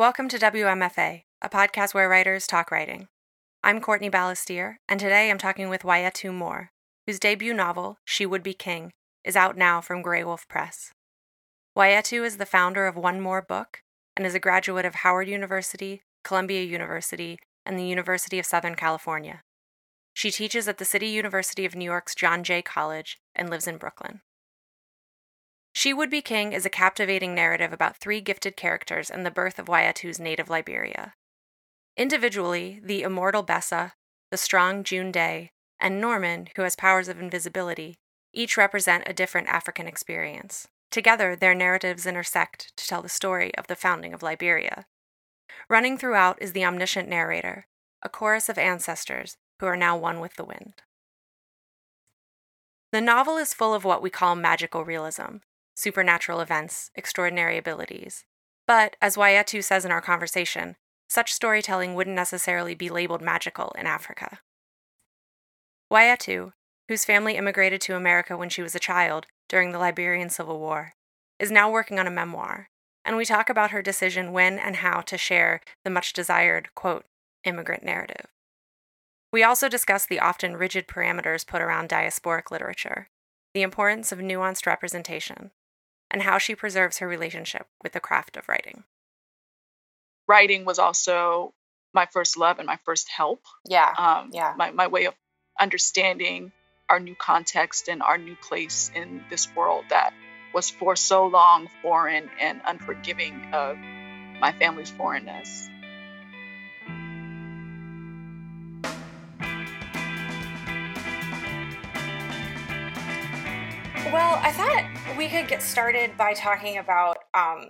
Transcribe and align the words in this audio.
Welcome 0.00 0.30
to 0.30 0.38
WMFA, 0.38 1.24
a 1.42 1.48
podcast 1.50 1.92
where 1.92 2.08
writers 2.08 2.46
talk 2.46 2.70
writing. 2.70 3.08
I'm 3.62 3.82
Courtney 3.82 4.08
Balestier, 4.08 4.76
and 4.88 4.98
today 4.98 5.30
I'm 5.30 5.36
talking 5.36 5.68
with 5.68 5.82
Wayétu 5.82 6.32
Moore, 6.32 6.70
whose 7.06 7.18
debut 7.18 7.52
novel, 7.52 7.98
She 8.06 8.24
Would 8.24 8.42
Be 8.42 8.54
King, 8.54 8.92
is 9.26 9.36
out 9.36 9.58
now 9.58 9.82
from 9.82 10.02
Graywolf 10.02 10.48
Press. 10.48 10.92
Waiatu 11.76 12.24
is 12.24 12.38
the 12.38 12.46
founder 12.46 12.86
of 12.86 12.96
One 12.96 13.20
Moore 13.20 13.42
Book 13.42 13.82
and 14.16 14.24
is 14.24 14.34
a 14.34 14.40
graduate 14.40 14.86
of 14.86 14.94
Howard 14.94 15.28
University, 15.28 16.00
Columbia 16.24 16.62
University, 16.62 17.38
and 17.66 17.78
the 17.78 17.84
University 17.84 18.38
of 18.38 18.46
Southern 18.46 18.76
California. 18.76 19.42
She 20.14 20.30
teaches 20.30 20.66
at 20.66 20.78
the 20.78 20.86
City 20.86 21.08
University 21.08 21.66
of 21.66 21.74
New 21.74 21.84
York's 21.84 22.14
John 22.14 22.42
Jay 22.42 22.62
College 22.62 23.18
and 23.36 23.50
lives 23.50 23.66
in 23.68 23.76
Brooklyn. 23.76 24.22
She 25.72 25.94
Would 25.94 26.10
Be 26.10 26.20
King 26.20 26.52
is 26.52 26.66
a 26.66 26.70
captivating 26.70 27.34
narrative 27.34 27.72
about 27.72 27.96
three 27.96 28.20
gifted 28.20 28.56
characters 28.56 29.08
and 29.08 29.24
the 29.24 29.30
birth 29.30 29.58
of 29.58 29.66
Wayétu's 29.66 30.18
native 30.18 30.50
Liberia. 30.50 31.14
Individually, 31.96 32.80
the 32.82 33.02
immortal 33.02 33.44
Gbessa, 33.44 33.92
the 34.30 34.36
strong 34.36 34.84
June 34.84 35.10
Dey, 35.10 35.52
and 35.78 36.00
Norman, 36.00 36.48
who 36.56 36.62
has 36.62 36.76
powers 36.76 37.08
of 37.08 37.20
invisibility, 37.20 37.98
each 38.32 38.56
represent 38.56 39.04
a 39.06 39.14
different 39.14 39.48
African 39.48 39.86
experience. 39.86 40.68
Together, 40.90 41.36
their 41.36 41.54
narratives 41.54 42.06
intersect 42.06 42.76
to 42.76 42.86
tell 42.86 43.00
the 43.00 43.08
story 43.08 43.54
of 43.56 43.66
the 43.66 43.76
founding 43.76 44.12
of 44.12 44.22
Liberia. 44.22 44.86
Running 45.68 45.96
throughout 45.96 46.40
is 46.42 46.52
the 46.52 46.64
omniscient 46.64 47.08
narrator, 47.08 47.66
a 48.02 48.08
chorus 48.08 48.48
of 48.48 48.58
ancestors 48.58 49.36
who 49.60 49.66
are 49.66 49.76
now 49.76 49.96
one 49.96 50.20
with 50.20 50.34
the 50.34 50.44
wind. 50.44 50.82
The 52.92 53.00
novel 53.00 53.36
is 53.36 53.54
full 53.54 53.72
of 53.72 53.84
what 53.84 54.02
we 54.02 54.10
call 54.10 54.34
magical 54.34 54.84
realism, 54.84 55.36
supernatural 55.80 56.40
events, 56.40 56.90
extraordinary 56.94 57.58
abilities. 57.58 58.24
But, 58.66 58.96
as 59.00 59.16
Wayétu 59.16 59.64
says 59.64 59.84
in 59.84 59.90
our 59.90 60.00
conversation, 60.00 60.76
such 61.08 61.32
storytelling 61.32 61.94
wouldn't 61.94 62.14
necessarily 62.14 62.74
be 62.74 62.88
labeled 62.88 63.22
magical 63.22 63.74
in 63.76 63.86
Africa. 63.86 64.38
Wayétu, 65.92 66.52
whose 66.88 67.04
family 67.04 67.36
immigrated 67.36 67.80
to 67.80 67.96
America 67.96 68.36
when 68.36 68.48
she 68.48 68.62
was 68.62 68.74
a 68.74 68.80
child 68.80 69.26
during 69.48 69.72
the 69.72 69.78
Liberian 69.78 70.30
Civil 70.30 70.60
War, 70.60 70.92
is 71.40 71.50
now 71.50 71.70
working 71.70 71.98
on 71.98 72.06
a 72.06 72.12
memoir, 72.12 72.68
and 73.04 73.16
we 73.16 73.24
talk 73.24 73.50
about 73.50 73.70
her 73.72 73.82
decision 73.82 74.30
when 74.30 74.58
and 74.58 74.76
how 74.76 75.00
to 75.00 75.18
share 75.18 75.60
the 75.84 75.90
much 75.90 76.12
desired, 76.12 76.68
quote, 76.74 77.06
immigrant 77.44 77.82
narrative. 77.82 78.26
We 79.32 79.42
also 79.42 79.68
discuss 79.68 80.06
the 80.06 80.20
often 80.20 80.56
rigid 80.56 80.86
parameters 80.86 81.46
put 81.46 81.62
around 81.62 81.88
diasporic 81.88 82.50
literature, 82.50 83.08
the 83.54 83.62
importance 83.62 84.12
of 84.12 84.18
nuanced 84.18 84.66
representation, 84.66 85.50
and 86.10 86.22
how 86.22 86.38
she 86.38 86.54
preserves 86.54 86.98
her 86.98 87.08
relationship 87.08 87.66
with 87.82 87.92
the 87.92 88.00
craft 88.00 88.36
of 88.36 88.48
writing. 88.48 88.84
Writing 90.26 90.64
was 90.64 90.78
also 90.78 91.54
my 91.92 92.06
first 92.06 92.36
love 92.36 92.58
and 92.58 92.66
my 92.66 92.78
first 92.84 93.08
help. 93.08 93.42
Yeah. 93.68 93.92
Um, 93.96 94.30
yeah. 94.32 94.54
My, 94.56 94.70
my 94.70 94.86
way 94.86 95.06
of 95.06 95.14
understanding 95.60 96.52
our 96.88 97.00
new 97.00 97.14
context 97.14 97.88
and 97.88 98.02
our 98.02 98.18
new 98.18 98.36
place 98.36 98.90
in 98.94 99.24
this 99.30 99.48
world 99.54 99.84
that 99.90 100.12
was 100.52 100.70
for 100.70 100.96
so 100.96 101.26
long 101.26 101.68
foreign 101.82 102.28
and 102.40 102.60
unforgiving 102.66 103.46
of 103.52 103.76
my 104.40 104.52
family's 104.52 104.90
foreignness. 104.90 105.68
Well, 114.12 114.40
I 114.42 114.50
thought 114.50 114.89
we 115.16 115.28
could 115.28 115.48
get 115.48 115.62
started 115.62 116.16
by 116.16 116.34
talking 116.34 116.78
about 116.78 117.18
um, 117.34 117.66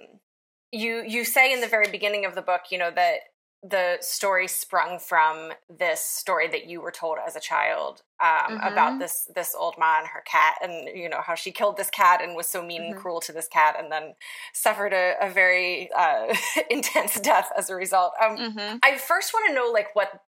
you. 0.72 1.02
You 1.06 1.24
say 1.24 1.52
in 1.52 1.60
the 1.60 1.66
very 1.66 1.90
beginning 1.90 2.24
of 2.24 2.34
the 2.34 2.42
book, 2.42 2.62
you 2.70 2.78
know 2.78 2.90
that 2.90 3.20
the 3.62 3.98
story 4.00 4.48
sprung 4.48 4.98
from 4.98 5.50
this 5.68 6.00
story 6.00 6.48
that 6.48 6.66
you 6.66 6.80
were 6.80 6.90
told 6.90 7.18
as 7.26 7.36
a 7.36 7.40
child 7.40 8.02
um, 8.22 8.56
mm-hmm. 8.56 8.72
about 8.72 8.98
this 8.98 9.28
this 9.34 9.54
old 9.54 9.74
ma 9.78 9.98
and 9.98 10.08
her 10.08 10.22
cat, 10.24 10.54
and 10.62 10.96
you 10.96 11.08
know 11.08 11.20
how 11.20 11.34
she 11.34 11.50
killed 11.50 11.76
this 11.76 11.90
cat 11.90 12.22
and 12.22 12.34
was 12.34 12.46
so 12.46 12.62
mean 12.62 12.82
mm-hmm. 12.82 12.92
and 12.92 13.00
cruel 13.00 13.20
to 13.20 13.32
this 13.32 13.48
cat, 13.48 13.76
and 13.78 13.92
then 13.92 14.14
suffered 14.54 14.92
a, 14.92 15.14
a 15.20 15.28
very 15.28 15.90
uh, 15.96 16.34
intense 16.70 17.20
death 17.20 17.50
as 17.56 17.68
a 17.68 17.74
result. 17.74 18.12
Um, 18.24 18.36
mm-hmm. 18.36 18.76
I 18.82 18.96
first 18.96 19.34
want 19.34 19.48
to 19.48 19.54
know 19.54 19.70
like 19.70 19.94
what 19.94 20.22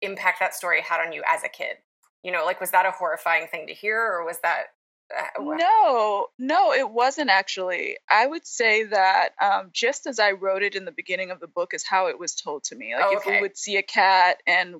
impact 0.00 0.40
that 0.40 0.54
story 0.54 0.80
had 0.80 1.04
on 1.04 1.12
you 1.12 1.22
as 1.28 1.42
a 1.44 1.48
kid. 1.48 1.76
You 2.22 2.32
know, 2.32 2.44
like 2.44 2.60
was 2.60 2.70
that 2.70 2.86
a 2.86 2.90
horrifying 2.90 3.48
thing 3.48 3.66
to 3.66 3.74
hear, 3.74 4.00
or 4.00 4.24
was 4.24 4.38
that 4.42 4.68
no, 5.40 6.26
no, 6.38 6.72
it 6.72 6.90
wasn't 6.90 7.30
actually. 7.30 7.96
I 8.10 8.26
would 8.26 8.46
say 8.46 8.84
that 8.84 9.30
um, 9.40 9.70
just 9.72 10.06
as 10.06 10.18
I 10.18 10.32
wrote 10.32 10.62
it 10.62 10.74
in 10.74 10.84
the 10.84 10.92
beginning 10.92 11.30
of 11.30 11.40
the 11.40 11.46
book 11.46 11.72
is 11.74 11.84
how 11.84 12.08
it 12.08 12.18
was 12.18 12.34
told 12.34 12.64
to 12.64 12.76
me. 12.76 12.94
Like 12.94 13.04
oh, 13.04 13.16
okay. 13.16 13.16
if 13.16 13.36
we 13.36 13.40
would 13.40 13.56
see 13.56 13.76
a 13.76 13.82
cat 13.82 14.42
and 14.46 14.76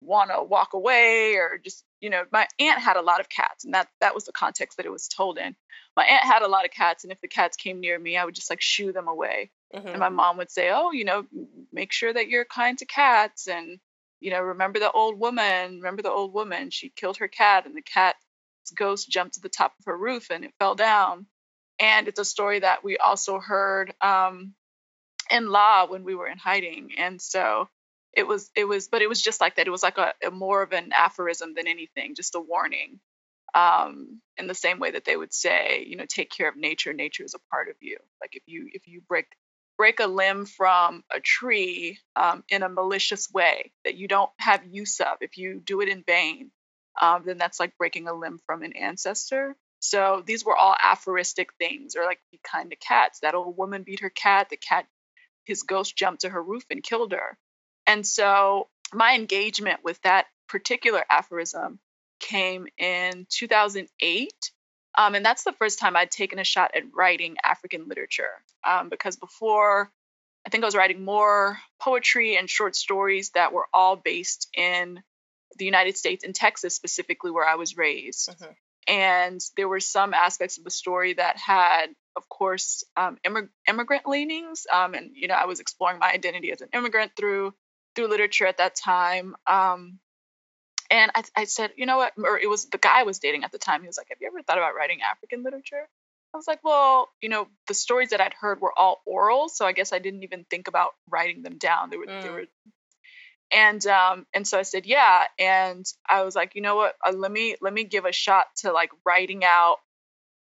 want 0.00 0.30
to 0.30 0.42
walk 0.42 0.72
away, 0.72 1.34
or 1.34 1.58
just 1.62 1.84
you 2.00 2.10
know, 2.10 2.24
my 2.32 2.46
aunt 2.58 2.80
had 2.80 2.96
a 2.96 3.02
lot 3.02 3.20
of 3.20 3.28
cats, 3.28 3.64
and 3.64 3.74
that 3.74 3.88
that 4.00 4.14
was 4.14 4.24
the 4.24 4.32
context 4.32 4.76
that 4.76 4.86
it 4.86 4.92
was 4.92 5.08
told 5.08 5.38
in. 5.38 5.54
My 5.96 6.04
aunt 6.04 6.24
had 6.24 6.42
a 6.42 6.48
lot 6.48 6.64
of 6.64 6.70
cats, 6.70 7.04
and 7.04 7.12
if 7.12 7.20
the 7.20 7.28
cats 7.28 7.56
came 7.56 7.80
near 7.80 7.98
me, 7.98 8.16
I 8.16 8.24
would 8.24 8.34
just 8.34 8.50
like 8.50 8.60
shoo 8.60 8.92
them 8.92 9.08
away. 9.08 9.50
Mm-hmm. 9.74 9.88
And 9.88 9.98
my 9.98 10.08
mom 10.08 10.38
would 10.38 10.50
say, 10.50 10.70
"Oh, 10.72 10.92
you 10.92 11.04
know, 11.04 11.24
make 11.72 11.92
sure 11.92 12.12
that 12.12 12.28
you're 12.28 12.44
kind 12.44 12.78
to 12.78 12.86
cats, 12.86 13.46
and 13.46 13.78
you 14.20 14.30
know, 14.30 14.40
remember 14.40 14.78
the 14.78 14.90
old 14.90 15.18
woman. 15.18 15.76
Remember 15.76 16.02
the 16.02 16.12
old 16.12 16.32
woman. 16.32 16.70
She 16.70 16.88
killed 16.88 17.18
her 17.18 17.28
cat, 17.28 17.66
and 17.66 17.76
the 17.76 17.82
cat." 17.82 18.16
Ghost 18.70 19.10
jumped 19.10 19.34
to 19.34 19.40
the 19.40 19.48
top 19.48 19.74
of 19.78 19.86
her 19.86 19.96
roof 19.96 20.30
and 20.30 20.44
it 20.44 20.54
fell 20.58 20.74
down. 20.74 21.26
And 21.78 22.08
it's 22.08 22.20
a 22.20 22.24
story 22.24 22.60
that 22.60 22.84
we 22.84 22.96
also 22.96 23.38
heard 23.38 23.92
um, 24.00 24.54
in 25.30 25.48
law 25.48 25.86
when 25.86 26.04
we 26.04 26.14
were 26.14 26.28
in 26.28 26.38
hiding. 26.38 26.92
And 26.96 27.20
so 27.20 27.68
it 28.14 28.26
was, 28.26 28.50
it 28.56 28.64
was, 28.64 28.88
but 28.88 29.02
it 29.02 29.08
was 29.08 29.20
just 29.20 29.40
like 29.40 29.56
that. 29.56 29.66
It 29.66 29.70
was 29.70 29.82
like 29.82 29.98
a, 29.98 30.14
a 30.26 30.30
more 30.30 30.62
of 30.62 30.72
an 30.72 30.90
aphorism 30.94 31.54
than 31.54 31.66
anything, 31.66 32.14
just 32.14 32.34
a 32.34 32.40
warning. 32.40 33.00
Um, 33.54 34.20
in 34.36 34.48
the 34.48 34.54
same 34.54 34.80
way 34.80 34.90
that 34.90 35.04
they 35.06 35.16
would 35.16 35.32
say, 35.32 35.86
you 35.88 35.96
know, 35.96 36.04
take 36.06 36.30
care 36.30 36.48
of 36.48 36.56
nature. 36.56 36.92
Nature 36.92 37.24
is 37.24 37.34
a 37.34 37.50
part 37.50 37.68
of 37.68 37.76
you. 37.80 37.96
Like 38.20 38.36
if 38.36 38.42
you 38.46 38.68
if 38.72 38.86
you 38.86 39.00
break 39.08 39.26
break 39.78 40.00
a 40.00 40.06
limb 40.06 40.46
from 40.46 41.04
a 41.14 41.20
tree 41.20 41.98
um, 42.16 42.44
in 42.48 42.62
a 42.62 42.68
malicious 42.68 43.30
way 43.30 43.72
that 43.84 43.96
you 43.96 44.08
don't 44.08 44.30
have 44.38 44.62
use 44.70 45.00
of, 45.00 45.18
if 45.20 45.36
you 45.38 45.60
do 45.64 45.80
it 45.80 45.88
in 45.88 46.02
vain, 46.06 46.50
um, 47.00 47.22
then 47.24 47.38
that's 47.38 47.60
like 47.60 47.76
breaking 47.78 48.08
a 48.08 48.14
limb 48.14 48.38
from 48.46 48.62
an 48.62 48.72
ancestor. 48.72 49.56
So 49.80 50.22
these 50.26 50.44
were 50.44 50.56
all 50.56 50.74
aphoristic 50.82 51.52
things, 51.54 51.96
or 51.96 52.04
like 52.04 52.20
be 52.32 52.40
kind 52.42 52.70
to 52.70 52.76
cats. 52.76 53.20
That 53.20 53.34
old 53.34 53.56
woman 53.56 53.82
beat 53.82 54.00
her 54.00 54.10
cat. 54.10 54.48
The 54.50 54.56
cat, 54.56 54.86
his 55.44 55.62
ghost 55.62 55.96
jumped 55.96 56.22
to 56.22 56.30
her 56.30 56.42
roof 56.42 56.64
and 56.70 56.82
killed 56.82 57.12
her. 57.12 57.38
And 57.86 58.06
so 58.06 58.68
my 58.92 59.14
engagement 59.14 59.80
with 59.84 60.00
that 60.02 60.26
particular 60.48 61.04
aphorism 61.10 61.78
came 62.20 62.66
in 62.78 63.26
2008. 63.30 64.32
Um, 64.98 65.14
and 65.14 65.24
that's 65.24 65.44
the 65.44 65.52
first 65.52 65.78
time 65.78 65.94
I'd 65.94 66.10
taken 66.10 66.38
a 66.38 66.44
shot 66.44 66.72
at 66.74 66.94
writing 66.94 67.36
African 67.44 67.86
literature. 67.86 68.30
Um, 68.66 68.88
because 68.88 69.16
before, 69.16 69.90
I 70.46 70.50
think 70.50 70.64
I 70.64 70.66
was 70.66 70.76
writing 70.76 71.04
more 71.04 71.58
poetry 71.80 72.36
and 72.36 72.48
short 72.48 72.74
stories 72.74 73.30
that 73.30 73.52
were 73.52 73.66
all 73.74 73.96
based 73.96 74.48
in 74.56 75.02
the 75.56 75.64
United 75.64 75.96
States 75.96 76.24
and 76.24 76.34
Texas 76.34 76.74
specifically 76.74 77.30
where 77.30 77.46
I 77.46 77.56
was 77.56 77.76
raised. 77.76 78.30
Mm-hmm. 78.30 78.52
And 78.88 79.40
there 79.56 79.68
were 79.68 79.80
some 79.80 80.14
aspects 80.14 80.58
of 80.58 80.64
the 80.64 80.70
story 80.70 81.14
that 81.14 81.36
had, 81.36 81.86
of 82.14 82.28
course, 82.28 82.84
um, 82.96 83.18
immig- 83.26 83.48
immigrant 83.68 84.06
leanings. 84.06 84.66
Um, 84.72 84.94
and 84.94 85.10
you 85.14 85.26
know, 85.26 85.34
I 85.34 85.46
was 85.46 85.60
exploring 85.60 85.98
my 85.98 86.10
identity 86.12 86.52
as 86.52 86.60
an 86.60 86.68
immigrant 86.72 87.12
through 87.16 87.52
through 87.94 88.08
literature 88.08 88.46
at 88.46 88.58
that 88.58 88.76
time. 88.76 89.34
Um, 89.46 89.98
and 90.88 91.10
I, 91.14 91.24
I 91.34 91.44
said, 91.44 91.72
you 91.76 91.86
know 91.86 91.96
what? 91.96 92.12
Or 92.16 92.38
it 92.38 92.48
was 92.48 92.66
the 92.66 92.78
guy 92.78 93.00
I 93.00 93.02
was 93.02 93.18
dating 93.18 93.42
at 93.42 93.50
the 93.50 93.58
time. 93.58 93.80
He 93.80 93.88
was 93.88 93.98
like, 93.98 94.08
"Have 94.10 94.18
you 94.20 94.28
ever 94.28 94.42
thought 94.42 94.58
about 94.58 94.76
writing 94.76 95.00
African 95.02 95.42
literature?" 95.42 95.88
I 96.34 96.36
was 96.36 96.46
like, 96.46 96.62
well, 96.62 97.08
you 97.22 97.30
know, 97.30 97.48
the 97.66 97.72
stories 97.72 98.10
that 98.10 98.20
I'd 98.20 98.34
heard 98.34 98.60
were 98.60 98.78
all 98.78 99.00
oral, 99.06 99.48
so 99.48 99.64
I 99.64 99.72
guess 99.72 99.94
I 99.94 99.98
didn't 99.98 100.22
even 100.22 100.44
think 100.44 100.68
about 100.68 100.90
writing 101.08 101.42
them 101.42 101.56
down. 101.56 101.88
They 101.88 101.96
were 101.96 102.06
mm. 102.06 102.22
they 102.22 102.28
were 102.28 102.44
and 103.52 103.86
um 103.86 104.26
and 104.34 104.46
so 104.46 104.58
i 104.58 104.62
said 104.62 104.86
yeah. 104.86 105.24
And 105.38 105.84
i 106.08 106.22
was 106.22 106.34
like 106.34 106.54
you 106.54 106.62
know 106.62 106.76
what? 106.76 106.94
Uh, 107.06 107.12
let 107.12 107.30
me 107.30 107.56
let 107.60 107.72
me 107.72 107.84
give 107.84 108.04
a 108.04 108.12
shot 108.12 108.46
to 108.58 108.72
like 108.72 108.90
writing 109.04 109.44
out 109.44 109.76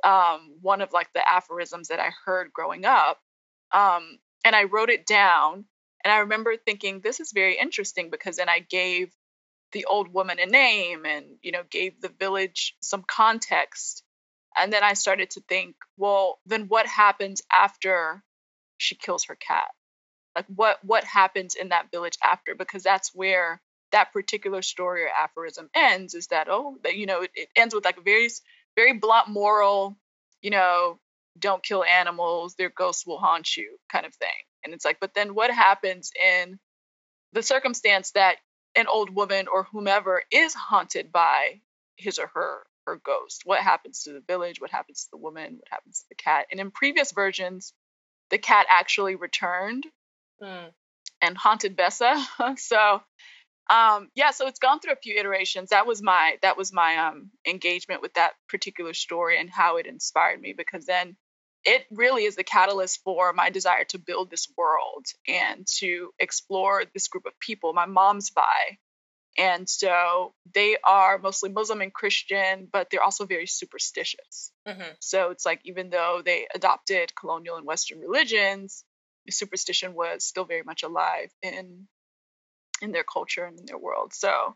um 0.04 0.58
one 0.62 0.82
of 0.82 0.94
like 0.94 1.12
the 1.14 1.24
aphorisms 1.32 1.90
that 1.90 2.00
i 2.00 2.12
heard 2.26 2.52
growing 2.54 2.86
up. 2.86 3.20
Um 3.72 4.20
and 4.46 4.56
i 4.56 4.64
wrote 4.66 4.90
it 4.90 5.06
down 5.06 5.66
and 6.04 6.12
i 6.12 6.20
remember 6.20 6.56
thinking 6.58 7.00
this 7.00 7.20
is 7.20 7.32
very 7.34 7.58
interesting 7.58 8.10
because 8.10 8.38
then 8.38 8.50
i 8.50 8.60
gave 8.60 9.12
the 9.72 9.86
old 9.86 10.14
woman 10.14 10.38
a 10.40 10.46
name 10.46 11.06
and 11.06 11.26
you 11.42 11.52
know 11.52 11.64
gave 11.70 12.00
the 12.02 12.14
village 12.20 12.76
some 12.82 13.04
context. 13.08 14.04
And 14.58 14.72
then 14.74 14.84
i 14.84 14.94
started 14.94 15.32
to 15.32 15.42
think 15.42 15.76
well 15.98 16.40
then 16.46 16.68
what 16.68 16.86
happens 16.86 17.42
after 17.54 18.24
she 18.78 18.96
kills 18.96 19.26
her 19.26 19.36
cat 19.36 19.70
like 20.36 20.46
what 20.56 20.80
what 20.84 21.04
happens 21.04 21.56
in 21.56 21.70
that 21.70 21.92
village 21.92 22.18
after 22.24 22.56
because 22.56 22.84
that's 22.84 23.14
where 23.16 23.62
that 23.92 24.14
particular 24.14 24.62
story 24.62 25.04
or 25.04 25.10
aphorism 25.10 25.70
ends 25.76 26.14
is 26.16 26.28
that 26.28 26.48
oh 26.50 26.78
that 26.84 26.96
you 26.96 27.06
know 27.06 27.22
it, 27.24 27.32
it 27.36 27.50
ends 27.56 27.76
with 27.76 27.86
like 27.86 27.98
a 27.98 28.02
very 28.02 28.30
very 28.76 28.94
blunt 28.94 29.28
moral 29.30 29.98
you 30.42 30.50
know 30.52 31.00
don't 31.40 31.64
kill 31.64 31.84
animals 31.84 32.56
their 32.56 32.70
ghosts 32.70 33.06
will 33.08 33.20
haunt 33.20 33.58
you 33.58 33.78
kind 33.92 34.06
of 34.06 34.14
thing 34.16 34.30
And 34.64 34.74
it's 34.74 34.86
like, 34.86 35.00
but 35.00 35.14
then 35.14 35.36
what 35.36 35.52
happens 35.52 36.12
in 36.24 36.60
the 37.34 37.44
circumstance 37.44 38.12
that 38.12 38.38
an 38.76 38.88
old 38.88 39.10
woman 39.16 39.48
or 39.48 39.64
whomever 39.66 40.24
is 40.32 40.54
haunted 40.54 41.12
by 41.12 41.62
his 41.98 42.20
or 42.20 42.28
her 42.34 42.64
her 42.88 42.98
ghost? 42.98 43.44
What 43.46 43.62
happens 43.62 44.04
to 44.04 44.14
the 44.14 44.22
village? 44.28 44.62
What 44.62 44.72
happens 44.72 45.06
to 45.06 45.12
the 45.12 45.18
woman? 45.18 45.56
What 45.58 45.70
happens 45.70 46.02
to 46.02 46.06
the 46.10 46.16
cat? 46.16 46.48
And 46.52 46.60
in 46.60 46.72
previous 46.72 47.12
versions, 47.14 47.74
the 48.32 48.40
cat 48.40 48.68
actually 48.70 49.16
returned 49.16 49.86
mm. 50.42 50.70
and 51.22 51.38
haunted 51.38 51.78
Gbessa. 51.78 52.24
so 52.58 53.02
um, 53.70 54.10
yeah, 54.16 54.32
so 54.32 54.48
it's 54.48 54.60
gone 54.60 54.80
through 54.80 54.94
a 54.94 55.02
few 55.02 55.16
iterations. 55.18 55.70
That 55.70 55.88
was 55.88 56.02
my 56.02 56.38
that 56.42 56.58
was 56.58 56.74
my 56.74 56.98
um, 56.98 57.32
engagement 57.48 58.02
with 58.02 58.14
that 58.16 58.34
particular 58.50 58.94
story 58.94 59.40
and 59.40 59.50
how 59.50 59.78
it 59.78 59.86
inspired 59.86 60.42
me 60.42 60.54
because 60.54 60.86
then 60.86 61.16
it 61.64 61.86
really 61.92 62.26
is 62.26 62.36
the 62.36 62.44
catalyst 62.44 63.02
for 63.04 63.32
my 63.34 63.50
desire 63.50 63.86
to 63.86 64.00
build 64.00 64.30
this 64.30 64.48
world 64.58 65.06
and 65.28 65.66
to 65.78 66.10
explore 66.20 66.84
this 66.94 67.08
group 67.08 67.26
of 67.26 67.40
people. 67.40 67.72
My 67.72 67.86
mom's 67.86 68.32
Vai, 68.32 68.78
and 69.38 69.70
so 69.70 70.34
they 70.54 70.76
are 70.84 71.18
mostly 71.18 71.50
Muslim 71.50 71.80
and 71.80 71.94
Christian, 71.94 72.68
but 72.72 72.90
they're 72.90 73.04
also 73.04 73.26
very 73.26 73.48
superstitious. 73.48 74.52
Mm-hmm. 74.68 74.92
So 75.00 75.32
it's 75.32 75.46
like 75.46 75.62
even 75.64 75.90
though 75.90 76.22
they 76.26 76.48
adopted 76.54 77.16
colonial 77.16 77.56
and 77.56 77.66
Western 77.66 78.00
religions, 78.00 78.84
superstition 79.30 79.94
was 79.94 80.24
still 80.24 80.46
very 80.46 80.64
much 80.64 80.84
alive 80.84 81.32
in 81.42 81.88
in 82.82 82.92
their 82.92 83.04
culture 83.04 83.46
and 83.46 83.60
in 83.60 83.66
their 83.66 83.78
world. 83.78 84.12
So 84.14 84.56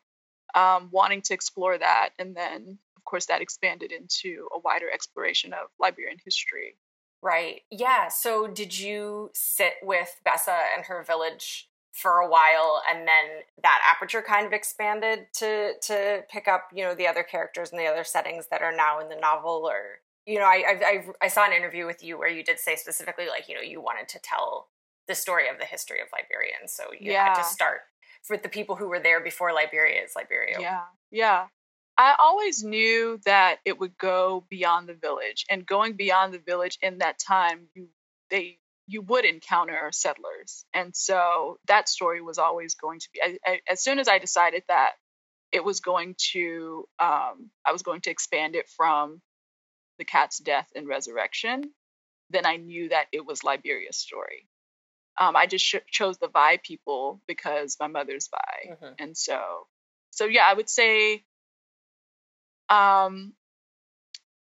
um, 0.55 0.89
wanting 0.91 1.21
to 1.23 1.33
explore 1.33 1.77
that, 1.77 2.09
and 2.17 2.35
then 2.35 2.79
of 2.97 3.03
course 3.03 3.27
that 3.27 3.41
expanded 3.41 3.91
into 3.91 4.47
a 4.53 4.59
wider 4.59 4.89
exploration 4.91 5.53
of 5.53 5.67
Liberian 5.79 6.17
history. 6.23 6.75
Right. 7.21 7.61
Yeah. 7.71 8.09
So 8.09 8.47
did 8.47 8.77
you 8.77 9.31
sit 9.33 9.73
with 9.81 10.09
Gbessa 10.25 10.57
and 10.75 10.85
her 10.85 11.03
village 11.03 11.69
for 11.95 12.19
a 12.19 12.29
while 12.29 12.83
and 12.89 13.07
then 13.07 13.41
that 13.63 13.81
aperture 13.89 14.21
kind 14.21 14.45
of 14.45 14.51
expanded 14.51 15.27
to 15.31 15.71
to 15.81 16.23
pick 16.29 16.45
up 16.45 16.67
you 16.75 16.83
know 16.83 16.93
the 16.93 17.07
other 17.07 17.23
characters 17.23 17.71
and 17.71 17.79
the 17.79 17.85
other 17.85 18.03
settings 18.03 18.47
that 18.51 18.61
are 18.61 18.75
now 18.75 18.99
in 18.99 19.07
the 19.07 19.15
novel 19.15 19.65
or 19.65 20.01
you 20.25 20.39
know 20.39 20.45
I, 20.45 20.63
I 20.67 21.05
i 21.21 21.27
saw 21.27 21.45
an 21.45 21.53
interview 21.53 21.85
with 21.85 22.03
you 22.03 22.17
where 22.17 22.29
you 22.29 22.43
did 22.43 22.59
say 22.59 22.75
specifically 22.75 23.27
like 23.27 23.47
you 23.47 23.55
know 23.55 23.61
you 23.61 23.81
wanted 23.81 24.07
to 24.09 24.19
tell 24.19 24.69
the 25.07 25.15
story 25.15 25.49
of 25.49 25.59
the 25.59 25.65
history 25.65 25.99
of 26.01 26.07
Liberia 26.11 26.53
and 26.59 26.69
so 26.69 26.85
you 26.99 27.11
yeah. 27.11 27.25
had 27.25 27.35
to 27.35 27.43
start 27.43 27.81
with 28.29 28.41
the 28.41 28.49
people 28.49 28.75
who 28.75 28.87
were 28.87 28.99
there 28.99 29.21
before 29.21 29.53
Liberia 29.53 30.03
is 30.03 30.13
Liberia 30.15 30.57
yeah 30.59 30.81
yeah 31.11 31.45
I 31.97 32.15
always 32.19 32.61
knew 32.61 33.19
that 33.25 33.59
it 33.63 33.79
would 33.79 33.97
go 33.97 34.45
beyond 34.49 34.89
the 34.89 34.95
village 34.95 35.45
and 35.49 35.65
going 35.65 35.93
beyond 35.93 36.33
the 36.33 36.39
village 36.39 36.77
in 36.81 36.97
that 36.97 37.19
time 37.19 37.67
you 37.73 37.87
they 38.29 38.57
you 38.87 39.01
would 39.01 39.25
encounter 39.25 39.89
settlers. 39.91 40.65
And 40.73 40.95
so 40.95 41.57
that 41.67 41.89
story 41.89 42.21
was 42.21 42.37
always 42.37 42.75
going 42.75 42.99
to 42.99 43.07
be, 43.13 43.21
I, 43.21 43.37
I, 43.45 43.59
as 43.69 43.83
soon 43.83 43.99
as 43.99 44.07
I 44.07 44.19
decided 44.19 44.63
that 44.67 44.91
it 45.51 45.63
was 45.63 45.79
going 45.79 46.15
to, 46.33 46.85
um, 46.99 47.49
I 47.65 47.71
was 47.71 47.81
going 47.81 48.01
to 48.01 48.11
expand 48.11 48.55
it 48.55 48.69
from 48.75 49.21
the 49.97 50.05
cat's 50.05 50.39
death 50.39 50.67
and 50.75 50.87
resurrection, 50.87 51.71
then 52.29 52.45
I 52.45 52.57
knew 52.57 52.89
that 52.89 53.07
it 53.11 53.25
was 53.25 53.43
Liberia's 53.43 53.97
story. 53.97 54.47
Um, 55.19 55.35
I 55.35 55.45
just 55.47 55.63
sh- 55.63 55.75
chose 55.89 56.17
the 56.17 56.27
Vai 56.27 56.57
people 56.61 57.21
because 57.27 57.77
my 57.79 57.87
mother's 57.87 58.29
Vai. 58.29 58.73
Mm-hmm. 58.73 58.93
And 58.99 59.17
so, 59.17 59.67
so 60.11 60.25
yeah, 60.25 60.45
I 60.45 60.53
would 60.53 60.69
say 60.69 61.23
um, 62.69 63.33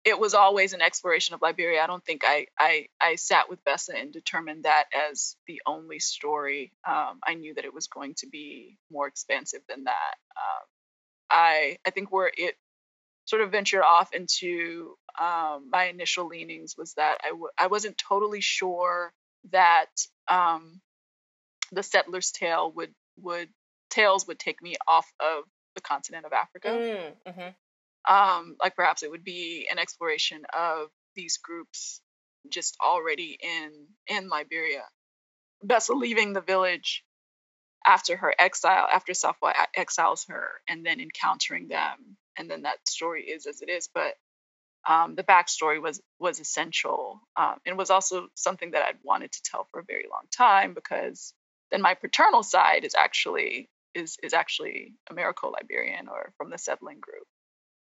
it 0.04 0.20
was 0.20 0.34
always 0.34 0.74
an 0.74 0.82
exploration 0.82 1.36
of 1.36 1.42
Liberia. 1.42 1.84
I 1.84 1.88
don't 1.88 2.04
think 2.04 2.22
I 2.26 2.48
I, 2.58 2.88
I 3.02 3.16
sat 3.16 3.50
with 3.50 3.64
Gbessa 3.64 4.00
and 4.00 4.12
determined 4.12 4.64
that 4.64 4.86
as 5.12 5.36
the 5.48 5.62
only 5.66 6.00
story. 6.00 6.72
Um, 6.88 7.20
I 7.26 7.34
knew 7.36 7.54
that 7.54 7.66
it 7.66 7.74
was 7.74 7.88
going 7.88 8.16
to 8.20 8.28
be 8.28 8.78
more 8.92 9.08
expansive 9.08 9.62
than 9.68 9.84
that. 9.86 10.16
Um, 10.36 10.66
I 11.30 11.78
I 11.86 11.90
think 11.92 12.12
where 12.12 12.32
it 12.36 12.56
sort 13.28 13.44
of 13.44 13.52
ventured 13.52 13.84
off 13.84 14.14
into 14.14 14.96
um, 15.22 15.70
my 15.72 15.86
initial 15.86 16.28
leanings 16.28 16.76
was 16.78 16.94
that 16.96 17.20
I 17.24 17.30
w- 17.30 17.50
I 17.58 17.68
wasn't 17.68 17.98
totally 17.98 18.42
sure 18.42 19.14
that 19.52 19.92
um, 20.28 20.82
the 21.72 21.84
settler's 21.84 22.32
tale 22.32 22.72
would 22.76 22.94
would 23.20 23.50
tales 23.92 24.28
would 24.28 24.40
take 24.40 24.62
me 24.62 24.76
off 24.88 25.08
of 25.20 25.44
the 25.76 25.82
continent 25.82 26.26
of 26.26 26.34
Africa. 26.34 26.70
Mm, 26.70 27.14
mm-hmm 27.28 27.50
um, 28.08 28.56
like 28.62 28.76
perhaps 28.76 29.04
it 29.04 29.12
would 29.12 29.24
be 29.24 29.68
an 29.72 29.80
exploration 29.80 30.44
of 30.58 30.88
these 31.16 31.38
groups 31.38 32.02
just 32.50 32.78
already 32.84 33.38
in 33.42 33.72
in 34.08 34.30
Liberia. 34.30 34.84
Gbessa 35.66 35.96
leaving 35.96 36.34
the 36.34 36.42
village 36.42 37.04
after 37.86 38.16
her 38.16 38.34
exile, 38.38 38.88
after 38.94 39.14
Safua 39.14 39.54
exiles 39.76 40.26
her, 40.30 40.48
and 40.70 40.86
then 40.86 41.00
encountering 41.00 41.68
them, 41.68 42.18
and 42.38 42.50
then 42.50 42.64
that 42.64 42.88
story 42.88 43.24
is 43.24 43.46
as 43.46 43.62
it 43.62 43.70
is. 43.70 43.90
But 43.94 44.16
um, 44.88 45.16
the 45.16 45.24
backstory 45.24 45.82
was 45.82 46.02
was 46.20 46.40
essential, 46.40 47.22
um, 47.36 47.56
and 47.66 47.78
was 47.78 47.90
also 47.90 48.28
something 48.36 48.72
that 48.72 48.84
I'd 48.84 48.98
wanted 49.04 49.32
to 49.34 49.42
tell 49.44 49.68
for 49.72 49.80
a 49.80 49.86
very 49.86 50.06
long 50.10 50.24
time 50.36 50.74
because 50.74 51.34
then 51.72 51.82
my 51.82 51.94
paternal 51.94 52.44
side 52.44 52.84
is 52.84 52.96
actually 52.96 53.70
is 53.94 54.18
is 54.24 54.34
actually 54.34 54.94
Americo 55.10 55.50
Liberian 55.50 56.08
or 56.08 56.34
from 56.38 56.50
the 56.50 56.58
settling 56.58 57.00
group 57.00 57.28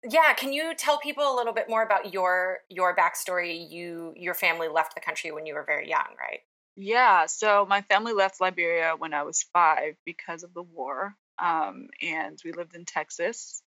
yeah 0.10 0.34
can 0.34 0.54
you 0.54 0.74
tell 0.76 1.00
people 1.00 1.24
a 1.24 1.36
little 1.36 1.54
bit 1.54 1.70
more 1.70 1.84
about 1.84 2.14
your 2.14 2.60
your 2.70 2.96
backstory 2.96 3.70
you 3.70 4.14
your 4.16 4.34
family 4.34 4.68
left 4.68 4.96
the 4.96 5.02
country 5.02 5.32
when 5.32 5.46
you 5.46 5.54
were 5.54 5.64
very 5.64 5.90
young 5.90 6.08
right 6.20 6.42
yeah 6.76 7.26
so 7.26 7.66
my 7.68 7.82
family 7.82 8.14
left 8.14 8.40
liberia 8.40 8.94
when 8.98 9.14
i 9.14 9.24
was 9.24 9.46
five 9.54 9.96
because 10.06 10.44
of 10.44 10.54
the 10.54 10.62
war 10.62 11.16
um, 11.40 11.88
and 12.02 12.40
we 12.44 12.52
lived 12.52 12.76
in 12.76 12.86
texas 12.86 13.62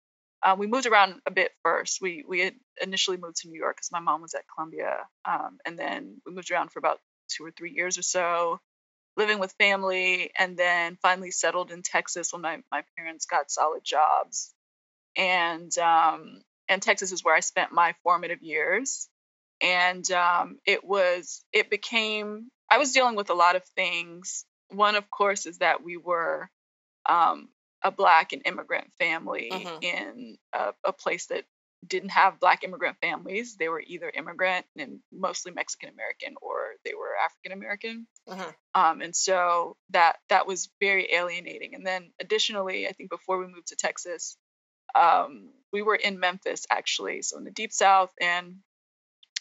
uh, 0.44 0.56
we 0.58 0.68
moved 0.68 0.86
around 0.88 1.16
a 1.26 1.32
bit 1.32 1.52
first 1.64 2.00
we 2.02 2.24
we 2.28 2.52
initially 2.82 3.18
moved 3.18 3.38
to 3.38 3.50
new 3.50 3.60
york 3.60 3.78
because 3.78 3.92
my 3.92 4.00
mom 4.00 4.22
was 4.22 4.34
at 4.34 4.46
columbia 4.54 5.00
um, 5.26 5.58
and 5.66 5.78
then 5.78 6.22
we 6.26 6.34
moved 6.34 6.52
around 6.52 6.72
for 6.72 6.80
about 6.80 7.00
two 7.30 7.46
or 7.46 7.52
three 7.52 7.72
years 7.72 7.98
or 7.98 8.04
so 8.04 8.60
living 9.18 9.40
with 9.40 9.54
family 9.60 10.32
and 10.40 10.58
then 10.58 10.98
finally 11.02 11.32
settled 11.32 11.72
in 11.72 11.82
texas 11.84 12.34
when 12.34 12.42
my, 12.42 12.60
my 12.72 12.84
parents 12.98 13.26
got 13.28 13.52
solid 13.52 13.84
jobs 13.84 14.54
and 15.18 15.78
um, 15.80 16.42
and 16.70 16.82
Texas 16.84 17.14
is 17.14 17.26
where 17.26 17.36
I 17.36 17.42
spent 17.42 17.74
my 17.74 17.96
formative 18.04 18.44
years. 18.44 19.10
And 19.62 20.10
um, 20.12 20.60
it 20.68 20.86
was 20.86 21.46
it 21.54 21.72
became 21.72 22.50
I 22.72 22.80
was 22.80 22.94
dealing 22.94 23.18
with 23.18 23.32
a 23.32 23.36
lot 23.36 23.58
of 23.58 23.66
things. 23.78 24.46
One, 24.72 24.96
of 24.96 25.10
course, 25.12 25.48
is 25.48 25.60
that 25.60 25.84
we 25.84 25.98
were 25.98 26.50
um, 27.10 27.50
a 27.84 27.92
black 27.92 28.34
and 28.34 28.42
immigrant 28.46 28.92
family 29.00 29.50
mm-hmm. 29.52 29.84
in 29.84 30.38
a, 30.54 30.74
a, 30.84 30.94
place 30.94 31.28
that 31.28 31.46
didn't 31.86 32.10
have 32.10 32.40
black 32.40 32.64
immigrant 32.64 32.98
families. 33.02 33.56
They 33.56 33.70
were 33.70 33.84
either 33.86 34.10
immigrant 34.10 34.66
and 34.78 35.00
mostly 35.12 35.52
Mexican 35.52 35.90
American, 35.90 36.36
or 36.42 36.72
they 36.84 36.94
were 36.96 37.16
African 37.24 37.52
American. 37.52 38.08
Mm-hmm. 38.28 38.82
Um, 38.82 39.02
and 39.02 39.16
so 39.16 39.78
that 39.92 40.18
that 40.30 40.48
was 40.48 40.70
very 40.80 41.14
alienating. 41.14 41.76
And 41.76 41.86
then 41.86 42.12
additionally, 42.20 42.88
I 42.88 42.94
think 42.94 43.10
before 43.10 43.38
we 43.38 43.46
moved 43.46 43.68
to 43.68 43.76
Texas, 43.76 44.38
um, 44.96 45.50
we 45.72 45.82
were 45.82 45.96
in 45.96 46.20
Memphis 46.20 46.66
actually, 46.72 47.22
so 47.22 47.38
in 47.38 47.44
the 47.44 47.52
deep 47.52 47.72
south, 47.72 48.12
and 48.20 48.58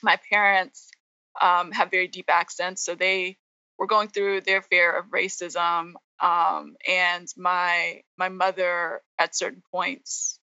my 0.02 0.18
parents 0.30 0.90
um, 1.40 1.72
have 1.72 1.90
very 1.90 2.08
deep 2.08 2.26
accents, 2.28 2.84
so 2.84 2.94
they 2.94 3.38
were 3.78 3.86
going 3.86 4.08
through 4.08 4.42
their 4.42 4.62
fear 4.62 4.90
of 4.90 5.06
racism. 5.06 5.94
Um, 6.20 6.76
and 6.88 7.28
my 7.36 8.02
my 8.16 8.28
mother, 8.28 9.00
at 9.18 9.36
certain 9.36 9.62
points 9.70 10.38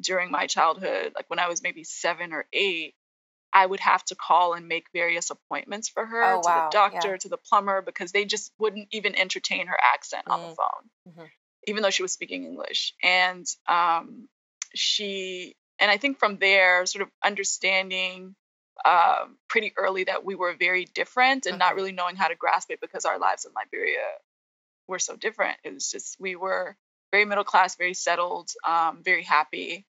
during 0.00 0.30
my 0.30 0.46
childhood, 0.46 1.12
like 1.14 1.28
when 1.28 1.38
I 1.38 1.48
was 1.48 1.62
maybe 1.62 1.84
seven 1.84 2.32
or 2.32 2.46
eight, 2.52 2.94
I 3.52 3.66
would 3.66 3.80
have 3.80 4.04
to 4.06 4.14
call 4.14 4.54
and 4.54 4.68
make 4.68 4.86
various 4.92 5.30
appointments 5.30 5.88
for 5.88 6.04
her 6.04 6.22
oh, 6.22 6.42
to 6.42 6.48
wow. 6.48 6.68
the 6.68 6.72
doctor, 6.72 7.10
yeah. 7.10 7.16
to 7.18 7.28
the 7.28 7.36
plumber, 7.36 7.82
because 7.82 8.12
they 8.12 8.24
just 8.24 8.52
wouldn't 8.58 8.88
even 8.92 9.18
entertain 9.18 9.66
her 9.66 9.78
accent 9.94 10.26
mm. 10.26 10.32
on 10.32 10.40
the 10.40 10.48
mm. 10.48 10.56
phone, 10.56 11.08
mm-hmm. 11.08 11.26
even 11.66 11.82
though 11.82 11.90
she 11.90 12.02
was 12.02 12.12
speaking 12.12 12.44
English. 12.44 12.94
And 13.02 13.46
um, 13.66 14.28
she 14.74 15.56
and 15.78 15.90
I 15.90 15.96
think 15.96 16.18
from 16.18 16.38
there, 16.38 16.86
sort 16.86 17.02
of 17.02 17.08
understanding 17.24 18.34
um, 18.84 19.36
pretty 19.48 19.72
early 19.76 20.04
that 20.04 20.24
we 20.24 20.34
were 20.34 20.54
very 20.58 20.84
different 20.84 21.46
and 21.46 21.58
not 21.58 21.68
mm-hmm. 21.68 21.76
really 21.76 21.92
knowing 21.92 22.16
how 22.16 22.28
to 22.28 22.34
grasp 22.34 22.70
it 22.70 22.80
because 22.80 23.04
our 23.04 23.18
lives 23.18 23.44
in 23.44 23.52
Liberia 23.54 24.06
were 24.88 24.98
so 24.98 25.16
different. 25.16 25.58
It 25.64 25.74
was 25.74 25.90
just 25.90 26.16
we 26.18 26.36
were 26.36 26.76
very 27.12 27.24
middle 27.24 27.44
class, 27.44 27.76
very 27.76 27.94
settled, 27.94 28.50
um, 28.66 29.02
very 29.02 29.22
happy. 29.22 29.86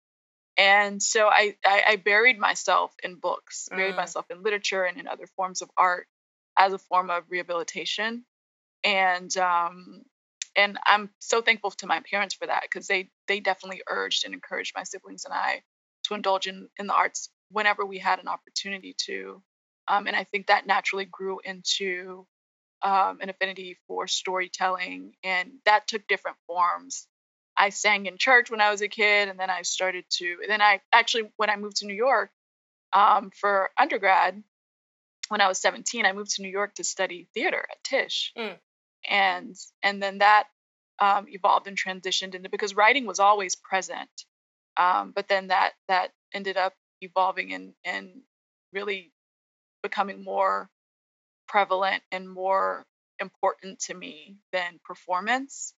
And 0.57 1.03
so 1.03 1.29
I, 1.29 1.57
I, 1.65 1.83
I 1.89 1.97
buried 1.97 2.39
myself 2.39 2.95
in 3.03 3.15
books, 3.15 3.69
mm. 3.73 3.77
buried 3.77 3.97
myself 3.97 4.27
in 4.31 4.43
literature 4.43 4.85
and 4.85 4.99
in 4.99 5.09
other 5.09 5.27
forms 5.37 5.63
of 5.63 5.71
art 5.77 6.07
as 6.59 6.73
a 6.73 6.79
form 6.79 7.11
of 7.11 7.25
rehabilitation. 7.31 8.25
And 8.85 9.35
um, 9.39 10.03
and 10.55 10.79
I'm 10.87 11.11
so 11.19 11.41
thankful 11.41 11.71
to 11.71 11.87
my 11.87 12.03
parents 12.11 12.35
for 12.35 12.47
that 12.47 12.63
because 12.63 12.87
they 12.87 13.11
they 13.29 13.41
definitely 13.41 13.83
urged 13.89 14.25
and 14.25 14.35
encouraged 14.35 14.75
my 14.77 14.83
siblings 14.83 15.25
and 15.25 15.33
I 15.33 15.63
to 16.05 16.15
indulge 16.15 16.47
in 16.47 16.69
in 16.79 16.87
the 16.87 16.95
arts 16.95 17.31
whenever 17.51 17.87
we 17.87 17.99
had 17.99 18.19
an 18.19 18.29
opportunity 18.29 18.95
to. 19.07 19.43
Um, 19.89 20.07
and 20.07 20.15
I 20.15 20.25
think 20.25 20.47
that 20.47 20.67
naturally 20.67 21.05
grew 21.05 21.41
into 21.45 22.27
um, 22.83 23.19
an 23.21 23.29
affinity 23.29 23.79
for 23.87 24.07
storytelling, 24.07 25.15
and 25.23 25.51
that 25.65 25.87
took 25.87 26.07
different 26.07 26.37
forms. 26.47 27.07
I 27.57 27.69
sang 27.69 28.07
in 28.07 28.19
church 28.19 28.51
when 28.51 28.61
I 28.61 28.71
was 28.71 28.83
a 28.83 28.89
kid, 28.89 29.29
and 29.29 29.39
then 29.39 29.51
I 29.51 29.63
started 29.63 30.05
to. 30.19 30.37
Then 30.47 30.63
I 30.63 30.81
actually, 30.93 31.31
when 31.37 31.51
I 31.51 31.57
moved 31.57 31.77
to 31.79 31.87
New 31.87 31.95
York 31.95 32.31
um, 32.93 33.31
for 33.31 33.71
undergrad, 33.79 34.43
when 35.29 35.41
I 35.41 35.49
was 35.49 35.59
17, 35.59 36.05
I 36.05 36.13
moved 36.13 36.37
to 36.37 36.43
New 36.43 36.51
York 36.51 36.75
to 36.75 36.85
study 36.85 37.29
theater 37.35 37.65
at 37.71 37.85
Tisch, 37.85 38.33
mm. 38.37 38.57
and 39.09 39.55
and 39.83 40.03
then 40.03 40.19
that 40.19 40.49
um, 40.99 41.27
evolved 41.29 41.67
and 41.67 41.77
transitioned 41.77 42.35
into 42.35 42.49
because 42.49 42.75
writing 42.75 43.07
was 43.07 43.21
always 43.21 43.55
present, 43.55 44.11
um, 44.77 45.13
but 45.15 45.29
then 45.29 45.49
that 45.49 45.73
that 45.89 46.11
ended 46.35 46.57
up 46.57 46.75
evolving 47.01 47.53
and 47.53 47.75
and 47.85 48.11
really 48.73 49.13
becoming 49.83 50.25
more 50.25 50.71
prevalent 51.53 52.03
and 52.11 52.29
more 52.29 52.85
important 53.19 53.79
to 53.79 53.95
me 53.95 54.39
than 54.53 54.81
performance. 54.85 55.75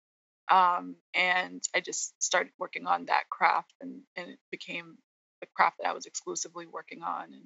Um, 0.49 0.97
and 1.14 1.62
I 1.75 1.81
just 1.81 2.14
started 2.23 2.52
working 2.59 2.87
on 2.87 3.07
that 3.07 3.28
craft, 3.28 3.73
and, 3.81 4.02
and 4.16 4.31
it 4.31 4.38
became 4.52 4.97
the 5.40 5.49
craft 5.57 5.78
that 5.81 5.88
I 5.88 5.93
was 5.93 6.07
exclusively 6.07 6.66
working 6.66 7.02
on. 7.02 7.25
And 7.33 7.45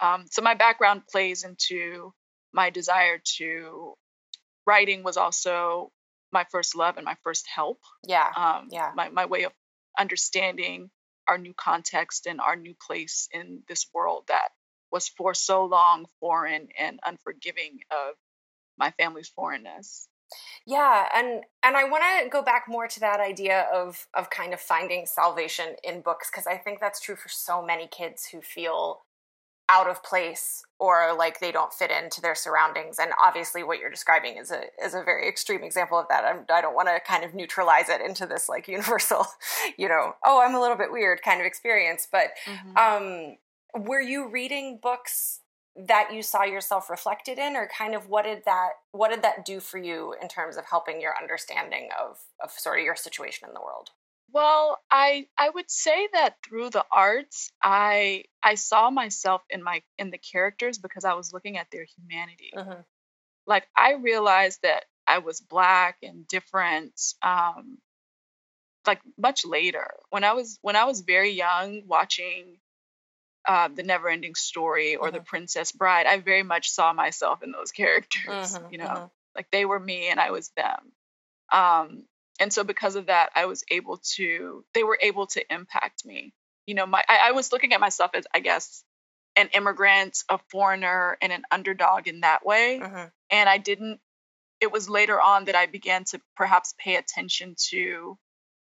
um, 0.00 0.26
so 0.30 0.42
my 0.42 0.54
background 0.54 1.02
plays 1.10 1.44
into 1.44 2.12
my 2.52 2.70
desire 2.70 3.20
to 3.38 3.94
writing 4.66 5.04
was 5.04 5.16
also 5.16 5.92
my 6.32 6.44
first 6.50 6.76
love 6.76 6.96
and 6.96 7.04
my 7.04 7.16
first 7.22 7.46
help. 7.54 7.78
Yeah. 8.06 8.28
Um, 8.36 8.68
yeah. 8.70 8.90
My, 8.96 9.10
my 9.10 9.26
way 9.26 9.44
of 9.44 9.52
understanding 9.98 10.90
our 11.28 11.38
new 11.38 11.54
context 11.54 12.26
and 12.26 12.40
our 12.40 12.56
new 12.56 12.74
place 12.86 13.28
in 13.32 13.62
this 13.68 13.86
world 13.94 14.24
that 14.28 14.48
was 14.90 15.08
for 15.08 15.34
so 15.34 15.64
long 15.64 16.06
foreign 16.20 16.68
and 16.78 17.00
unforgiving 17.04 17.80
of 17.90 18.14
my 18.78 18.90
family's 18.92 19.28
foreignness. 19.28 20.08
Yeah, 20.66 21.08
and 21.14 21.42
and 21.62 21.76
I 21.76 21.84
want 21.84 22.04
to 22.22 22.28
go 22.28 22.42
back 22.42 22.66
more 22.68 22.86
to 22.86 23.00
that 23.00 23.20
idea 23.20 23.66
of 23.72 24.06
of 24.14 24.30
kind 24.30 24.52
of 24.52 24.60
finding 24.60 25.06
salvation 25.06 25.74
in 25.82 26.02
books 26.02 26.30
because 26.30 26.46
I 26.46 26.56
think 26.56 26.80
that's 26.80 27.00
true 27.00 27.16
for 27.16 27.28
so 27.28 27.64
many 27.64 27.88
kids 27.88 28.26
who 28.26 28.40
feel 28.40 29.02
out 29.70 29.88
of 29.88 30.02
place 30.02 30.64
or 30.80 31.14
like 31.16 31.38
they 31.38 31.52
don't 31.52 31.72
fit 31.72 31.92
into 31.92 32.20
their 32.20 32.34
surroundings 32.34 32.98
and 32.98 33.12
obviously 33.24 33.62
what 33.62 33.78
you're 33.78 33.88
describing 33.88 34.36
is 34.36 34.50
a 34.50 34.62
is 34.84 34.94
a 34.94 35.02
very 35.04 35.28
extreme 35.28 35.62
example 35.62 35.96
of 35.96 36.06
that 36.08 36.24
I'm, 36.24 36.44
i 36.52 36.60
do 36.60 36.66
not 36.66 36.74
want 36.74 36.88
to 36.88 36.98
kind 37.06 37.22
of 37.22 37.34
neutralize 37.34 37.88
it 37.88 38.00
into 38.00 38.26
this 38.26 38.48
like 38.48 38.66
universal 38.68 39.26
you 39.78 39.88
know 39.88 40.14
oh 40.24 40.42
i'm 40.44 40.56
a 40.56 40.60
little 40.60 40.76
bit 40.76 40.90
weird 40.90 41.22
kind 41.22 41.40
of 41.40 41.46
experience 41.46 42.08
but 42.10 42.30
mm-hmm. 42.46 42.76
um 42.76 43.36
were 43.74 44.00
you 44.00 44.28
reading 44.28 44.78
books 44.82 45.40
that 45.76 46.12
you 46.12 46.22
saw 46.22 46.42
yourself 46.42 46.90
reflected 46.90 47.38
in 47.38 47.56
or 47.56 47.68
kind 47.68 47.94
of 47.94 48.08
what 48.08 48.24
did 48.24 48.42
that 48.44 48.70
what 48.92 49.10
did 49.10 49.22
that 49.22 49.44
do 49.44 49.60
for 49.60 49.78
you 49.78 50.14
in 50.20 50.28
terms 50.28 50.56
of 50.56 50.64
helping 50.64 51.00
your 51.00 51.14
understanding 51.20 51.88
of 51.98 52.18
of 52.42 52.50
sort 52.50 52.78
of 52.78 52.84
your 52.84 52.96
situation 52.96 53.48
in 53.48 53.54
the 53.54 53.60
world? 53.60 53.90
Well 54.32 54.78
i 54.90 55.26
i 55.38 55.48
would 55.48 55.70
say 55.70 56.08
that 56.12 56.36
through 56.46 56.70
the 56.70 56.84
arts 56.92 57.52
i 57.62 58.24
i 58.42 58.54
saw 58.56 58.90
myself 58.90 59.42
in 59.50 59.62
my 59.62 59.82
in 59.98 60.10
the 60.10 60.18
characters 60.18 60.78
because 60.78 61.04
i 61.04 61.14
was 61.14 61.32
looking 61.32 61.56
at 61.56 61.68
their 61.70 61.86
humanity. 61.96 62.52
Mm-hmm. 62.56 62.80
like 63.46 63.66
i 63.76 63.94
realized 63.94 64.60
that 64.62 64.84
i 65.06 65.18
was 65.18 65.40
black 65.40 65.98
and 66.02 66.26
different 66.28 67.00
um 67.22 67.78
like 68.86 69.00
much 69.18 69.44
later. 69.44 69.88
When 70.10 70.24
i 70.24 70.32
was 70.32 70.58
when 70.62 70.76
i 70.76 70.84
was 70.84 71.00
very 71.00 71.30
young 71.30 71.82
watching 71.86 72.58
uh, 73.50 73.66
the 73.66 73.82
never 73.82 74.08
ending 74.08 74.36
story 74.36 74.94
or 74.94 75.08
mm-hmm. 75.08 75.16
the 75.16 75.22
princess 75.22 75.72
bride 75.72 76.06
i 76.06 76.18
very 76.18 76.44
much 76.44 76.70
saw 76.70 76.92
myself 76.92 77.42
in 77.42 77.50
those 77.50 77.72
characters 77.82 78.54
mm-hmm, 78.54 78.66
you 78.70 78.78
know 78.78 78.84
mm-hmm. 78.84 79.04
like 79.34 79.50
they 79.50 79.64
were 79.64 79.80
me 79.80 80.08
and 80.08 80.20
i 80.20 80.30
was 80.30 80.50
them 80.50 80.92
um, 81.52 82.04
and 82.38 82.52
so 82.52 82.62
because 82.62 82.94
of 82.94 83.06
that 83.06 83.30
i 83.34 83.46
was 83.46 83.64
able 83.68 84.00
to 84.14 84.64
they 84.72 84.84
were 84.84 84.98
able 85.02 85.26
to 85.26 85.42
impact 85.52 86.04
me 86.04 86.32
you 86.64 86.76
know 86.76 86.86
my 86.86 87.02
I, 87.08 87.30
I 87.30 87.32
was 87.32 87.50
looking 87.50 87.72
at 87.72 87.80
myself 87.80 88.12
as 88.14 88.24
i 88.32 88.38
guess 88.38 88.84
an 89.36 89.48
immigrant 89.52 90.18
a 90.28 90.38
foreigner 90.52 91.18
and 91.20 91.32
an 91.32 91.42
underdog 91.50 92.06
in 92.06 92.20
that 92.20 92.46
way 92.46 92.78
mm-hmm. 92.80 93.06
and 93.30 93.48
i 93.48 93.58
didn't 93.58 93.98
it 94.60 94.70
was 94.70 94.88
later 94.88 95.20
on 95.20 95.46
that 95.46 95.56
i 95.56 95.66
began 95.66 96.04
to 96.04 96.20
perhaps 96.36 96.72
pay 96.78 96.94
attention 96.94 97.56
to 97.70 98.16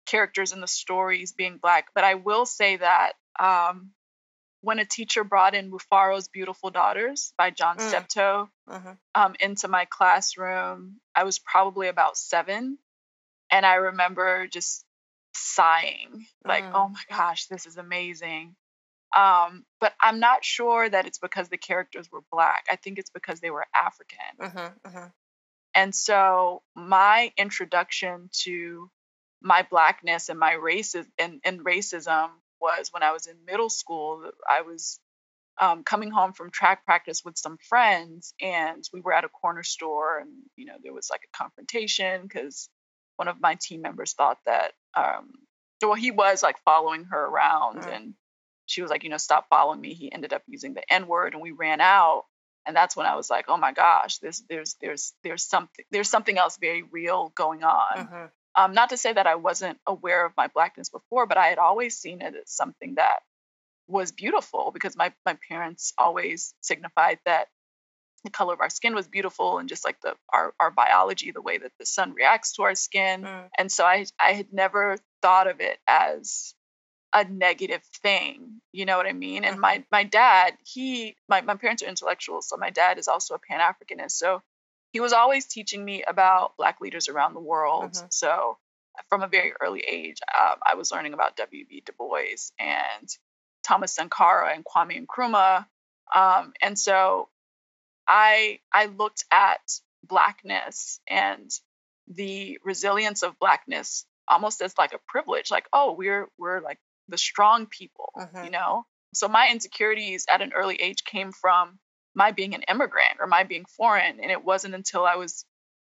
characters 0.05 0.53
in 0.53 0.61
the 0.61 0.67
stories 0.67 1.33
being 1.33 1.57
black 1.57 1.87
but 1.95 2.03
i 2.03 2.13
will 2.13 2.45
say 2.45 2.77
that 2.77 3.13
um, 3.39 3.91
when 4.67 4.79
a 4.79 4.85
teacher 4.85 5.23
brought 5.23 5.55
in 5.55 5.71
Mufaro's 5.71 6.27
Beautiful 6.27 6.71
Daughters 6.71 7.31
by 7.37 7.51
John 7.51 7.77
mm. 7.77 7.87
Steptoe 7.87 8.49
mm-hmm. 8.69 8.91
um, 9.15 9.33
into 9.39 9.69
my 9.69 9.85
classroom, 9.85 10.97
I 11.15 11.23
was 11.23 11.39
probably 11.39 11.87
about 11.87 12.17
seven. 12.17 12.77
And 13.49 13.65
I 13.65 13.75
remember 13.75 14.45
just 14.47 14.83
sighing, 15.33 16.25
like, 16.43 16.65
mm. 16.65 16.71
oh 16.73 16.89
my 16.89 16.99
gosh, 17.09 17.45
this 17.45 17.65
is 17.65 17.77
amazing. 17.77 18.57
Um, 19.15 19.63
but 19.79 19.93
I'm 20.01 20.19
not 20.19 20.43
sure 20.43 20.89
that 20.89 21.05
it's 21.05 21.19
because 21.19 21.47
the 21.47 21.57
characters 21.57 22.09
were 22.11 22.23
black. 22.29 22.65
I 22.69 22.75
think 22.75 22.99
it's 22.99 23.11
because 23.11 23.39
they 23.39 23.51
were 23.51 23.65
African. 23.73 24.17
Mm-hmm, 24.41 24.89
mm-hmm. 24.89 25.07
And 25.75 25.95
so 25.95 26.61
my 26.75 27.31
introduction 27.37 28.29
to 28.43 28.91
my 29.41 29.65
blackness 29.71 30.27
and 30.27 30.37
my 30.37 30.55
racism 30.55 31.07
and, 31.17 31.39
and 31.45 31.63
racism 31.63 32.31
was 32.61 32.89
when 32.91 33.03
I 33.03 33.11
was 33.11 33.27
in 33.27 33.35
middle 33.45 33.69
school. 33.69 34.29
I 34.49 34.61
was 34.61 34.99
um, 35.59 35.83
coming 35.83 36.11
home 36.11 36.33
from 36.33 36.51
track 36.51 36.85
practice 36.85 37.23
with 37.25 37.37
some 37.37 37.57
friends, 37.69 38.33
and 38.41 38.83
we 38.93 39.01
were 39.01 39.13
at 39.13 39.23
a 39.23 39.29
corner 39.29 39.63
store, 39.63 40.19
and 40.19 40.29
you 40.55 40.65
know 40.65 40.75
there 40.81 40.93
was 40.93 41.09
like 41.09 41.21
a 41.23 41.37
confrontation 41.37 42.23
because 42.23 42.69
one 43.15 43.27
of 43.27 43.41
my 43.41 43.55
team 43.55 43.81
members 43.81 44.13
thought 44.13 44.37
that, 44.45 44.73
um, 44.95 45.31
well, 45.81 45.95
he 45.95 46.11
was 46.11 46.43
like 46.43 46.57
following 46.63 47.05
her 47.05 47.25
around, 47.25 47.81
mm-hmm. 47.81 47.89
and 47.89 48.13
she 48.67 48.81
was 48.81 48.91
like, 48.91 49.03
you 49.03 49.09
know, 49.09 49.17
stop 49.17 49.47
following 49.49 49.81
me. 49.81 49.93
He 49.93 50.11
ended 50.11 50.33
up 50.33 50.43
using 50.47 50.73
the 50.73 50.93
N 50.93 51.07
word, 51.07 51.33
and 51.33 51.41
we 51.41 51.51
ran 51.51 51.81
out. 51.81 52.23
And 52.67 52.75
that's 52.75 52.97
when 52.97 53.05
I 53.05 53.15
was 53.15 53.29
like, 53.29 53.45
oh 53.47 53.55
my 53.55 53.71
gosh, 53.71 54.17
this 54.17 54.43
there's 54.49 54.75
there's 54.81 55.13
there's 55.23 55.43
something 55.43 55.85
there's 55.89 56.09
something 56.09 56.37
else 56.37 56.57
very 56.59 56.83
real 56.83 57.31
going 57.35 57.63
on. 57.63 57.97
Mm-hmm. 57.97 58.25
Um, 58.57 58.73
not 58.73 58.89
to 58.89 58.97
say 58.97 59.13
that 59.13 59.27
I 59.27 59.35
wasn't 59.35 59.77
aware 59.85 60.25
of 60.25 60.33
my 60.35 60.47
blackness 60.47 60.89
before, 60.89 61.27
but 61.27 61.37
I 61.37 61.47
had 61.47 61.59
always 61.59 61.95
seen 61.95 62.21
it 62.21 62.33
as 62.35 62.49
something 62.51 62.95
that 62.95 63.19
was 63.87 64.11
beautiful 64.11 64.71
because 64.73 64.97
my, 64.97 65.13
my 65.25 65.37
parents 65.47 65.93
always 65.97 66.55
signified 66.61 67.19
that 67.25 67.47
the 68.23 68.31
color 68.31 68.53
of 68.53 68.61
our 68.61 68.69
skin 68.69 68.95
was 68.95 69.07
beautiful 69.07 69.59
and 69.59 69.69
just 69.69 69.85
like 69.85 70.01
the 70.01 70.15
our, 70.33 70.53
our 70.59 70.71
biology, 70.71 71.31
the 71.31 71.41
way 71.41 71.59
that 71.59 71.71
the 71.79 71.85
sun 71.85 72.13
reacts 72.13 72.53
to 72.53 72.63
our 72.63 72.75
skin. 72.75 73.21
Mm. 73.21 73.49
And 73.57 73.71
so 73.71 73.85
I 73.85 74.05
I 74.19 74.31
had 74.31 74.51
never 74.51 74.97
thought 75.21 75.47
of 75.47 75.61
it 75.61 75.77
as 75.87 76.55
a 77.13 77.23
negative 77.23 77.83
thing. 78.01 78.59
You 78.73 78.85
know 78.85 78.97
what 78.97 79.05
I 79.05 79.13
mean? 79.13 79.45
And 79.45 79.53
mm-hmm. 79.53 79.61
my 79.61 79.83
my 79.91 80.03
dad, 80.03 80.55
he 80.65 81.15
my, 81.29 81.41
my 81.41 81.55
parents 81.55 81.83
are 81.83 81.87
intellectuals, 81.87 82.49
so 82.49 82.57
my 82.57 82.71
dad 82.71 82.97
is 82.97 83.07
also 83.07 83.35
a 83.35 83.39
Pan-Africanist. 83.39 84.11
So 84.11 84.41
he 84.91 84.99
was 84.99 85.13
always 85.13 85.45
teaching 85.45 85.83
me 85.83 86.03
about 86.07 86.57
Black 86.57 86.79
leaders 86.81 87.07
around 87.09 87.33
the 87.33 87.39
world. 87.39 87.91
Mm-hmm. 87.91 88.07
So 88.09 88.57
from 89.09 89.21
a 89.21 89.27
very 89.27 89.53
early 89.61 89.81
age, 89.81 90.17
um, 90.39 90.55
I 90.65 90.75
was 90.75 90.91
learning 90.91 91.13
about 91.13 91.35
W.B. 91.37 91.83
Du 91.85 91.91
Bois 91.93 92.51
and 92.59 93.09
Thomas 93.63 93.93
Sankara 93.93 94.53
and 94.53 94.63
Kwame 94.65 95.05
Nkrumah. 95.05 95.65
Um, 96.15 96.53
and 96.61 96.79
so 96.79 97.29
I 98.07 98.59
I 98.73 98.85
looked 98.85 99.25
at 99.31 99.59
blackness 100.03 100.99
and 101.07 101.51
the 102.07 102.59
resilience 102.63 103.23
of 103.23 103.37
blackness 103.39 104.05
almost 104.27 104.61
as 104.61 104.77
like 104.77 104.93
a 104.93 104.99
privilege, 105.07 105.51
like 105.51 105.67
oh 105.73 105.93
we're 105.93 106.27
we're 106.37 106.61
like 106.61 106.79
the 107.09 107.17
strong 107.17 107.65
people, 107.65 108.11
mm-hmm. 108.17 108.45
you 108.45 108.49
know. 108.49 108.85
So 109.13 109.27
my 109.27 109.49
insecurities 109.51 110.25
at 110.31 110.41
an 110.41 110.53
early 110.53 110.75
age 110.75 111.03
came 111.03 111.31
from 111.31 111.79
my 112.17 112.31
being 112.31 112.55
an 112.55 112.63
immigrant 112.63 113.19
or 113.19 113.27
my 113.27 113.43
being 113.43 113.65
foreign. 113.65 114.19
And 114.19 114.31
it 114.31 114.43
wasn't 114.43 114.73
until 114.73 115.05
I 115.05 115.15
was 115.17 115.45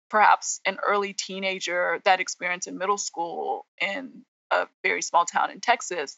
perhaps 0.07 0.61
an 0.65 0.77
early 0.85 1.13
teenager, 1.13 1.99
that 2.05 2.19
experience 2.19 2.67
in 2.67 2.77
middle 2.77 2.99
school 2.99 3.65
in 3.79 4.21
a 4.51 4.67
very 4.83 5.01
small 5.01 5.25
town 5.25 5.49
in 5.49 5.59
Texas, 5.59 6.17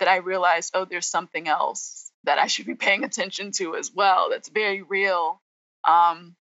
that 0.00 0.08
I 0.08 0.16
realized, 0.16 0.72
oh, 0.74 0.86
there's 0.86 1.06
something 1.06 1.48
else 1.48 2.10
that 2.24 2.38
I 2.38 2.46
should 2.46 2.64
be 2.64 2.74
paying 2.86 3.04
attention 3.04 3.52
to 3.58 3.76
as 3.76 3.92
well. 3.92 4.30
That's 4.30 4.48
very 4.48 4.82
real. 4.82 5.40
Um. 5.86 6.34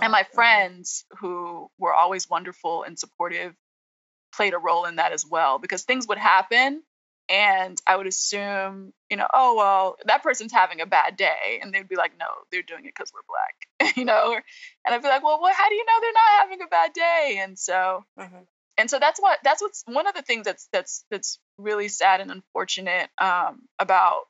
And 0.00 0.10
my 0.10 0.22
mm-hmm. 0.22 0.34
friends, 0.34 1.04
who 1.18 1.70
were 1.78 1.92
always 1.92 2.30
wonderful 2.30 2.82
and 2.82 2.98
supportive, 2.98 3.54
played 4.34 4.54
a 4.54 4.58
role 4.58 4.86
in 4.86 4.96
that 4.96 5.12
as 5.12 5.26
well 5.26 5.58
because 5.58 5.84
things 5.84 6.08
would 6.08 6.18
happen 6.18 6.82
and 7.28 7.80
I 7.86 7.96
would 7.96 8.06
assume, 8.06 8.92
you 9.10 9.16
know, 9.16 9.26
oh 9.32 9.56
well, 9.56 9.96
that 10.06 10.22
person's 10.22 10.52
having 10.52 10.80
a 10.80 10.86
bad 10.86 11.16
day, 11.16 11.60
and 11.60 11.72
they'd 11.72 11.88
be 11.88 11.96
like, 11.96 12.12
no, 12.18 12.26
they're 12.50 12.62
doing 12.62 12.84
it 12.84 12.94
because 12.94 13.12
we're 13.12 13.20
black, 13.28 13.96
you 13.96 14.04
know, 14.04 14.34
and 14.34 14.94
I'd 14.94 15.02
be 15.02 15.08
like, 15.08 15.22
well, 15.22 15.40
what? 15.40 15.54
How 15.54 15.68
do 15.68 15.74
you 15.74 15.84
know 15.84 16.00
they're 16.00 16.12
not 16.12 16.40
having 16.42 16.62
a 16.62 16.68
bad 16.68 16.92
day? 16.92 17.40
And 17.42 17.58
so, 17.58 18.04
mm-hmm. 18.18 18.42
and 18.78 18.90
so 18.90 18.98
that's 18.98 19.20
what 19.20 19.38
that's 19.42 19.60
what's 19.60 19.82
one 19.86 20.06
of 20.06 20.14
the 20.14 20.22
things 20.22 20.44
that's 20.44 20.68
that's 20.72 21.04
that's 21.10 21.38
really 21.58 21.88
sad 21.88 22.20
and 22.20 22.30
unfortunate 22.30 23.08
um, 23.18 23.62
about 23.78 24.22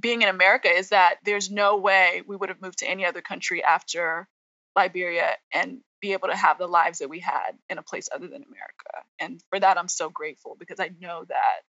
being 0.00 0.22
in 0.22 0.28
America 0.28 0.68
is 0.68 0.90
that 0.90 1.16
there's 1.24 1.50
no 1.50 1.78
way 1.78 2.22
we 2.26 2.36
would 2.36 2.48
have 2.48 2.60
moved 2.60 2.78
to 2.78 2.88
any 2.88 3.06
other 3.06 3.22
country 3.22 3.62
after 3.64 4.28
Liberia 4.74 5.30
and 5.52 5.80
be 6.00 6.12
able 6.12 6.28
to 6.28 6.36
have 6.36 6.58
the 6.58 6.66
lives 6.66 6.98
that 6.98 7.08
we 7.08 7.20
had 7.20 7.52
in 7.70 7.78
a 7.78 7.82
place 7.82 8.08
other 8.14 8.28
than 8.28 8.42
America. 8.42 9.04
And 9.18 9.40
for 9.48 9.58
that, 9.58 9.78
I'm 9.78 9.88
so 9.88 10.10
grateful 10.10 10.56
because 10.58 10.78
I 10.80 10.90
know 11.00 11.24
that 11.26 11.60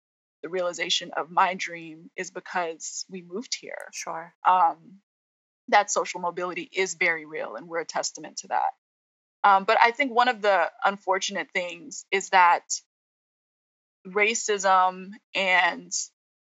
the 0.47 0.50
realization 0.50 1.11
of 1.17 1.29
my 1.29 1.55
dream 1.55 2.09
is 2.15 2.31
because 2.31 3.05
we 3.11 3.21
moved 3.21 3.57
here. 3.61 3.88
Sure. 3.93 4.33
Um, 4.47 5.00
that 5.69 5.91
social 5.91 6.21
mobility 6.21 6.71
is 6.73 6.95
very 6.95 7.26
real, 7.26 7.57
and 7.57 7.67
we're 7.67 7.81
a 7.81 7.85
testament 7.85 8.37
to 8.38 8.49
that. 8.49 8.71
Um, 9.43 9.65
but 9.65 9.76
I 9.83 9.91
think 9.91 10.12
one 10.12 10.29
of 10.29 10.43
the 10.43 10.71
unfortunate 10.85 11.49
things 11.53 12.07
is 12.12 12.29
that 12.29 12.62
racism 14.07 15.11
and 15.35 15.91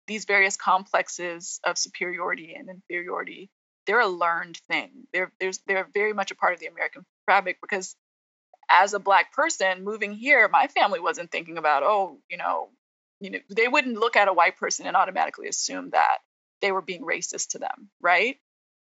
these 0.06 0.26
various 0.26 0.56
complexes 0.56 1.60
of 1.64 1.80
superiority 1.80 2.54
and 2.54 2.70
inferiority 2.70 3.50
they're 3.88 4.02
a 4.02 4.08
learned 4.08 4.58
thing 4.70 5.08
they're 5.12 5.32
there's 5.40 5.60
they're 5.66 5.88
very 5.96 6.14
much 6.14 6.30
a 6.30 6.36
part 6.36 6.54
of 6.54 6.60
the 6.60 6.68
american 6.68 7.04
fabric 7.26 7.58
because 7.60 7.96
as 8.72 8.94
a 8.94 9.00
black 9.00 9.34
person 9.34 9.84
moving 9.84 10.14
here 10.14 10.48
my 10.48 10.68
family 10.68 11.00
wasn't 11.00 11.32
thinking 11.32 11.58
about 11.58 11.82
oh 11.82 12.20
you 12.30 12.38
know 12.38 12.70
you 13.20 13.32
know 13.32 13.40
they 13.50 13.68
wouldn't 13.68 13.98
look 13.98 14.16
at 14.16 14.28
a 14.28 14.34
white 14.34 14.58
person 14.58 14.88
and 14.88 14.96
automatically 14.96 15.48
assume 15.48 15.90
that 15.92 16.18
they 16.62 16.72
were 16.72 16.82
being 16.82 17.04
racist 17.04 17.50
to 17.50 17.60
them 17.60 17.90
right? 18.02 18.38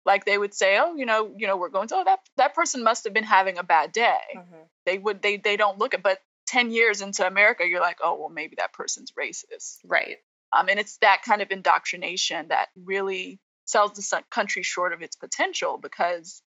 Like 0.07 0.27
they 0.27 0.37
would 0.37 0.55
say 0.55 0.79
oh 0.79 0.95
you 0.97 1.07
know 1.07 1.33
you 1.37 1.47
know 1.47 1.57
we're 1.57 1.71
going 1.71 1.89
to 1.89 1.97
oh 1.97 2.05
that 2.05 2.21
that 2.37 2.55
person 2.55 2.83
must 2.85 3.05
have 3.05 3.15
been 3.15 3.25
having 3.25 3.59
a 3.59 3.63
bad 3.63 3.93
day. 3.93 4.19
Mm-hmm. 4.37 4.63
they 4.87 4.99
would 4.99 5.23
they 5.23 5.37
they 5.37 5.57
don't 5.57 5.79
look 5.79 5.95
at 5.95 6.03
but 6.03 6.19
10 6.49 6.71
years 6.71 7.01
into 7.01 7.27
america 7.27 7.67
you're 7.67 7.81
like 7.81 7.97
oh 8.03 8.19
well 8.19 8.29
maybe 8.29 8.57
that 8.59 8.73
person's 8.73 9.13
racist. 9.13 9.79
Right. 9.85 10.19
Um, 10.57 10.69
and 10.69 10.79
it's 10.79 10.99
that 10.99 11.23
kind 11.27 11.43
of 11.43 11.51
indoctrination 11.51 12.49
that 12.49 12.69
really 12.77 13.41
sells 13.65 13.93
the 13.93 14.23
country 14.31 14.63
short 14.63 14.93
of 14.93 15.03
its 15.03 15.17
potential 15.17 15.79
because 15.79 16.43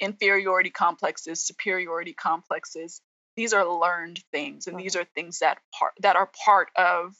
inferiority 0.00 0.70
complexes 0.70 1.44
superiority 1.44 2.12
complexes 2.12 3.00
these 3.36 3.52
are 3.52 3.66
learned 3.66 4.20
things 4.30 4.66
and 4.66 4.78
these 4.78 4.96
are 4.96 5.04
things 5.04 5.38
that 5.40 5.58
part 5.78 5.92
that 6.00 6.16
are 6.16 6.30
part 6.44 6.68
of 6.76 7.14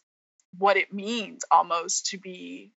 what 0.59 0.77
it 0.77 0.93
means 0.93 1.45
almost 1.51 2.07
to 2.07 2.19
be 2.19 2.73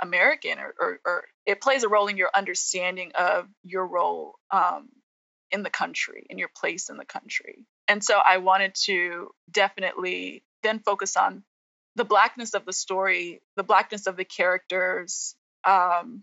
American 0.00 0.58
or, 0.58 0.74
or, 0.80 1.00
or, 1.04 1.24
it 1.46 1.60
plays 1.60 1.84
a 1.84 1.88
role 1.88 2.08
in 2.08 2.16
your 2.16 2.30
understanding 2.34 3.12
of 3.14 3.46
your 3.62 3.86
role 3.86 4.34
um, 4.50 4.88
in 5.50 5.62
the 5.62 5.70
country 5.70 6.26
in 6.28 6.38
your 6.38 6.50
place 6.56 6.88
in 6.88 6.96
the 6.96 7.04
country. 7.04 7.66
And 7.88 8.02
so 8.02 8.18
I 8.18 8.38
wanted 8.38 8.74
to 8.86 9.30
definitely 9.50 10.42
then 10.62 10.80
focus 10.80 11.16
on 11.16 11.44
the 11.94 12.04
blackness 12.04 12.54
of 12.54 12.64
the 12.64 12.72
story 12.72 13.42
the 13.56 13.62
blackness 13.62 14.06
of 14.06 14.16
the 14.16 14.24
characters. 14.24 15.34
Um, 15.64 16.22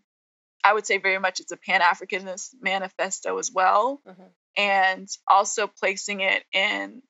I 0.64 0.74
would 0.74 0.86
say 0.86 0.98
very 0.98 1.20
much 1.20 1.40
it's 1.40 1.54
a 1.54 1.58
Pan 1.58 1.82
Africanist 1.82 2.56
manifesto 2.62 3.38
as 3.38 3.52
well. 3.52 4.02
Mm-hmm 4.08 4.24
and 4.58 5.08
also 5.28 5.68
placing 5.68 6.22
it 6.22 6.44
in 6.54 7.02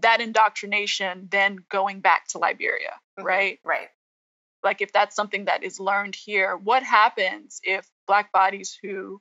that 0.00 0.20
indoctrination 0.20 1.28
then 1.30 1.58
going 1.70 2.00
back 2.00 2.26
to 2.28 2.38
Liberia, 2.38 2.92
mm-hmm. 3.18 3.26
right? 3.26 3.58
Right. 3.64 3.88
Like 4.62 4.82
if 4.82 4.92
that's 4.92 5.16
something 5.16 5.46
that 5.46 5.62
is 5.62 5.80
learned 5.80 6.14
here, 6.14 6.56
what 6.56 6.82
happens 6.82 7.60
if 7.62 7.86
black 8.06 8.32
bodies 8.32 8.78
who 8.82 9.20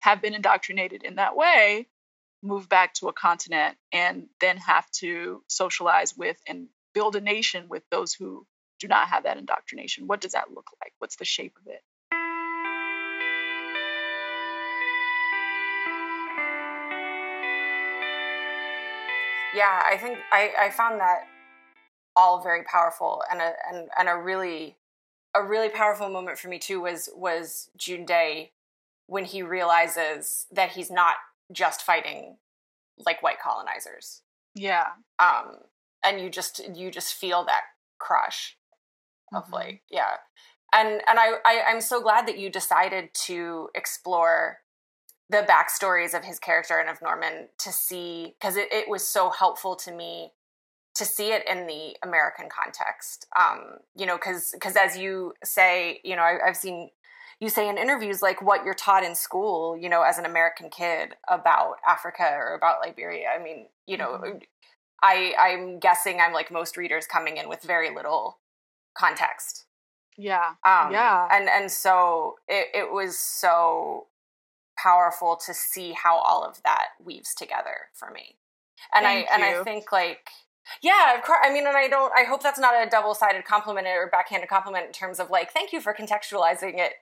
have 0.00 0.20
been 0.20 0.34
indoctrinated 0.34 1.02
in 1.02 1.16
that 1.16 1.36
way 1.36 1.88
move 2.42 2.68
back 2.68 2.94
to 2.94 3.08
a 3.08 3.12
continent 3.12 3.76
and 3.92 4.26
then 4.40 4.58
have 4.58 4.88
to 4.90 5.42
socialize 5.48 6.14
with 6.16 6.36
and 6.46 6.68
build 6.94 7.16
a 7.16 7.20
nation 7.20 7.68
with 7.68 7.82
those 7.90 8.12
who 8.12 8.46
do 8.78 8.88
not 8.88 9.08
have 9.08 9.24
that 9.24 9.38
indoctrination? 9.38 10.06
What 10.06 10.20
does 10.20 10.32
that 10.32 10.50
look 10.50 10.68
like? 10.82 10.92
What's 10.98 11.16
the 11.16 11.24
shape 11.24 11.56
of 11.60 11.72
it? 11.72 11.82
Yeah, 19.56 19.82
I 19.90 19.96
think 19.96 20.18
I, 20.30 20.50
I 20.60 20.70
found 20.70 21.00
that 21.00 21.20
all 22.14 22.42
very 22.42 22.62
powerful 22.64 23.22
and 23.30 23.40
a 23.40 23.52
and, 23.72 23.88
and 23.98 24.08
a 24.08 24.16
really 24.16 24.76
a 25.34 25.42
really 25.42 25.70
powerful 25.70 26.10
moment 26.10 26.38
for 26.38 26.48
me 26.48 26.58
too 26.58 26.82
was 26.82 27.08
was 27.14 27.70
June 27.76 28.04
Dey 28.04 28.52
when 29.06 29.24
he 29.24 29.42
realizes 29.42 30.46
that 30.52 30.70
he's 30.72 30.90
not 30.90 31.14
just 31.52 31.82
fighting 31.82 32.36
like 33.04 33.22
white 33.22 33.40
colonizers. 33.42 34.22
Yeah. 34.54 34.88
Um 35.18 35.58
and 36.04 36.20
you 36.20 36.28
just 36.28 36.60
you 36.74 36.90
just 36.90 37.14
feel 37.14 37.44
that 37.46 37.62
crush 37.98 38.56
of 39.34 39.44
mm-hmm. 39.44 39.54
like 39.54 39.82
yeah. 39.90 40.16
And 40.74 41.00
and 41.08 41.18
I, 41.18 41.32
I 41.46 41.62
I'm 41.68 41.80
so 41.80 42.02
glad 42.02 42.26
that 42.28 42.38
you 42.38 42.50
decided 42.50 43.14
to 43.26 43.68
explore 43.74 44.58
the 45.28 45.46
backstories 45.48 46.16
of 46.16 46.24
his 46.24 46.38
character 46.38 46.78
and 46.78 46.88
of 46.88 47.02
Norman 47.02 47.48
to 47.58 47.72
see 47.72 48.34
because 48.38 48.56
it, 48.56 48.68
it, 48.70 48.88
was 48.88 49.06
so 49.06 49.30
helpful 49.30 49.74
to 49.74 49.92
me 49.92 50.32
to 50.94 51.04
see 51.04 51.32
it 51.32 51.42
in 51.48 51.66
the 51.66 51.96
American 52.02 52.48
context. 52.48 53.26
Um, 53.38 53.78
you 53.96 54.06
know, 54.06 54.16
because 54.16 54.52
because 54.52 54.76
as 54.76 54.96
you 54.96 55.34
say, 55.44 56.00
you 56.04 56.14
know, 56.14 56.22
I, 56.22 56.38
I've 56.46 56.56
seen 56.56 56.90
you 57.40 57.48
say 57.48 57.68
in 57.68 57.76
interviews 57.76 58.22
like 58.22 58.40
what 58.40 58.64
you're 58.64 58.74
taught 58.74 59.04
in 59.04 59.14
school, 59.14 59.76
you 59.76 59.88
know, 59.88 60.02
as 60.02 60.18
an 60.18 60.24
American 60.24 60.70
kid 60.70 61.14
about 61.28 61.76
Africa 61.86 62.28
or 62.36 62.54
about 62.54 62.80
Liberia. 62.84 63.28
I 63.36 63.42
mean, 63.42 63.66
you 63.86 63.96
know, 63.96 64.20
mm-hmm. 64.22 64.38
I 65.02 65.34
I'm 65.38 65.78
guessing 65.78 66.20
I'm 66.20 66.32
like 66.32 66.50
most 66.50 66.76
readers 66.76 67.06
coming 67.06 67.36
in 67.36 67.48
with 67.48 67.62
very 67.62 67.94
little 67.94 68.38
context. 68.96 69.64
Yeah. 70.16 70.54
Um, 70.64 70.92
yeah. 70.92 71.28
And 71.30 71.48
and 71.48 71.70
so 71.70 72.36
it, 72.48 72.68
it 72.74 72.92
was 72.92 73.18
so 73.18 74.06
powerful 74.76 75.36
to 75.46 75.54
see 75.54 75.92
how 75.92 76.16
all 76.16 76.44
of 76.44 76.62
that 76.64 76.88
weaves 77.02 77.34
together 77.34 77.88
for 77.94 78.10
me. 78.10 78.36
And 78.94 79.04
Thank 79.04 79.30
I 79.30 79.34
and 79.34 79.44
I 79.44 79.64
think 79.64 79.90
like 79.92 80.28
yeah, 80.82 81.16
of 81.16 81.24
course. 81.24 81.38
I 81.42 81.52
mean, 81.52 81.66
and 81.66 81.76
I 81.76 81.88
don't. 81.88 82.12
I 82.16 82.24
hope 82.24 82.42
that's 82.42 82.58
not 82.58 82.74
a 82.74 82.88
double-sided 82.88 83.44
compliment 83.44 83.86
or 83.86 84.08
backhanded 84.10 84.48
compliment 84.48 84.86
in 84.86 84.92
terms 84.92 85.20
of 85.20 85.30
like, 85.30 85.52
thank 85.52 85.72
you 85.72 85.80
for 85.80 85.94
contextualizing 85.94 86.78
it 86.78 86.92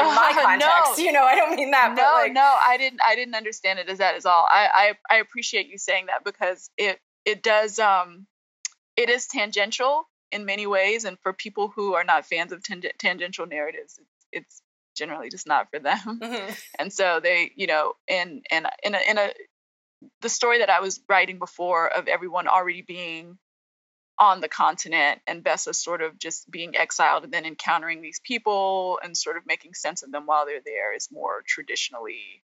in 0.00 0.06
my 0.06 0.34
uh, 0.36 0.42
context. 0.42 0.98
No. 0.98 1.04
You 1.04 1.12
know, 1.12 1.22
I 1.22 1.36
don't 1.36 1.54
mean 1.54 1.70
that. 1.70 1.94
No, 1.96 2.02
like, 2.02 2.32
no, 2.32 2.56
I 2.66 2.76
didn't. 2.76 3.00
I 3.06 3.14
didn't 3.14 3.34
understand 3.34 3.78
it 3.78 3.88
as 3.88 3.98
that 3.98 4.16
as 4.16 4.26
all. 4.26 4.46
I, 4.50 4.94
I, 5.10 5.14
I 5.14 5.18
appreciate 5.18 5.68
you 5.68 5.78
saying 5.78 6.06
that 6.06 6.24
because 6.24 6.70
it, 6.76 6.98
it 7.24 7.42
does. 7.42 7.78
Um, 7.78 8.26
it 8.96 9.08
is 9.08 9.26
tangential 9.26 10.08
in 10.32 10.44
many 10.44 10.66
ways, 10.66 11.04
and 11.04 11.18
for 11.20 11.32
people 11.32 11.72
who 11.74 11.94
are 11.94 12.04
not 12.04 12.26
fans 12.26 12.52
of 12.52 12.62
tang- 12.62 12.82
tangential 12.98 13.46
narratives, 13.46 13.98
it's, 13.98 14.26
it's 14.32 14.62
generally 14.94 15.30
just 15.30 15.46
not 15.46 15.68
for 15.70 15.78
them. 15.78 15.98
Mm-hmm. 16.24 16.52
And 16.78 16.92
so 16.92 17.20
they, 17.22 17.50
you 17.56 17.66
know, 17.66 17.94
in 18.08 18.42
in 18.50 18.66
in 18.82 18.94
a, 18.94 19.10
in 19.10 19.18
a 19.18 19.30
the 20.20 20.28
story 20.28 20.58
that 20.58 20.70
I 20.70 20.80
was 20.80 21.00
writing 21.08 21.38
before 21.38 21.88
of 21.88 22.08
everyone 22.08 22.48
already 22.48 22.82
being 22.82 23.38
on 24.18 24.40
the 24.40 24.48
continent 24.48 25.20
and 25.26 25.44
Gbessa 25.44 25.74
sort 25.74 26.00
of 26.00 26.18
just 26.18 26.50
being 26.50 26.76
exiled 26.76 27.24
and 27.24 27.32
then 27.32 27.44
encountering 27.44 28.00
these 28.00 28.20
people 28.22 28.98
and 29.02 29.16
sort 29.16 29.36
of 29.36 29.44
making 29.46 29.74
sense 29.74 30.02
of 30.02 30.12
them 30.12 30.26
while 30.26 30.46
they're 30.46 30.60
there 30.64 30.94
is 30.94 31.08
more 31.10 31.42
traditionally 31.46 32.42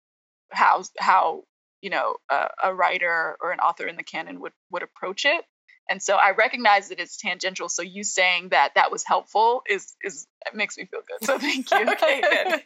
how 0.52 0.84
how 0.98 1.44
you 1.82 1.90
know 1.90 2.16
a, 2.30 2.48
a 2.66 2.74
writer 2.74 3.38
or 3.42 3.52
an 3.52 3.60
author 3.60 3.88
in 3.88 3.98
the 3.98 4.04
canon 4.04 4.40
would 4.42 4.54
would 4.72 4.84
approach 4.84 5.26
it 5.26 5.46
and 5.90 6.02
so 6.02 6.16
I 6.16 6.32
recognize 6.32 6.90
that 6.90 7.00
it's 7.00 7.18
tangential. 7.18 7.68
So 7.68 7.82
you 7.82 8.04
saying 8.04 8.50
that 8.50 8.74
that 8.76 8.92
was 8.92 9.04
helpful 9.04 9.64
is 9.68 9.96
is 10.04 10.28
makes 10.54 10.78
me 10.78 10.86
feel 10.86 11.02
good. 11.08 11.26
So 11.26 11.40
thank 11.40 11.72
you. 11.72 11.90
okay, 11.92 12.22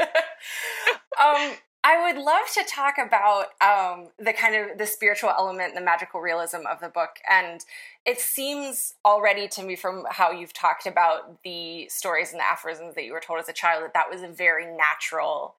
um, 1.21 1.53
I 1.86 2.01
would 2.01 2.21
love 2.21 2.45
to 2.53 2.63
talk 2.67 2.95
about 2.97 3.47
um, 3.62 4.09
the 4.19 4.33
kind 4.33 4.55
of 4.55 4.77
the 4.77 4.86
spiritual 4.86 5.29
element, 5.29 5.73
the 5.73 5.81
magical 5.81 6.21
realism 6.21 6.65
of 6.69 6.79
the 6.81 6.89
book, 6.89 7.12
and 7.29 7.62
it 8.05 8.19
seems 8.19 8.93
already 9.05 9.47
to 9.49 9.63
me 9.63 9.75
from 9.75 10.05
how 10.09 10.31
you've 10.31 10.53
talked 10.53 10.86
about 10.86 11.41
the 11.43 11.88
stories 11.89 12.31
and 12.31 12.39
the 12.39 12.45
aphorisms 12.45 12.95
that 12.95 13.05
you 13.05 13.13
were 13.13 13.21
told 13.21 13.39
as 13.39 13.49
a 13.49 13.53
child 13.53 13.83
that 13.83 13.93
that 13.93 14.09
was 14.09 14.21
a 14.21 14.27
very 14.27 14.65
natural 14.65 15.55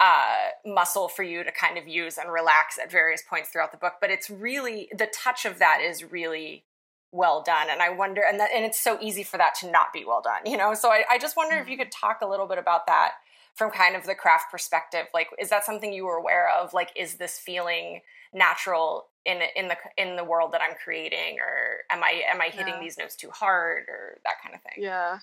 uh, 0.00 0.50
muscle 0.64 1.08
for 1.08 1.24
you 1.24 1.42
to 1.42 1.50
kind 1.50 1.76
of 1.76 1.88
use 1.88 2.18
and 2.18 2.32
relax 2.32 2.78
at 2.78 2.90
various 2.90 3.22
points 3.28 3.50
throughout 3.50 3.72
the 3.72 3.78
book. 3.78 3.94
But 4.00 4.10
it's 4.10 4.30
really 4.30 4.88
the 4.96 5.08
touch 5.12 5.44
of 5.44 5.58
that 5.58 5.80
is 5.80 6.04
really 6.04 6.64
well 7.12 7.42
done 7.42 7.68
and 7.70 7.80
i 7.80 7.88
wonder 7.88 8.22
and 8.28 8.38
that 8.38 8.50
and 8.54 8.64
it's 8.64 8.78
so 8.78 8.98
easy 9.00 9.22
for 9.22 9.38
that 9.38 9.54
to 9.54 9.70
not 9.70 9.92
be 9.92 10.04
well 10.06 10.20
done 10.20 10.40
you 10.44 10.56
know 10.56 10.74
so 10.74 10.90
i, 10.90 11.04
I 11.10 11.18
just 11.18 11.36
wonder 11.36 11.54
mm-hmm. 11.54 11.62
if 11.62 11.68
you 11.68 11.76
mm-hmm. 11.76 11.84
could 11.84 11.92
talk 11.92 12.18
a 12.22 12.26
little 12.26 12.46
bit 12.46 12.58
about 12.58 12.86
that 12.86 13.12
from 13.54 13.70
kind 13.70 13.96
of 13.96 14.04
the 14.04 14.14
craft 14.14 14.50
perspective 14.50 15.06
like 15.14 15.28
is 15.38 15.48
that 15.50 15.64
something 15.64 15.92
you 15.92 16.04
were 16.04 16.16
aware 16.16 16.48
of 16.60 16.74
like 16.74 16.90
is 16.94 17.14
this 17.14 17.38
feeling 17.38 18.02
natural 18.32 19.06
in 19.24 19.40
in 19.56 19.68
the 19.68 19.76
in 19.96 20.16
the 20.16 20.24
world 20.24 20.52
that 20.52 20.60
i'm 20.60 20.76
creating 20.82 21.38
or 21.38 21.78
am 21.90 22.04
i 22.04 22.22
am 22.30 22.40
i 22.40 22.46
hitting 22.46 22.74
yeah. 22.74 22.80
these 22.80 22.98
notes 22.98 23.16
too 23.16 23.30
hard 23.30 23.84
or 23.88 24.18
that 24.24 24.34
kind 24.42 24.54
of 24.54 24.62
thing 24.62 24.82
yeah 24.82 25.18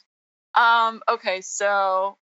um 0.55 1.01
okay 1.09 1.41
so 1.41 2.17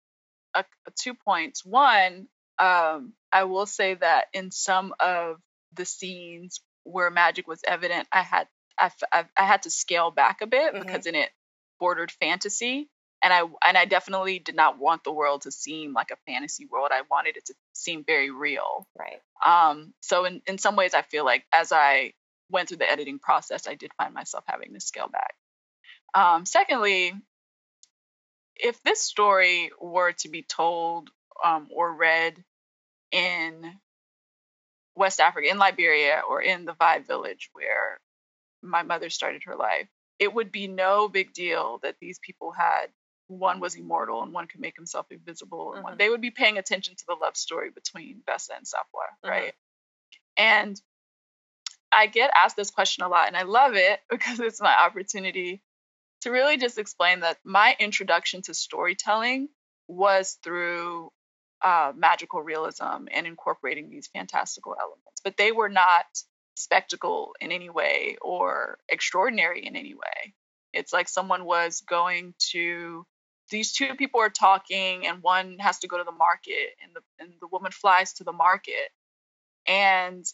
uh, 0.54 0.62
two 0.96 1.14
points 1.14 1.64
one 1.64 2.28
um 2.60 3.12
i 3.32 3.44
will 3.44 3.66
say 3.66 3.94
that 3.94 4.26
in 4.32 4.50
some 4.52 4.94
of 5.00 5.36
the 5.74 5.84
scenes 5.84 6.60
where 6.84 7.10
magic 7.10 7.46
was 7.48 7.60
evident 7.66 8.06
i 8.12 8.22
had 8.22 8.46
I, 8.78 8.90
I, 9.12 9.24
I 9.36 9.44
had 9.44 9.62
to 9.62 9.70
scale 9.70 10.10
back 10.10 10.40
a 10.40 10.46
bit 10.46 10.74
mm-hmm. 10.74 10.84
because 10.84 11.06
in 11.06 11.14
it 11.14 11.30
bordered 11.80 12.10
fantasy. 12.10 12.88
and 13.22 13.32
I 13.32 13.40
and 13.66 13.76
I 13.76 13.84
definitely 13.84 14.38
did 14.38 14.54
not 14.54 14.78
want 14.78 15.04
the 15.04 15.12
world 15.12 15.42
to 15.42 15.50
seem 15.50 15.92
like 15.92 16.10
a 16.10 16.30
fantasy 16.30 16.66
world. 16.66 16.90
I 16.92 17.02
wanted 17.10 17.36
it 17.36 17.46
to 17.46 17.54
seem 17.72 18.04
very 18.04 18.30
real. 18.30 18.86
Right. 18.98 19.20
Um, 19.44 19.92
so 20.00 20.24
in, 20.24 20.42
in 20.46 20.58
some 20.58 20.76
ways 20.76 20.94
I 20.94 21.02
feel 21.02 21.24
like 21.24 21.44
as 21.52 21.72
I 21.72 22.12
went 22.50 22.68
through 22.68 22.78
the 22.78 22.90
editing 22.90 23.18
process, 23.18 23.66
I 23.68 23.74
did 23.74 23.92
find 23.94 24.14
myself 24.14 24.44
having 24.46 24.72
to 24.74 24.80
scale 24.80 25.08
back. 25.08 25.34
Um, 26.14 26.46
secondly, 26.46 27.12
if 28.56 28.82
this 28.82 29.02
story 29.02 29.70
were 29.80 30.12
to 30.12 30.28
be 30.28 30.42
told 30.42 31.10
um, 31.44 31.68
or 31.74 31.92
read 31.92 32.42
in 33.12 33.74
West 34.96 35.20
Africa, 35.20 35.48
in 35.50 35.58
Liberia, 35.58 36.22
or 36.28 36.42
in 36.42 36.64
the 36.64 36.72
Vai 36.72 37.00
village 37.00 37.50
where 37.52 38.00
my 38.62 38.82
mother 38.82 39.10
started 39.10 39.42
her 39.44 39.56
life, 39.56 39.88
it 40.18 40.32
would 40.32 40.50
be 40.50 40.66
no 40.66 41.08
big 41.08 41.32
deal 41.32 41.78
that 41.82 41.96
these 42.00 42.18
people 42.18 42.52
had 42.52 42.88
one 43.28 43.60
was 43.60 43.74
immortal 43.74 44.22
and 44.22 44.32
one 44.32 44.46
could 44.46 44.60
make 44.60 44.76
himself 44.76 45.06
invisible 45.10 45.72
and 45.72 45.78
mm-hmm. 45.78 45.90
one 45.90 45.98
they 45.98 46.08
would 46.08 46.20
be 46.20 46.30
paying 46.30 46.58
attention 46.58 46.94
to 46.96 47.04
the 47.06 47.14
love 47.14 47.36
story 47.36 47.70
between 47.70 48.22
Gbessa 48.26 48.56
and 48.56 48.66
Safua, 48.66 49.04
mm-hmm. 49.24 49.28
right? 49.28 49.54
And 50.36 50.80
I 51.92 52.06
get 52.06 52.30
asked 52.34 52.56
this 52.56 52.70
question 52.70 53.04
a 53.04 53.08
lot 53.08 53.28
and 53.28 53.36
I 53.36 53.42
love 53.42 53.74
it 53.74 54.00
because 54.10 54.40
it's 54.40 54.60
my 54.60 54.74
opportunity 54.74 55.62
to 56.22 56.30
really 56.30 56.56
just 56.56 56.78
explain 56.78 57.20
that 57.20 57.38
my 57.44 57.76
introduction 57.78 58.42
to 58.42 58.54
storytelling 58.54 59.48
was 59.86 60.38
through 60.42 61.10
uh, 61.62 61.92
magical 61.96 62.42
realism 62.42 63.06
and 63.12 63.26
incorporating 63.26 63.90
these 63.90 64.08
fantastical 64.08 64.76
elements, 64.78 65.20
but 65.22 65.36
they 65.36 65.52
were 65.52 65.68
not 65.68 66.04
spectacle 66.58 67.34
in 67.40 67.52
any 67.52 67.70
way 67.70 68.16
or 68.20 68.78
extraordinary 68.88 69.66
in 69.66 69.76
any 69.76 69.94
way. 69.94 70.34
It's 70.72 70.92
like 70.92 71.08
someone 71.08 71.44
was 71.44 71.82
going 71.88 72.34
to 72.52 73.06
these 73.50 73.72
two 73.72 73.94
people 73.94 74.20
are 74.20 74.30
talking 74.30 75.06
and 75.06 75.22
one 75.22 75.56
has 75.58 75.78
to 75.78 75.88
go 75.88 75.96
to 75.96 76.04
the 76.04 76.12
market 76.12 76.76
and 76.82 76.92
the 76.94 77.00
and 77.18 77.32
the 77.40 77.48
woman 77.50 77.72
flies 77.72 78.12
to 78.14 78.24
the 78.24 78.32
market. 78.32 78.90
And 79.66 80.24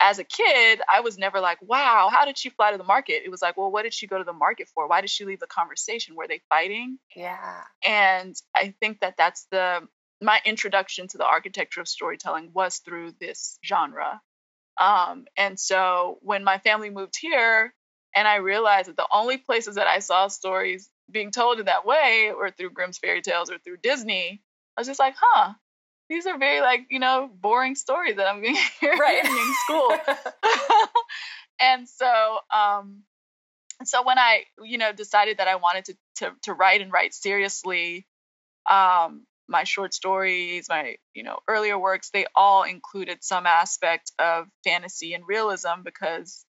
as 0.00 0.20
a 0.20 0.24
kid 0.24 0.80
i 0.92 1.00
was 1.00 1.18
never 1.18 1.40
like 1.40 1.58
wow 1.60 2.08
how 2.12 2.24
did 2.24 2.38
she 2.38 2.50
fly 2.50 2.70
to 2.70 2.78
the 2.78 2.84
market? 2.84 3.22
It 3.24 3.30
was 3.30 3.42
like 3.42 3.56
well 3.56 3.70
what 3.70 3.82
did 3.82 3.94
she 3.94 4.06
go 4.06 4.18
to 4.18 4.24
the 4.24 4.32
market 4.32 4.68
for? 4.74 4.86
Why 4.88 5.00
did 5.00 5.10
she 5.10 5.24
leave 5.24 5.40
the 5.40 5.46
conversation? 5.46 6.14
Were 6.14 6.28
they 6.28 6.40
fighting? 6.48 6.98
Yeah. 7.16 7.62
And 7.84 8.34
i 8.54 8.74
think 8.80 9.00
that 9.00 9.14
that's 9.16 9.46
the 9.50 9.80
my 10.20 10.40
introduction 10.44 11.06
to 11.08 11.18
the 11.18 11.26
architecture 11.26 11.80
of 11.80 11.88
storytelling 11.88 12.50
was 12.52 12.78
through 12.78 13.12
this 13.20 13.58
genre 13.64 14.20
um, 14.78 15.26
and 15.36 15.58
so 15.58 16.18
when 16.22 16.44
my 16.44 16.58
family 16.58 16.90
moved 16.90 17.16
here 17.20 17.74
and 18.14 18.26
I 18.26 18.36
realized 18.36 18.88
that 18.88 18.96
the 18.96 19.08
only 19.12 19.36
places 19.36 19.76
that 19.76 19.86
I 19.86 19.98
saw 19.98 20.28
stories 20.28 20.88
being 21.10 21.30
told 21.30 21.60
in 21.60 21.66
that 21.66 21.86
way 21.86 22.32
were 22.36 22.50
through 22.50 22.70
Grimm's 22.70 22.98
fairy 22.98 23.22
tales 23.22 23.50
or 23.50 23.58
through 23.58 23.78
Disney. 23.78 24.42
I 24.76 24.80
was 24.80 24.86
just 24.86 25.00
like, 25.00 25.14
huh, 25.18 25.54
these 26.08 26.26
are 26.26 26.38
very 26.38 26.60
like, 26.60 26.86
you 26.90 26.98
know, 26.98 27.30
boring 27.32 27.74
stories 27.74 28.16
that 28.16 28.26
I'm 28.26 28.42
going 28.42 28.56
to 28.56 28.62
hear 28.80 28.94
right. 28.94 29.24
in 29.24 29.54
school. 29.64 29.96
and 31.60 31.88
so, 31.88 32.38
um, 32.54 33.02
so 33.84 34.04
when 34.04 34.18
I, 34.18 34.44
you 34.62 34.78
know, 34.78 34.92
decided 34.92 35.38
that 35.38 35.48
I 35.48 35.56
wanted 35.56 35.86
to, 35.86 35.96
to, 36.16 36.32
to 36.42 36.54
write 36.54 36.80
and 36.80 36.92
write 36.92 37.14
seriously, 37.14 38.06
um, 38.70 39.26
my 39.48 39.64
short 39.64 39.94
stories, 39.94 40.68
my, 40.68 40.96
you 41.14 41.22
know, 41.22 41.38
earlier 41.48 41.78
works, 41.78 42.10
they 42.10 42.26
all 42.34 42.64
included 42.64 43.24
some 43.24 43.46
aspect 43.46 44.12
of 44.18 44.46
fantasy 44.64 45.14
and 45.14 45.26
realism 45.26 45.82
because 45.84 46.44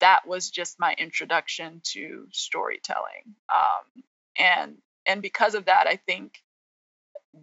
that 0.00 0.26
was 0.26 0.50
just 0.50 0.80
my 0.80 0.94
introduction 0.98 1.80
to 1.84 2.26
storytelling. 2.32 3.36
Um, 3.54 4.02
and 4.38 4.76
and 5.06 5.22
because 5.22 5.54
of 5.54 5.66
that, 5.66 5.86
I 5.86 5.96
think 5.96 6.34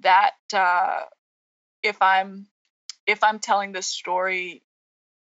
that 0.02 0.34
uh, 0.54 1.02
if 1.84 2.02
I'm 2.02 2.48
if 3.08 3.24
I'm 3.24 3.40
telling 3.40 3.72
this 3.72 3.88
story 3.88 4.64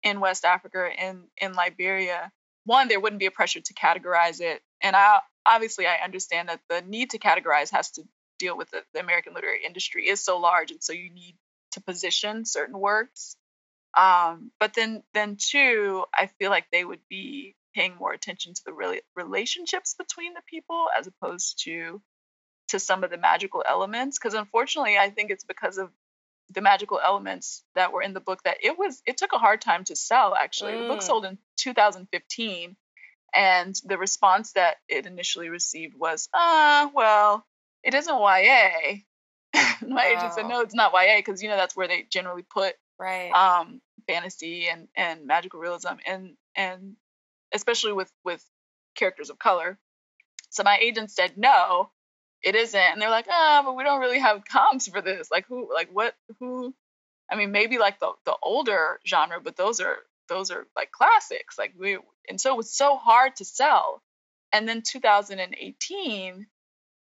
in 0.02 0.20
West 0.20 0.44
Africa 0.44 0.88
in 0.98 1.24
in 1.36 1.52
Liberia, 1.52 2.32
one 2.64 2.88
there 2.88 3.00
wouldn't 3.00 3.20
be 3.20 3.26
a 3.26 3.30
pressure 3.30 3.60
to 3.60 3.74
categorize 3.74 4.40
it, 4.40 4.62
and 4.82 4.96
I 4.96 5.20
obviously 5.44 5.86
I 5.86 5.96
understand 6.02 6.48
that 6.48 6.60
the 6.70 6.82
need 6.82 7.10
to 7.10 7.18
categorize 7.18 7.70
has 7.72 7.90
to 7.92 8.02
deal 8.38 8.56
with 8.56 8.70
the, 8.70 8.82
the 8.94 9.00
American 9.00 9.34
literary 9.34 9.64
industry 9.66 10.08
is 10.08 10.22
so 10.22 10.38
large, 10.38 10.70
and 10.70 10.82
so 10.82 10.92
you 10.92 11.10
need 11.10 11.36
to 11.72 11.80
position 11.80 12.44
certain 12.44 12.78
works 12.78 13.36
um, 13.96 14.50
but 14.60 14.74
then, 14.74 15.02
then 15.14 15.36
two, 15.36 16.04
I 16.14 16.26
feel 16.38 16.50
like 16.50 16.66
they 16.70 16.84
would 16.84 17.00
be 17.08 17.54
paying 17.74 17.96
more 17.96 18.12
attention 18.12 18.54
to 18.54 18.62
the 18.64 18.72
really 18.72 19.00
relationships 19.16 19.94
between 19.98 20.34
the 20.34 20.42
people 20.46 20.86
as 20.98 21.06
opposed 21.06 21.64
to 21.64 22.00
to 22.68 22.78
some 22.78 23.02
of 23.02 23.10
the 23.10 23.16
magical 23.16 23.64
elements. 23.66 24.18
Because 24.18 24.34
unfortunately, 24.34 24.98
I 24.98 25.10
think 25.10 25.30
it's 25.30 25.44
because 25.44 25.78
of 25.78 25.90
the 26.50 26.60
magical 26.60 27.00
elements 27.02 27.64
that 27.74 27.92
were 27.92 28.02
in 28.02 28.14
the 28.14 28.20
book 28.20 28.42
that 28.44 28.58
it 28.62 28.78
was 28.78 29.02
it 29.06 29.16
took 29.16 29.32
a 29.32 29.38
hard 29.38 29.60
time 29.60 29.84
to 29.84 29.96
sell. 29.96 30.34
Actually, 30.34 30.74
mm. 30.74 30.82
the 30.82 30.88
book 30.88 31.00
mm. 31.00 31.04
sold 31.04 31.24
in 31.24 31.38
2015, 31.56 32.76
and 33.34 33.74
the 33.84 33.98
response 33.98 34.52
that 34.52 34.76
it 34.88 35.06
initially 35.06 35.48
received 35.48 35.98
was, 35.98 36.28
"Ah, 36.34 36.84
uh, 36.84 36.90
well, 36.94 37.46
it 37.88 37.94
isn't 37.94 38.14
YA." 38.14 38.98
My 39.88 40.06
oh. 40.06 40.16
agent 40.16 40.34
said, 40.34 40.46
"No, 40.46 40.60
it's 40.60 40.74
not 40.74 40.92
YA," 40.92 41.16
because 41.16 41.42
you 41.42 41.48
know 41.48 41.56
that's 41.56 41.76
where 41.76 41.88
they 41.88 42.06
generally 42.10 42.42
put 42.42 42.74
right. 42.98 43.30
um 43.32 43.80
fantasy 44.06 44.68
and 44.68 44.88
and 44.96 45.26
magical 45.26 45.60
realism 45.60 45.94
and 46.06 46.36
and 46.54 46.96
especially 47.52 47.92
with 47.92 48.12
with 48.24 48.44
characters 48.94 49.30
of 49.30 49.38
color. 49.38 49.78
So 50.50 50.62
my 50.62 50.78
agent 50.80 51.10
said 51.10 51.36
no 51.36 51.90
it 52.42 52.54
isn't. 52.54 52.80
And 52.80 53.00
they're 53.00 53.10
like 53.10 53.26
ah 53.30 53.60
oh, 53.60 53.66
but 53.66 53.76
we 53.76 53.84
don't 53.84 54.00
really 54.00 54.18
have 54.18 54.44
comps 54.44 54.88
for 54.88 55.00
this. 55.00 55.30
Like 55.30 55.46
who 55.46 55.72
like 55.72 55.88
what 55.92 56.14
who 56.40 56.74
i 57.30 57.36
mean 57.36 57.52
maybe 57.52 57.78
like 57.78 58.00
the 58.00 58.12
the 58.24 58.36
older 58.42 59.00
genre 59.06 59.40
but 59.42 59.56
those 59.56 59.80
are 59.80 59.96
those 60.28 60.50
are 60.50 60.66
like 60.76 60.92
classics. 60.92 61.58
Like 61.58 61.74
we 61.78 61.98
and 62.28 62.40
so 62.40 62.52
it 62.52 62.56
was 62.56 62.72
so 62.72 62.96
hard 62.96 63.36
to 63.36 63.44
sell. 63.44 64.02
And 64.52 64.68
then 64.68 64.82
2018 64.82 66.46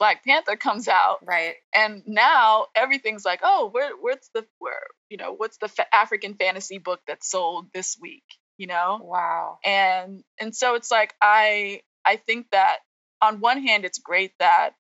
Black 0.03 0.25
Panther 0.25 0.57
comes 0.57 0.89
out, 0.89 1.19
right? 1.23 1.55
And 1.73 2.03
now 2.05 2.65
everything's 2.75 3.23
like, 3.23 3.39
oh, 3.41 3.69
where, 3.71 3.91
where's 3.95 4.29
the 4.33 4.45
where 4.59 4.81
you 5.09 5.15
know 5.15 5.31
what's 5.31 5.55
the 5.59 5.69
fa- 5.69 5.95
African 5.95 6.33
fantasy 6.33 6.77
book 6.77 6.99
that 7.07 7.23
sold 7.23 7.67
this 7.73 7.97
week? 8.01 8.25
You 8.57 8.67
know? 8.67 8.99
Wow. 9.01 9.59
And 9.63 10.25
and 10.41 10.53
so 10.53 10.75
it's 10.75 10.91
like 10.91 11.13
I 11.21 11.83
I 12.03 12.17
think 12.17 12.47
that 12.51 12.79
on 13.21 13.39
one 13.39 13.63
hand 13.63 13.85
it's 13.85 13.99
great 13.99 14.33
that 14.39 14.71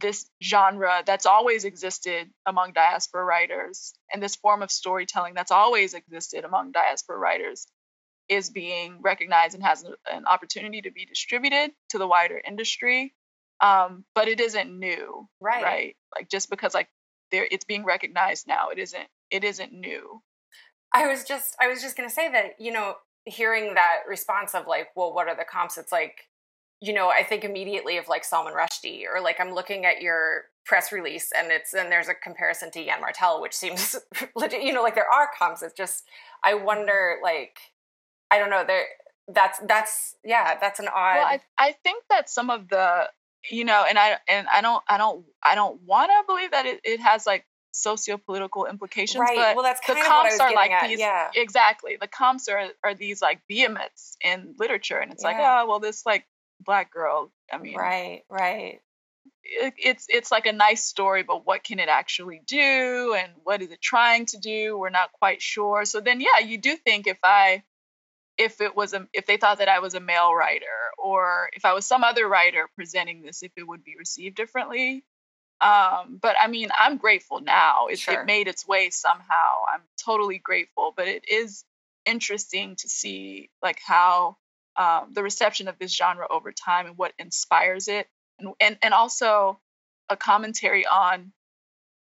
this 0.00 0.24
genre 0.42 1.02
that's 1.04 1.26
always 1.26 1.66
existed 1.66 2.30
among 2.46 2.72
diaspora 2.72 3.26
writers 3.26 3.92
and 4.10 4.22
this 4.22 4.36
form 4.36 4.62
of 4.62 4.70
storytelling 4.70 5.34
that's 5.34 5.50
always 5.50 5.92
existed 5.92 6.46
among 6.46 6.72
diaspora 6.72 7.18
writers 7.18 7.66
is 8.30 8.48
being 8.48 9.00
recognized 9.02 9.54
and 9.54 9.62
has 9.64 9.84
an 10.10 10.24
opportunity 10.24 10.80
to 10.80 10.90
be 10.90 11.04
distributed 11.04 11.72
to 11.90 11.98
the 11.98 12.06
wider 12.06 12.40
industry 12.42 13.12
um, 13.62 14.04
but 14.14 14.28
it 14.28 14.40
isn't 14.40 14.78
new, 14.78 15.28
right? 15.40 15.62
Right. 15.62 15.96
Like 16.14 16.28
just 16.28 16.50
because 16.50 16.74
like 16.74 16.88
there, 17.30 17.46
it's 17.50 17.64
being 17.64 17.84
recognized 17.84 18.46
now. 18.46 18.68
It 18.70 18.78
isn't. 18.78 19.06
It 19.30 19.44
isn't 19.44 19.72
new. 19.72 20.20
I 20.92 21.06
was 21.06 21.24
just, 21.24 21.56
I 21.60 21.68
was 21.68 21.80
just 21.80 21.96
gonna 21.96 22.10
say 22.10 22.30
that 22.30 22.56
you 22.58 22.72
know, 22.72 22.96
hearing 23.24 23.74
that 23.74 24.00
response 24.08 24.54
of 24.54 24.66
like, 24.66 24.88
well, 24.96 25.14
what 25.14 25.28
are 25.28 25.36
the 25.36 25.44
comps? 25.44 25.78
It's 25.78 25.92
like, 25.92 26.28
you 26.80 26.92
know, 26.92 27.08
I 27.08 27.22
think 27.22 27.44
immediately 27.44 27.96
of 27.96 28.08
like 28.08 28.24
Salman 28.24 28.52
Rushdie, 28.52 29.04
or 29.12 29.20
like 29.20 29.40
I'm 29.40 29.54
looking 29.54 29.86
at 29.86 30.02
your 30.02 30.46
press 30.66 30.92
release 30.92 31.30
and 31.36 31.50
it's 31.50 31.72
and 31.72 31.90
there's 31.90 32.08
a 32.08 32.14
comparison 32.14 32.70
to 32.72 32.82
Yann 32.82 33.00
Martel, 33.00 33.40
which 33.40 33.54
seems 33.54 33.94
legit. 34.36 34.62
You 34.62 34.72
know, 34.72 34.82
like 34.82 34.96
there 34.96 35.10
are 35.10 35.28
comps. 35.38 35.62
It's 35.62 35.74
just 35.74 36.04
I 36.44 36.54
wonder, 36.54 37.18
like, 37.22 37.58
I 38.30 38.38
don't 38.38 38.50
know, 38.50 38.64
there 38.66 38.86
that's 39.28 39.60
that's 39.68 40.16
yeah 40.24 40.58
that's 40.60 40.80
an 40.80 40.88
odd 40.88 41.14
well, 41.14 41.24
I, 41.24 41.40
I 41.56 41.76
think 41.84 42.02
that 42.10 42.28
some 42.28 42.50
of 42.50 42.68
the 42.68 43.08
you 43.50 43.64
know, 43.64 43.84
and 43.88 43.98
I 43.98 44.18
and 44.28 44.46
I 44.52 44.60
don't 44.60 44.82
I 44.88 44.98
don't 44.98 45.24
I 45.42 45.54
don't 45.54 45.80
want 45.82 46.10
to 46.10 46.26
believe 46.26 46.50
that 46.52 46.66
it, 46.66 46.80
it 46.84 47.00
has 47.00 47.26
like 47.26 47.46
socio-political 47.72 48.66
implications 48.66 49.20
right. 49.20 49.34
but 49.34 49.56
well, 49.56 49.64
that's 49.64 49.80
the 49.86 49.94
comps 49.94 50.38
are 50.38 50.52
like 50.52 50.70
at. 50.70 50.88
these 50.88 51.00
yeah. 51.00 51.30
exactly 51.34 51.96
the 51.98 52.06
comps 52.06 52.48
are 52.48 52.68
are 52.84 52.94
these 52.94 53.22
like 53.22 53.40
behemoths 53.48 54.16
in 54.22 54.54
literature 54.58 54.98
and 54.98 55.10
it's 55.10 55.24
yeah. 55.24 55.30
like 55.30 55.38
oh 55.40 55.66
well 55.66 55.80
this 55.80 56.04
like 56.04 56.26
black 56.60 56.92
girl 56.92 57.32
i 57.50 57.56
mean 57.56 57.74
right 57.74 58.24
right 58.28 58.80
it, 59.42 59.74
it's 59.78 60.06
it's 60.10 60.30
like 60.30 60.44
a 60.44 60.52
nice 60.52 60.84
story 60.84 61.22
but 61.22 61.46
what 61.46 61.64
can 61.64 61.78
it 61.78 61.88
actually 61.88 62.42
do 62.46 63.16
and 63.18 63.32
what 63.42 63.62
is 63.62 63.70
it 63.70 63.80
trying 63.80 64.26
to 64.26 64.38
do 64.38 64.76
we're 64.76 64.90
not 64.90 65.10
quite 65.12 65.40
sure 65.40 65.86
so 65.86 66.00
then 66.00 66.20
yeah 66.20 66.40
you 66.44 66.58
do 66.58 66.76
think 66.76 67.06
if 67.06 67.18
i 67.24 67.62
if 68.38 68.60
it 68.60 68.74
was 68.74 68.92
a 68.94 69.06
if 69.12 69.26
they 69.26 69.36
thought 69.36 69.58
that 69.58 69.68
I 69.68 69.80
was 69.80 69.94
a 69.94 70.00
male 70.00 70.34
writer 70.34 70.66
or 70.98 71.50
if 71.52 71.64
I 71.64 71.72
was 71.72 71.86
some 71.86 72.04
other 72.04 72.28
writer 72.28 72.68
presenting 72.74 73.22
this, 73.22 73.42
if 73.42 73.52
it 73.56 73.66
would 73.66 73.84
be 73.84 73.94
received 73.98 74.36
differently. 74.36 75.04
Um, 75.60 76.18
but 76.20 76.34
I 76.40 76.48
mean, 76.48 76.70
I'm 76.78 76.96
grateful 76.96 77.40
now. 77.40 77.86
It, 77.86 78.00
sure. 78.00 78.22
it 78.22 78.26
made 78.26 78.48
its 78.48 78.66
way 78.66 78.90
somehow. 78.90 79.64
I'm 79.72 79.82
totally 80.04 80.38
grateful. 80.38 80.92
But 80.96 81.08
it 81.08 81.28
is 81.28 81.64
interesting 82.04 82.76
to 82.76 82.88
see 82.88 83.50
like 83.62 83.78
how 83.84 84.36
um, 84.76 85.10
the 85.12 85.22
reception 85.22 85.68
of 85.68 85.78
this 85.78 85.94
genre 85.94 86.26
over 86.28 86.52
time 86.52 86.86
and 86.86 86.98
what 86.98 87.12
inspires 87.18 87.88
it, 87.88 88.08
and 88.38 88.54
and 88.60 88.78
and 88.82 88.94
also 88.94 89.60
a 90.08 90.16
commentary 90.16 90.86
on 90.86 91.32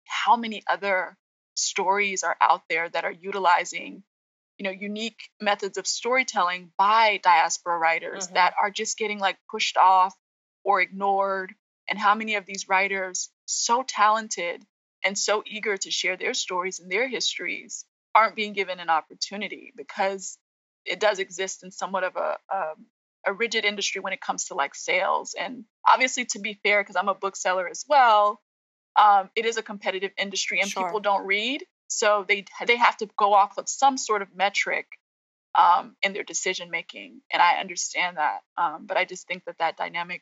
how 0.05 0.35
many 0.35 0.63
other 0.67 1.17
stories 1.55 2.23
are 2.23 2.37
out 2.41 2.63
there 2.69 2.87
that 2.89 3.03
are 3.03 3.11
utilizing 3.11 4.03
you 4.59 4.65
know 4.65 4.71
unique 4.71 5.29
methods 5.41 5.77
of 5.77 5.87
storytelling 5.87 6.71
by 6.77 7.19
diaspora 7.23 7.77
writers 7.77 8.25
mm-hmm. 8.25 8.35
that 8.35 8.53
are 8.61 8.69
just 8.69 8.97
getting 8.97 9.17
like 9.17 9.37
pushed 9.49 9.77
off 9.77 10.13
or 10.63 10.81
ignored 10.81 11.53
and 11.89 11.97
how 11.97 12.13
many 12.13 12.35
of 12.35 12.45
these 12.45 12.67
writers 12.67 13.29
so 13.45 13.83
talented 13.87 14.63
and 15.03 15.17
so 15.17 15.41
eager 15.47 15.77
to 15.77 15.89
share 15.89 16.17
their 16.17 16.33
stories 16.33 16.79
and 16.79 16.91
their 16.91 17.07
histories 17.07 17.85
aren't 18.13 18.35
being 18.35 18.53
given 18.53 18.79
an 18.79 18.89
opportunity 18.89 19.73
because 19.75 20.37
it 20.85 20.99
does 20.99 21.19
exist 21.19 21.63
in 21.63 21.71
somewhat 21.71 22.03
of 22.03 22.15
a, 22.15 22.37
a, 22.51 22.57
um, 22.57 22.85
a 23.25 23.33
rigid 23.33 23.65
industry 23.65 24.01
when 24.01 24.13
it 24.13 24.21
comes 24.21 24.45
to 24.45 24.55
like 24.55 24.75
sales 24.75 25.35
and 25.39 25.63
obviously 25.87 26.25
to 26.25 26.39
be 26.39 26.59
fair 26.63 26.81
because 26.81 26.95
i'm 26.95 27.09
a 27.09 27.15
bookseller 27.15 27.67
as 27.67 27.85
well 27.87 28.41
um, 28.99 29.29
it 29.35 29.45
is 29.45 29.57
a 29.57 29.61
competitive 29.61 30.11
industry 30.17 30.59
and 30.59 30.69
sure. 30.69 30.83
people 30.83 30.99
don't 30.99 31.25
read 31.25 31.63
so 31.89 32.25
they 32.27 32.45
they 32.65 32.77
have 32.77 32.97
to 32.97 33.09
go 33.17 33.33
off 33.33 33.57
of 33.57 33.67
some 33.67 33.97
sort 33.97 34.21
of 34.21 34.35
metric 34.35 34.87
um, 35.57 35.95
in 36.03 36.13
their 36.13 36.23
decision 36.23 36.69
making 36.69 37.21
and 37.31 37.41
i 37.41 37.59
understand 37.59 38.17
that 38.17 38.39
um, 38.57 38.85
but 38.85 38.97
i 38.97 39.05
just 39.05 39.27
think 39.27 39.43
that 39.45 39.57
that 39.59 39.77
dynamic 39.77 40.21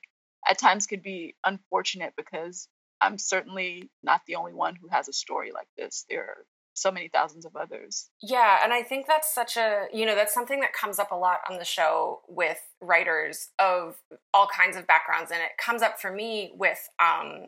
at 0.49 0.57
times 0.57 0.87
could 0.87 1.03
be 1.03 1.35
unfortunate 1.45 2.13
because 2.17 2.67
i'm 3.01 3.17
certainly 3.17 3.89
not 4.03 4.21
the 4.25 4.35
only 4.35 4.53
one 4.53 4.75
who 4.75 4.87
has 4.87 5.07
a 5.07 5.13
story 5.13 5.51
like 5.53 5.67
this 5.77 6.05
there 6.09 6.23
are 6.23 6.45
so 6.77 6.91
many 6.91 7.07
thousands 7.07 7.45
of 7.45 7.55
others. 7.55 8.09
Yeah, 8.21 8.59
and 8.63 8.71
I 8.71 8.83
think 8.83 9.07
that's 9.07 9.33
such 9.33 9.57
a, 9.57 9.87
you 9.91 10.05
know, 10.05 10.15
that's 10.15 10.33
something 10.33 10.59
that 10.59 10.73
comes 10.73 10.99
up 10.99 11.11
a 11.11 11.15
lot 11.15 11.39
on 11.49 11.57
the 11.57 11.65
show 11.65 12.21
with 12.27 12.59
writers 12.81 13.49
of 13.57 13.95
all 14.33 14.47
kinds 14.47 14.77
of 14.77 14.85
backgrounds 14.85 15.31
and 15.31 15.41
it 15.41 15.57
comes 15.57 15.81
up 15.81 15.99
for 15.99 16.11
me 16.11 16.51
with 16.55 16.87
um 16.99 17.47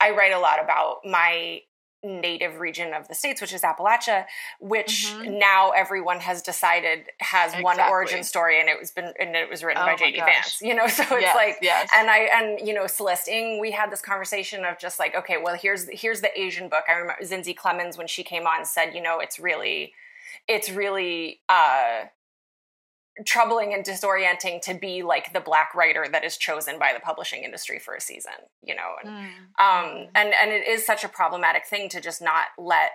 I 0.00 0.10
write 0.10 0.32
a 0.32 0.38
lot 0.38 0.62
about 0.62 0.98
my 1.04 1.60
native 2.04 2.60
region 2.60 2.92
of 2.92 3.08
the 3.08 3.14
states, 3.14 3.40
which 3.40 3.52
is 3.52 3.62
Appalachia, 3.62 4.26
which 4.60 5.06
mm-hmm. 5.08 5.38
now 5.38 5.70
everyone 5.70 6.20
has 6.20 6.42
decided 6.42 7.06
has 7.20 7.54
exactly. 7.54 7.64
one 7.64 7.80
origin 7.80 8.22
story, 8.22 8.60
and 8.60 8.68
it 8.68 8.78
was 8.78 8.90
been 8.90 9.12
and 9.18 9.34
it 9.34 9.48
was 9.48 9.64
written 9.64 9.82
oh 9.82 9.86
by 9.86 9.96
J.D. 9.96 10.18
Vance. 10.18 10.60
You 10.60 10.74
know, 10.74 10.86
so 10.88 11.02
it's 11.02 11.22
yes, 11.22 11.36
like, 11.36 11.58
yes. 11.62 11.88
and 11.96 12.10
I 12.10 12.28
and 12.34 12.66
you 12.66 12.74
know, 12.74 12.86
Celeste 12.86 13.28
Ng, 13.28 13.60
we 13.60 13.70
had 13.70 13.90
this 13.90 14.00
conversation 14.00 14.64
of 14.64 14.78
just 14.78 14.98
like, 14.98 15.14
okay, 15.14 15.36
well, 15.42 15.56
here's 15.56 15.88
here's 15.88 16.20
the 16.20 16.38
Asian 16.38 16.68
book. 16.68 16.84
I 16.88 16.92
remember 16.92 17.22
Zinzi 17.22 17.54
Clemmons 17.54 17.96
when 17.96 18.06
she 18.06 18.22
came 18.22 18.46
on 18.46 18.64
said, 18.64 18.94
you 18.94 19.02
know, 19.02 19.20
it's 19.20 19.38
really, 19.38 19.92
it's 20.46 20.70
really. 20.70 21.40
uh 21.48 22.06
troubling 23.24 23.72
and 23.72 23.84
disorienting 23.84 24.60
to 24.60 24.74
be 24.74 25.02
like 25.02 25.32
the 25.32 25.40
black 25.40 25.74
writer 25.74 26.06
that 26.10 26.24
is 26.24 26.36
chosen 26.36 26.78
by 26.78 26.92
the 26.92 26.98
publishing 26.98 27.44
industry 27.44 27.78
for 27.78 27.94
a 27.94 28.00
season 28.00 28.32
you 28.62 28.74
know 28.74 28.94
and 29.02 29.10
mm. 29.10 29.24
um 29.58 29.84
mm. 29.84 30.08
and 30.16 30.34
and 30.34 30.50
it 30.50 30.66
is 30.66 30.84
such 30.84 31.04
a 31.04 31.08
problematic 31.08 31.64
thing 31.64 31.88
to 31.88 32.00
just 32.00 32.20
not 32.20 32.46
let 32.58 32.90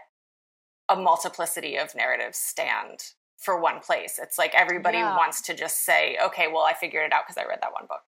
a 0.90 0.96
multiplicity 0.96 1.78
of 1.78 1.96
narratives 1.96 2.38
stand 2.38 3.14
for 3.38 3.62
one 3.62 3.80
place 3.80 4.20
it's 4.22 4.38
like 4.38 4.54
everybody 4.54 4.98
yeah. 4.98 5.16
wants 5.16 5.42
to 5.42 5.54
just 5.54 5.86
say 5.86 6.18
okay 6.22 6.48
well 6.52 6.64
i 6.64 6.74
figured 6.74 7.06
it 7.06 7.14
out 7.14 7.24
because 7.26 7.42
i 7.42 7.48
read 7.48 7.60
that 7.62 7.72
one 7.72 7.86
book 7.88 8.02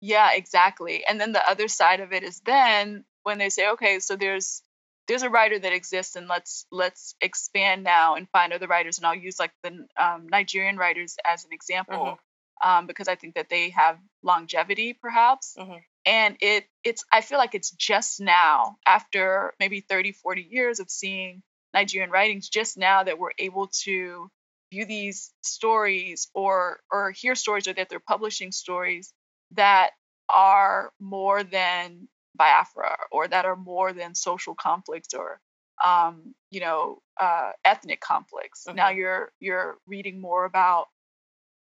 yeah 0.00 0.30
exactly 0.32 1.04
and 1.06 1.20
then 1.20 1.32
the 1.32 1.50
other 1.50 1.68
side 1.68 2.00
of 2.00 2.14
it 2.14 2.22
is 2.22 2.40
then 2.46 3.04
when 3.24 3.36
they 3.36 3.50
say 3.50 3.68
okay 3.68 3.98
so 3.98 4.16
there's 4.16 4.62
there's 5.10 5.24
a 5.24 5.28
writer 5.28 5.58
that 5.58 5.72
exists 5.72 6.14
and 6.14 6.28
let's 6.28 6.66
let's 6.70 7.16
expand 7.20 7.82
now 7.82 8.14
and 8.14 8.28
find 8.30 8.52
other 8.52 8.68
writers 8.68 8.96
and 8.96 9.06
i'll 9.06 9.14
use 9.14 9.40
like 9.40 9.50
the 9.64 9.84
um, 10.00 10.28
nigerian 10.30 10.76
writers 10.76 11.16
as 11.26 11.44
an 11.44 11.50
example 11.52 11.96
mm-hmm. 12.64 12.70
um, 12.70 12.86
because 12.86 13.08
i 13.08 13.16
think 13.16 13.34
that 13.34 13.48
they 13.48 13.70
have 13.70 13.98
longevity 14.22 14.92
perhaps 14.92 15.56
mm-hmm. 15.58 15.78
and 16.06 16.36
it 16.40 16.64
it's 16.84 17.04
i 17.12 17.20
feel 17.22 17.38
like 17.38 17.56
it's 17.56 17.72
just 17.72 18.20
now 18.20 18.76
after 18.86 19.52
maybe 19.58 19.80
30 19.80 20.12
40 20.12 20.46
years 20.48 20.78
of 20.78 20.88
seeing 20.88 21.42
nigerian 21.74 22.10
writings 22.10 22.48
just 22.48 22.78
now 22.78 23.02
that 23.02 23.18
we're 23.18 23.32
able 23.36 23.66
to 23.82 24.30
view 24.70 24.84
these 24.86 25.32
stories 25.42 26.28
or 26.34 26.78
or 26.92 27.10
hear 27.10 27.34
stories 27.34 27.66
or 27.66 27.72
that 27.72 27.88
they're 27.88 27.98
publishing 27.98 28.52
stories 28.52 29.12
that 29.56 29.90
are 30.32 30.92
more 31.00 31.42
than 31.42 32.06
Biafra 32.40 32.96
or 33.12 33.28
that 33.28 33.44
are 33.44 33.54
more 33.54 33.92
than 33.92 34.14
social 34.14 34.54
conflicts 34.54 35.12
or 35.12 35.38
um, 35.84 36.34
you 36.50 36.60
know 36.60 37.02
uh, 37.20 37.50
ethnic 37.66 38.00
conflicts. 38.00 38.64
Mm-hmm. 38.66 38.76
Now 38.76 38.88
you're 38.88 39.30
you're 39.40 39.76
reading 39.86 40.22
more 40.22 40.46
about 40.46 40.86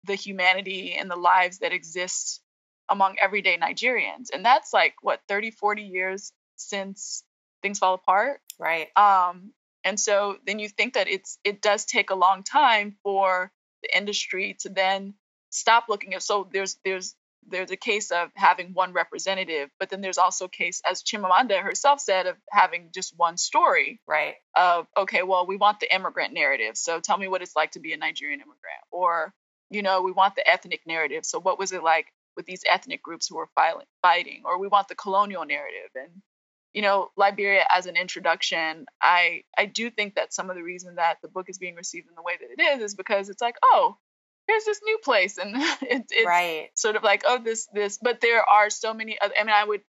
the 0.04 0.14
humanity 0.14 0.94
and 0.94 1.10
the 1.10 1.16
lives 1.16 1.58
that 1.58 1.72
exist 1.72 2.40
among 2.88 3.16
everyday 3.20 3.58
Nigerians, 3.58 4.28
and 4.32 4.44
that's 4.44 4.72
like 4.72 4.94
what 5.02 5.20
30, 5.28 5.50
40 5.50 5.82
years 5.82 6.32
since 6.54 7.24
things 7.60 7.80
fall 7.80 7.94
apart, 7.94 8.40
right? 8.56 8.86
Um, 8.96 9.52
and 9.82 9.98
so 9.98 10.36
then 10.46 10.60
you 10.60 10.68
think 10.68 10.94
that 10.94 11.08
it's 11.08 11.40
it 11.42 11.60
does 11.60 11.84
take 11.86 12.10
a 12.10 12.14
long 12.14 12.44
time 12.44 12.96
for 13.02 13.50
the 13.82 13.98
industry 13.98 14.56
to 14.60 14.68
then 14.68 15.14
stop 15.50 15.86
looking 15.88 16.14
at 16.14 16.22
so 16.22 16.48
there's 16.52 16.78
there's 16.84 17.16
there's 17.46 17.70
a 17.70 17.77
case 17.77 18.11
of 18.11 18.31
having 18.35 18.74
one 18.74 18.92
representative, 18.92 19.70
but 19.79 19.90
then 19.90 20.01
there's 20.01 20.18
also 20.18 20.46
a 20.46 20.51
case, 20.51 20.83
as 20.88 21.03
Chimamanda 21.03 21.62
herself 21.62 22.01
said, 22.01 22.27
of 22.27 22.37
having 22.51 22.90
just 22.94 23.14
one 23.16 23.37
story. 23.37 24.01
Right. 24.07 24.35
Of 24.57 24.87
okay, 24.96 25.22
well, 25.22 25.46
we 25.46 25.57
want 25.57 25.81
the 25.81 25.94
immigrant 25.94 26.35
narrative, 26.35 26.77
so 26.77 27.01
tell 27.01 27.18
me 27.18 27.29
what 27.29 27.42
it's 27.42 27.57
like 27.57 27.72
to 27.72 27.81
be 27.81 27.92
a 27.92 27.96
Nigerian 27.96 28.40
immigrant, 28.40 28.83
or 28.90 29.33
you 29.70 29.83
know, 29.83 30.03
we 30.03 30.12
want 30.12 30.35
the 30.35 30.48
ethnic 30.48 30.81
narrative. 30.87 31.24
So 31.24 31.40
what 31.40 31.59
was 31.59 31.72
it 31.72 31.83
like 31.83 32.07
with 32.37 32.46
these 32.46 32.62
ethnic 32.70 33.03
groups 33.03 33.29
who 33.29 33.37
were 33.37 33.48
fighting, 34.03 34.42
or 34.44 34.59
we 34.59 34.68
want 34.68 34.88
the 34.88 34.94
colonial 34.94 35.44
narrative 35.44 35.90
and 35.94 36.22
you 36.74 36.83
know 36.83 37.11
liberia 37.16 37.64
as 37.70 37.87
an 37.87 37.96
introduction 37.96 38.85
i 39.01 39.42
i 39.57 39.64
do 39.64 39.90
think 39.90 40.14
that 40.14 40.35
some 40.35 40.51
of 40.51 40.57
the 40.57 40.62
reason 40.62 40.96
that 40.96 41.16
the 41.22 41.29
book 41.29 41.48
is 41.48 41.59
being 41.59 41.74
received 41.74 42.09
in 42.09 42.14
the 42.14 42.22
way 42.22 42.35
that 42.38 42.51
it 42.51 42.62
is 42.62 42.83
is 42.83 42.94
because 42.94 43.29
it's 43.29 43.40
like 43.40 43.57
oh 43.62 43.96
here's 44.48 44.64
this 44.64 44.80
new 44.84 44.98
place 45.04 45.38
and 45.38 45.54
it, 45.82 46.06
it's 46.11 46.26
right. 46.26 46.70
sort 46.74 46.96
of 46.96 47.04
like 47.04 47.22
oh 47.26 47.38
this 47.42 47.68
this 47.72 47.98
but 48.02 48.20
there 48.20 48.42
are 48.42 48.70
so 48.70 48.92
many 48.92 49.16
other, 49.20 49.34
i 49.38 49.44
mean 49.44 49.54
i 49.54 49.64
would 49.64 49.82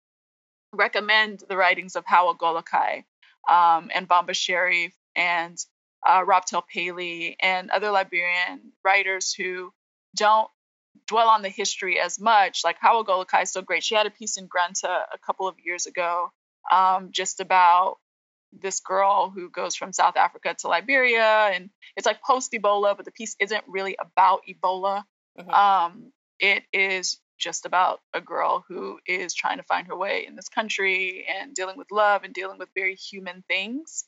recommend 0.72 1.42
the 1.48 1.56
writings 1.56 1.96
of 1.96 2.04
Hawa 2.06 2.34
Golakai 2.36 3.04
um, 3.48 3.90
and 3.94 4.08
Vamba 4.08 4.30
Sherif 4.30 4.92
and 5.16 5.56
uh, 6.06 6.24
Robtel 6.24 6.62
Pailey 6.74 7.36
and 7.40 7.70
other 7.70 7.90
Liberian 7.90 8.72
writers 8.84 9.32
who 9.32 9.72
don't 10.16 10.48
dwell 11.06 11.28
on 11.28 11.42
the 11.42 11.48
history 11.48 11.98
as 11.98 12.20
much. 12.20 12.62
Like 12.64 12.76
Hawa 12.80 13.04
Golakai 13.04 13.44
is 13.44 13.52
so 13.52 13.62
great. 13.62 13.82
She 13.82 13.94
had 13.94 14.06
a 14.06 14.10
piece 14.10 14.36
in 14.36 14.46
Granta 14.46 14.88
a 14.88 15.18
couple 15.18 15.48
of 15.48 15.56
years 15.64 15.86
ago 15.86 16.30
um, 16.70 17.10
just 17.12 17.40
about 17.40 17.96
this 18.52 18.80
girl 18.80 19.30
who 19.30 19.50
goes 19.50 19.74
from 19.74 19.92
South 19.92 20.16
Africa 20.16 20.54
to 20.58 20.68
Liberia, 20.68 21.50
and 21.52 21.70
it's 21.96 22.06
like 22.06 22.22
post 22.22 22.52
Ebola, 22.52 22.96
but 22.96 23.04
the 23.04 23.12
piece 23.12 23.36
isn't 23.40 23.64
really 23.66 23.96
about 24.00 24.40
Ebola. 24.48 25.04
Mm-hmm. 25.38 25.50
Um, 25.50 26.12
it 26.40 26.64
is 26.72 27.18
just 27.38 27.66
about 27.66 28.00
a 28.12 28.20
girl 28.20 28.64
who 28.68 28.98
is 29.06 29.34
trying 29.34 29.58
to 29.58 29.62
find 29.62 29.86
her 29.86 29.96
way 29.96 30.26
in 30.26 30.34
this 30.34 30.48
country 30.48 31.26
and 31.40 31.54
dealing 31.54 31.76
with 31.76 31.86
love 31.92 32.24
and 32.24 32.34
dealing 32.34 32.58
with 32.58 32.68
very 32.74 32.96
human 32.96 33.44
things. 33.48 34.04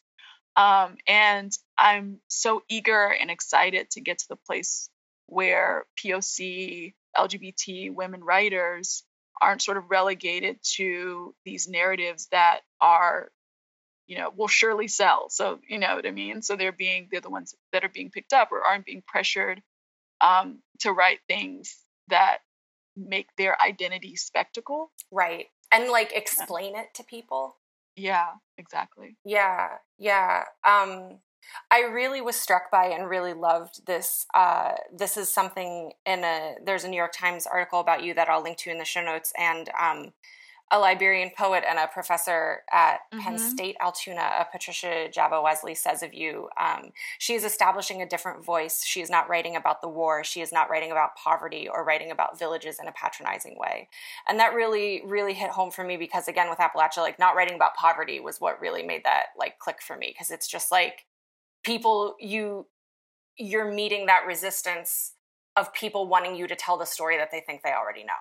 Um, 0.57 0.96
and 1.07 1.53
I'm 1.79 2.20
so 2.29 2.62
eager 2.68 3.07
and 3.07 3.31
excited 3.31 3.90
to 3.92 4.00
get 4.00 4.18
to 4.18 4.29
the 4.29 4.37
place 4.37 4.90
where 5.26 5.87
POC, 6.05 6.94
LGBT 7.16 7.94
women 7.94 8.22
writers 8.22 9.05
aren't 9.40 9.62
sort 9.62 9.76
of 9.76 9.90
relegated 9.90 10.59
to 10.62 11.35
these 11.44 11.68
narratives 11.68 12.26
that 12.33 12.61
are 12.81 13.31
you 14.10 14.18
know, 14.18 14.32
will 14.36 14.48
surely 14.48 14.88
sell. 14.88 15.30
So, 15.30 15.60
you 15.68 15.78
know 15.78 15.94
what 15.94 16.04
I 16.04 16.10
mean? 16.10 16.42
So 16.42 16.56
they're 16.56 16.72
being, 16.72 17.06
they're 17.12 17.20
the 17.20 17.30
ones 17.30 17.54
that 17.72 17.84
are 17.84 17.88
being 17.88 18.10
picked 18.10 18.32
up 18.32 18.50
or 18.50 18.60
aren't 18.60 18.84
being 18.84 19.04
pressured 19.06 19.62
um, 20.20 20.58
to 20.80 20.90
write 20.90 21.20
things 21.28 21.76
that 22.08 22.38
make 22.96 23.28
their 23.38 23.56
identity 23.62 24.16
spectacle. 24.16 24.90
Right. 25.12 25.46
And 25.70 25.88
like 25.90 26.12
explain 26.12 26.74
yeah. 26.74 26.80
it 26.80 26.94
to 26.94 27.04
people. 27.04 27.54
Yeah, 27.94 28.30
exactly. 28.58 29.16
Yeah, 29.24 29.76
yeah. 29.96 30.42
Um, 30.66 31.20
I 31.70 31.82
really 31.82 32.20
was 32.20 32.34
struck 32.34 32.68
by 32.68 32.86
and 32.86 33.08
really 33.08 33.32
loved 33.32 33.86
this. 33.86 34.26
Uh, 34.34 34.72
this 34.92 35.16
is 35.16 35.32
something 35.32 35.92
in 36.04 36.24
a 36.24 36.56
there's 36.64 36.82
a 36.82 36.88
New 36.88 36.96
York 36.96 37.12
Times 37.12 37.46
article 37.46 37.78
about 37.78 38.02
you 38.02 38.12
that 38.14 38.28
I'll 38.28 38.42
link 38.42 38.58
to 38.58 38.70
in 38.70 38.78
the 38.78 38.84
show 38.84 39.02
notes, 39.02 39.32
and 39.38 39.70
um, 39.80 40.12
a 40.72 40.78
Liberian 40.78 41.30
poet 41.37 41.64
and 41.68 41.78
a 41.78 41.88
professor 41.88 42.62
at 42.72 43.00
mm-hmm. 43.12 43.20
Penn 43.20 43.38
State 43.38 43.76
Altoona, 43.80 44.20
uh, 44.20 44.44
Patricia 44.44 45.09
Jabbeh 45.11 45.42
Wesley, 45.42 45.74
says 45.74 46.02
of 46.02 46.14
you. 46.14 46.48
Um, 46.61 46.92
she 47.18 47.35
is 47.35 47.44
establishing 47.44 48.02
a 48.02 48.09
different 48.09 48.44
voice. 48.44 48.85
She 48.85 49.00
is 49.00 49.11
not 49.11 49.28
writing 49.28 49.56
about 49.56 49.83
the 49.83 49.88
war. 49.88 50.22
She 50.22 50.40
is 50.40 50.52
not 50.52 50.70
writing 50.70 50.92
about 50.92 51.16
poverty 51.16 51.68
or 51.68 51.85
writing 51.85 52.11
about 52.11 52.38
villages 52.38 52.78
in 52.80 52.87
a 52.87 52.92
patronizing 52.92 53.56
way. 53.59 53.88
And 54.28 54.38
that 54.38 54.54
really, 54.54 55.02
really 55.04 55.35
hit 55.35 55.50
home 55.50 55.70
for 55.70 55.83
me 55.83 55.96
because, 55.96 56.28
again, 56.28 56.48
with 56.48 56.59
Appalachia, 56.59 56.98
like 56.98 57.18
not 57.18 57.35
writing 57.35 57.56
about 57.56 57.74
poverty 57.74 58.20
was 58.20 58.40
what 58.40 58.61
really 58.61 58.85
made 58.85 59.04
that 59.04 59.26
like 59.37 59.59
click 59.59 59.83
for 59.83 59.96
me 59.96 60.09
because 60.09 60.30
it's 60.30 60.46
just 60.46 60.70
like 60.70 61.06
people 61.64 62.16
you 62.20 62.66
you're 63.37 63.72
meeting 63.72 64.06
that 64.06 64.26
resistance 64.26 65.14
of 65.56 65.72
people 65.72 66.06
wanting 66.06 66.37
you 66.37 66.46
to 66.46 66.54
tell 66.54 66.76
the 66.76 66.85
story 66.85 67.16
that 67.16 67.30
they 67.30 67.40
think 67.40 67.62
they 67.62 67.72
already 67.72 68.04
know. 68.04 68.12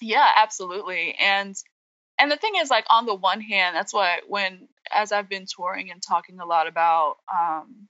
Yeah, 0.00 0.28
absolutely. 0.36 1.14
And 1.18 1.56
and 2.18 2.30
the 2.30 2.36
thing 2.36 2.54
is, 2.56 2.70
like 2.70 2.86
on 2.90 3.06
the 3.06 3.14
one 3.14 3.40
hand, 3.40 3.76
that's 3.76 3.94
why 3.94 4.20
when 4.26 4.68
as 4.92 5.12
I've 5.12 5.28
been 5.28 5.46
touring 5.46 5.90
and 5.90 6.02
talking 6.02 6.40
a 6.40 6.46
lot 6.46 6.66
about 6.66 7.16
um, 7.32 7.88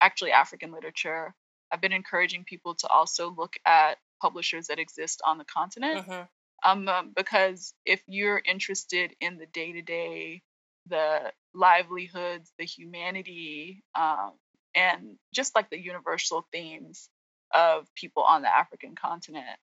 actually 0.00 0.32
African 0.32 0.72
literature, 0.72 1.34
I've 1.72 1.80
been 1.80 1.92
encouraging 1.92 2.44
people 2.44 2.74
to 2.76 2.88
also 2.88 3.34
look 3.36 3.56
at 3.66 3.98
publishers 4.20 4.68
that 4.68 4.78
exist 4.78 5.20
on 5.24 5.38
the 5.38 5.44
continent. 5.44 6.06
Mm-hmm. 6.06 6.22
Um, 6.64 6.88
um, 6.88 7.12
because 7.14 7.74
if 7.84 8.02
you're 8.06 8.40
interested 8.44 9.14
in 9.20 9.36
the 9.36 9.46
day 9.46 9.72
to 9.72 9.82
day, 9.82 10.42
the 10.88 11.32
livelihoods, 11.54 12.52
the 12.58 12.64
humanity, 12.64 13.82
um, 13.94 14.32
and 14.74 15.16
just 15.34 15.54
like 15.54 15.70
the 15.70 15.78
universal 15.78 16.46
themes 16.52 17.08
of 17.54 17.86
people 17.94 18.22
on 18.22 18.42
the 18.42 18.54
African 18.54 18.94
continent, 18.94 19.58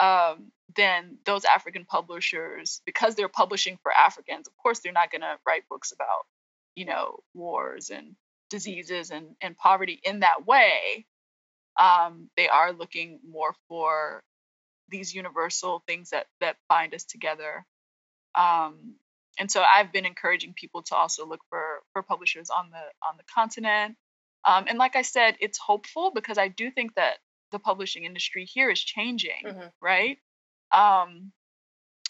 um, 0.00 0.50
then 0.76 1.18
those 1.24 1.44
African 1.44 1.84
publishers, 1.84 2.80
because 2.84 3.14
they're 3.14 3.28
publishing 3.28 3.78
for 3.82 3.92
Africans, 3.92 4.48
of 4.48 4.56
course, 4.56 4.80
they're 4.80 4.92
not 4.92 5.10
going 5.10 5.22
to 5.22 5.38
write 5.46 5.68
books 5.68 5.92
about, 5.92 6.26
you 6.74 6.84
know, 6.84 7.20
wars 7.34 7.90
and 7.90 8.16
diseases 8.50 9.10
and, 9.10 9.36
and 9.40 9.56
poverty 9.56 10.00
in 10.02 10.20
that 10.20 10.46
way. 10.46 11.06
Um, 11.80 12.30
they 12.36 12.48
are 12.48 12.72
looking 12.72 13.20
more 13.28 13.54
for 13.68 14.22
these 14.88 15.14
universal 15.14 15.82
things 15.86 16.10
that 16.10 16.26
that 16.40 16.56
bind 16.68 16.94
us 16.94 17.04
together. 17.04 17.64
Um, 18.34 18.94
and 19.38 19.50
so 19.50 19.62
I've 19.62 19.92
been 19.92 20.06
encouraging 20.06 20.54
people 20.54 20.82
to 20.82 20.94
also 20.94 21.26
look 21.26 21.40
for 21.50 21.82
for 21.92 22.02
publishers 22.02 22.50
on 22.50 22.70
the 22.70 23.06
on 23.06 23.16
the 23.16 23.24
continent. 23.34 23.96
Um, 24.44 24.66
and 24.68 24.78
like 24.78 24.94
I 24.94 25.02
said, 25.02 25.36
it's 25.40 25.58
hopeful 25.58 26.12
because 26.14 26.38
I 26.38 26.48
do 26.48 26.70
think 26.70 26.94
that 26.94 27.14
the 27.54 27.58
publishing 27.60 28.04
industry 28.04 28.44
here 28.44 28.68
is 28.68 28.80
changing, 28.80 29.44
mm-hmm. 29.46 29.68
right? 29.80 30.18
Um, 30.72 31.32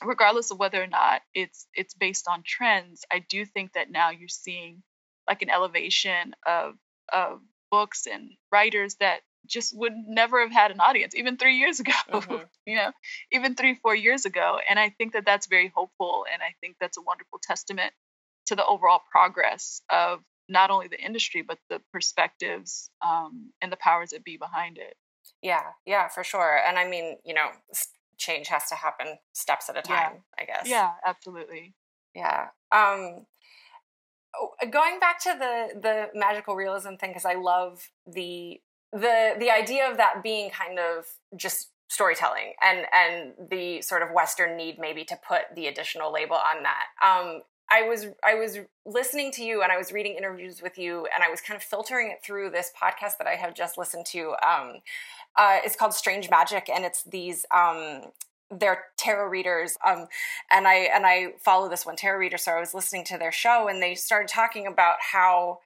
regardless 0.03 0.51
of 0.51 0.59
whether 0.59 0.83
or 0.83 0.87
not 0.87 1.21
it's 1.35 1.69
it's 1.75 1.95
based 1.95 2.27
on 2.29 2.43
trends, 2.45 3.05
I 3.13 3.21
do 3.29 3.45
think 3.45 3.75
that 3.75 3.91
now 3.91 4.11
you're 4.11 4.29
seeing 4.29 4.83
like 5.29 5.43
an 5.43 5.51
elevation 5.51 6.35
of 6.47 6.75
of 7.13 7.41
books 7.71 8.07
and 8.11 8.31
writers 8.51 8.97
that 9.01 9.21
just 9.47 9.77
would 9.77 9.93
never 9.95 10.41
have 10.41 10.53
had 10.53 10.71
an 10.71 10.81
audience 10.81 11.15
even 11.15 11.37
three 11.37 11.57
years 11.59 11.81
ago 11.81 11.93
mm-hmm. 12.11 12.45
you 12.65 12.77
know 12.77 12.91
even 13.31 13.55
three 13.55 13.75
four 13.75 13.95
years 13.95 14.25
ago 14.25 14.59
and 14.71 14.79
i 14.79 14.89
think 14.89 15.13
that 15.13 15.27
that's 15.27 15.49
very 15.49 15.71
hopeful 15.75 16.25
and 16.33 16.41
i 16.43 16.55
think 16.63 16.77
that's 16.81 16.97
a 16.97 17.03
wonderful 17.03 17.39
testament 17.43 17.93
to 18.47 18.57
the 18.57 18.65
overall 18.65 19.01
progress 19.11 19.83
of 19.91 20.21
not 20.49 20.71
only 20.71 20.89
the 20.89 20.99
industry 20.99 21.43
but 21.43 21.59
the 21.69 21.81
perspectives 21.93 22.91
um, 23.07 23.51
and 23.61 23.71
the 23.71 23.77
powers 23.77 24.11
that 24.11 24.25
be 24.25 24.39
behind 24.39 24.79
it 24.79 24.95
yeah 25.45 25.63
yeah 25.87 26.09
for 26.09 26.25
sure 26.25 26.59
and 26.67 26.79
i 26.79 26.89
mean 26.89 27.17
you 27.25 27.35
know 27.35 27.49
change 28.17 28.49
has 28.49 28.69
to 28.69 28.75
happen 28.75 29.19
steps 29.33 29.69
at 29.69 29.77
a 29.77 29.83
time 29.83 30.15
yeah. 30.15 30.43
i 30.43 30.45
guess 30.45 30.67
yeah 30.67 30.93
absolutely 31.07 31.75
yeah 32.15 32.47
um 32.73 33.27
oh, 34.41 34.51
going 34.71 34.99
back 34.99 35.21
to 35.21 35.37
the 35.39 35.81
the 35.81 36.07
magical 36.15 36.57
realism 36.57 36.95
thing 36.95 37.11
because 37.11 37.27
i 37.27 37.35
love 37.35 37.91
the 38.07 38.59
the 38.93 39.35
the 39.39 39.51
idea 39.51 39.89
of 39.89 39.99
that 39.99 40.23
being 40.23 40.51
kind 40.51 40.79
of 40.79 41.05
just 41.37 41.71
storytelling 41.89 42.55
and 42.65 42.87
and 42.95 43.35
the 43.51 43.83
sort 43.83 44.03
of 44.03 44.09
western 44.13 44.57
need 44.57 44.79
maybe 44.79 45.05
to 45.05 45.17
put 45.29 45.43
the 45.55 45.67
additional 45.67 46.11
label 46.13 46.37
on 46.37 46.63
that 46.63 46.87
um, 47.07 47.43
i 47.71 47.83
was 47.83 48.07
i 48.25 48.35
was 48.35 48.59
listening 48.87 49.31
to 49.31 49.45
you 49.45 49.63
and 49.63 49.73
i 49.73 49.77
was 49.77 49.93
reading 49.93 50.15
interviews 50.17 50.63
with 50.63 50.79
you 50.79 51.07
and 51.15 51.23
i 51.25 51.31
was 51.31 51.41
kind 51.41 51.57
of 51.57 51.63
filtering 51.63 52.11
it 52.11 52.19
through 52.23 52.51
this 52.51 52.71
podcast 52.81 53.19
that 53.19 53.27
i 53.27 53.35
have 53.35 53.55
just 53.55 53.79
listened 53.79 54.05
to 54.07 54.35
um, 54.47 54.81
uh, 55.37 55.59
it's 55.65 55.77
called 55.77 55.95
strange 55.95 56.31
magic 56.31 56.69
and 56.69 56.85
it's 56.85 57.03
these 57.05 57.45
um, 57.55 58.03
they're 58.51 58.85
tarot 58.97 59.29
readers 59.29 59.77
um, 59.87 60.07
and 60.51 60.67
i 60.69 60.75
and 60.95 61.07
i 61.07 61.29
follow 61.41 61.69
this 61.69 61.87
one 61.87 61.97
tarot 61.97 62.19
reader 62.19 62.39
so 62.39 62.53
i 62.53 62.61
was 62.61 62.75
listening 62.75 63.05
to 63.05 63.19
their 63.19 63.33
show 63.33 63.69
and 63.69 63.83
they 63.83 63.95
started 63.95 64.29
talking 64.29 64.67
about 64.67 64.97
how 65.13 65.59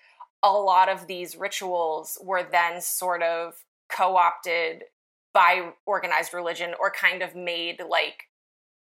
a 0.42 0.52
lot 0.52 0.88
of 0.88 1.06
these 1.06 1.36
rituals 1.36 2.18
were 2.22 2.46
then 2.50 2.80
sort 2.80 3.22
of 3.22 3.64
co-opted 3.88 4.84
by 5.32 5.72
organized 5.86 6.32
religion 6.32 6.74
or 6.80 6.90
kind 6.90 7.22
of 7.22 7.34
made 7.34 7.80
like 7.88 8.27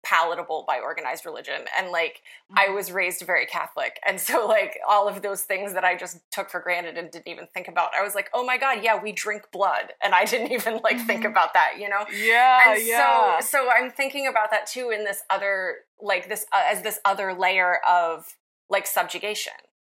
palatable 0.03 0.65
by 0.67 0.79
organized 0.79 1.25
religion. 1.25 1.61
And 1.77 1.91
like 1.91 2.21
mm-hmm. 2.51 2.71
i 2.71 2.73
was 2.73 2.91
raised 2.91 3.21
very 3.25 3.45
catholic. 3.45 3.99
And 4.05 4.19
so 4.19 4.47
like 4.47 4.79
all 4.87 5.07
of 5.07 5.21
those 5.21 5.43
things 5.43 5.73
that 5.73 5.83
i 5.83 5.95
just 5.95 6.19
took 6.31 6.49
for 6.49 6.59
granted 6.59 6.97
and 6.97 7.11
didn't 7.11 7.27
even 7.27 7.47
think 7.53 7.67
about 7.67 7.91
i 7.97 8.03
was 8.03 8.15
like 8.15 8.29
oh 8.33 8.45
my 8.45 8.57
god 8.57 8.83
yeah 8.83 9.01
we 9.01 9.11
drink 9.11 9.43
blood. 9.51 9.93
And 10.03 10.13
i 10.13 10.25
didn't 10.25 10.51
even 10.57 10.79
like 10.83 10.97
mm-hmm. 10.97 11.07
think 11.07 11.25
about 11.25 11.53
that 11.53 11.73
you 11.79 11.89
know? 11.89 12.05
Yeah 12.13 12.71
and 12.71 12.81
yeah. 12.85 13.39
so 13.39 13.45
so 13.45 13.69
i'm 13.69 13.91
thinking 13.91 14.27
about 14.27 14.51
that 14.51 14.67
too 14.67 14.91
in 14.91 15.03
this 15.03 15.23
other 15.29 15.77
like 15.99 16.29
this 16.29 16.45
uh, 16.51 16.63
as 16.65 16.81
this 16.81 16.99
other 17.05 17.33
layer 17.33 17.79
of 17.87 18.37
like 18.69 18.87
subjugation. 18.87 19.53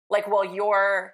Like 0.10 0.28
well 0.28 0.46
you're 0.46 1.14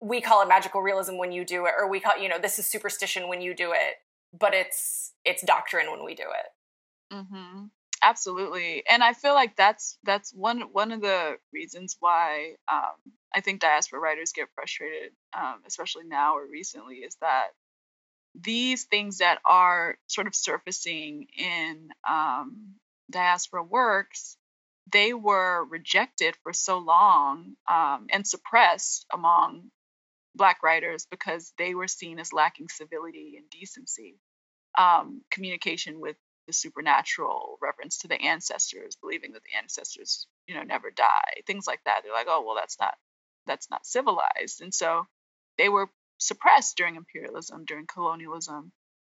we 0.00 0.20
call 0.20 0.42
it 0.42 0.48
magical 0.48 0.82
realism 0.82 1.16
when 1.16 1.32
you 1.32 1.44
do 1.44 1.66
it 1.66 1.72
or 1.78 1.88
we 1.90 2.00
call 2.00 2.18
you 2.18 2.28
know 2.28 2.38
this 2.38 2.58
is 2.58 2.66
superstition 2.66 3.28
when 3.28 3.40
you 3.40 3.54
do 3.54 3.72
it 3.72 3.96
but 4.38 4.54
it's 4.54 5.12
it's 5.24 5.42
doctrine 5.42 5.90
when 5.90 6.04
we 6.04 6.14
do 6.14 6.24
it. 6.24 7.14
Mm-hmm. 7.14 7.64
Absolutely 8.02 8.82
and 8.88 9.02
i 9.02 9.12
feel 9.12 9.34
like 9.34 9.56
that's 9.56 9.98
that's 10.04 10.32
one 10.34 10.60
one 10.72 10.92
of 10.92 11.00
the 11.00 11.36
reasons 11.52 11.96
why 12.00 12.54
um, 12.72 13.12
i 13.34 13.40
think 13.40 13.60
diaspora 13.60 14.00
writers 14.00 14.32
get 14.32 14.48
frustrated 14.54 15.12
um, 15.36 15.56
especially 15.66 16.04
now 16.04 16.36
or 16.36 16.46
recently 16.46 16.96
is 16.96 17.16
that 17.20 17.48
these 18.38 18.84
things 18.84 19.18
that 19.18 19.38
are 19.44 19.96
sort 20.06 20.26
of 20.26 20.34
surfacing 20.34 21.26
in 21.38 21.88
um, 22.08 22.74
diaspora 23.10 23.62
works 23.62 24.36
they 24.92 25.12
were 25.12 25.64
rejected 25.64 26.36
for 26.42 26.52
so 26.52 26.78
long 26.78 27.56
um, 27.68 28.06
and 28.10 28.26
suppressed 28.26 29.06
among 29.12 29.70
Black 30.34 30.62
writers 30.62 31.06
because 31.10 31.52
they 31.58 31.74
were 31.74 31.88
seen 31.88 32.18
as 32.18 32.32
lacking 32.32 32.68
civility 32.68 33.34
and 33.36 33.48
decency, 33.50 34.18
um, 34.78 35.22
communication 35.30 35.98
with 35.98 36.16
the 36.46 36.52
supernatural, 36.52 37.58
reference 37.60 37.98
to 37.98 38.08
the 38.08 38.20
ancestors, 38.20 38.96
believing 38.96 39.32
that 39.32 39.42
the 39.42 39.58
ancestors, 39.58 40.26
you 40.46 40.54
know, 40.54 40.62
never 40.62 40.90
die, 40.90 41.42
things 41.46 41.66
like 41.66 41.80
that. 41.84 42.00
They're 42.02 42.12
like, 42.12 42.26
oh, 42.28 42.44
well, 42.46 42.56
that's 42.56 42.78
not 42.80 42.94
that's 43.46 43.70
not 43.70 43.86
civilized, 43.86 44.60
and 44.60 44.74
so 44.74 45.06
they 45.58 45.68
were 45.68 45.88
suppressed 46.18 46.76
during 46.76 46.96
imperialism, 46.96 47.64
during 47.64 47.86
colonialism, 47.86 48.72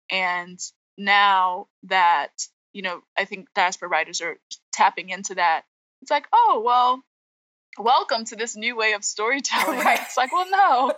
and 0.10 0.60
now 0.98 1.68
that 1.84 2.32
you 2.78 2.84
know, 2.84 3.02
I 3.18 3.26
think 3.26 3.48
diaspora 3.56 3.90
writers 3.90 4.22
are 4.22 4.38
tapping 4.72 5.10
into 5.10 5.34
that. 5.34 5.64
It's 6.04 6.12
like, 6.12 6.28
oh, 6.32 6.62
well, 6.64 7.02
welcome 7.80 8.26
to 8.26 8.36
this 8.36 8.56
new 8.56 8.76
way 8.76 8.94
of 8.94 9.00
oh, 9.00 9.02
storytelling. 9.02 9.80
Right. 9.88 10.00
It's 10.02 10.16
like, 10.16 10.32
well, 10.32 10.48
no, 10.50 10.94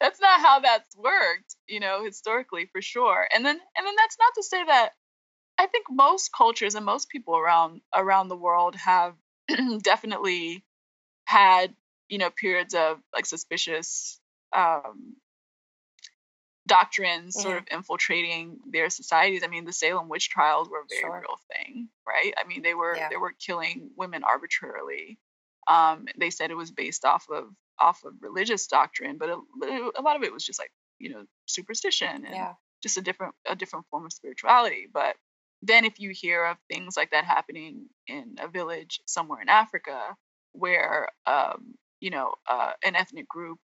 that's 0.00 0.20
not 0.20 0.40
how 0.40 0.60
that's 0.60 0.96
worked, 0.96 1.56
you 1.68 1.80
know, 1.80 2.04
historically 2.04 2.70
for 2.72 2.80
sure. 2.80 3.26
And 3.34 3.44
then, 3.44 3.58
and 3.76 3.86
then 3.86 3.94
that's 3.96 4.16
not 4.18 4.32
to 4.36 4.42
say 4.42 4.64
that 4.64 4.92
I 5.60 5.66
think 5.66 5.86
most 5.90 6.32
cultures 6.32 6.74
and 6.74 6.86
most 6.86 7.10
people 7.10 7.36
around 7.36 7.82
around 7.94 8.28
the 8.28 8.36
world 8.36 8.76
have 8.76 9.14
definitely 9.82 10.64
had, 11.26 11.74
you 12.08 12.16
know, 12.16 12.30
periods 12.30 12.72
of 12.72 12.98
like 13.12 13.26
suspicious 13.26 14.18
um, 14.56 15.16
doctrines 16.66 17.36
mm-hmm. 17.36 17.42
sort 17.42 17.58
of 17.58 17.64
infiltrating 17.70 18.60
their 18.72 18.88
societies. 18.88 19.42
I 19.44 19.48
mean, 19.48 19.66
the 19.66 19.72
Salem 19.74 20.08
witch 20.08 20.30
trials 20.30 20.70
were 20.70 20.78
a 20.78 20.88
very 20.88 21.02
sure. 21.02 21.20
real 21.20 21.38
thing, 21.52 21.90
right? 22.08 22.32
I 22.42 22.48
mean, 22.48 22.62
they 22.62 22.72
were 22.72 22.96
yeah. 22.96 23.10
they 23.10 23.18
were 23.18 23.32
killing 23.32 23.90
women 23.98 24.24
arbitrarily. 24.24 25.18
Um, 25.68 26.06
they 26.16 26.30
said 26.30 26.50
it 26.50 26.56
was 26.56 26.70
based 26.70 27.04
off 27.04 27.26
of 27.30 27.44
off 27.78 28.02
of 28.06 28.14
religious 28.22 28.66
doctrine, 28.66 29.18
but 29.18 29.28
a, 29.28 29.90
a 29.98 30.00
lot 30.00 30.16
of 30.16 30.22
it 30.22 30.32
was 30.32 30.42
just 30.42 30.58
like 30.58 30.72
you 30.98 31.10
know 31.10 31.24
superstition 31.44 32.24
and 32.24 32.34
yeah. 32.34 32.52
just 32.82 32.96
a 32.96 33.02
different 33.02 33.34
a 33.46 33.54
different 33.54 33.84
form 33.90 34.06
of 34.06 34.12
spirituality. 34.14 34.86
But 34.90 35.16
then 35.62 35.84
if 35.84 36.00
you 36.00 36.10
hear 36.10 36.44
of 36.46 36.56
things 36.72 36.96
like 36.96 37.10
that 37.10 37.24
happening 37.24 37.86
in 38.06 38.36
a 38.40 38.48
village 38.48 39.00
somewhere 39.06 39.40
in 39.42 39.48
Africa, 39.48 40.16
where 40.52 41.08
um, 41.26 41.74
you 42.00 42.10
know 42.10 42.34
uh, 42.48 42.72
an 42.84 42.96
ethnic 42.96 43.28
group 43.28 43.58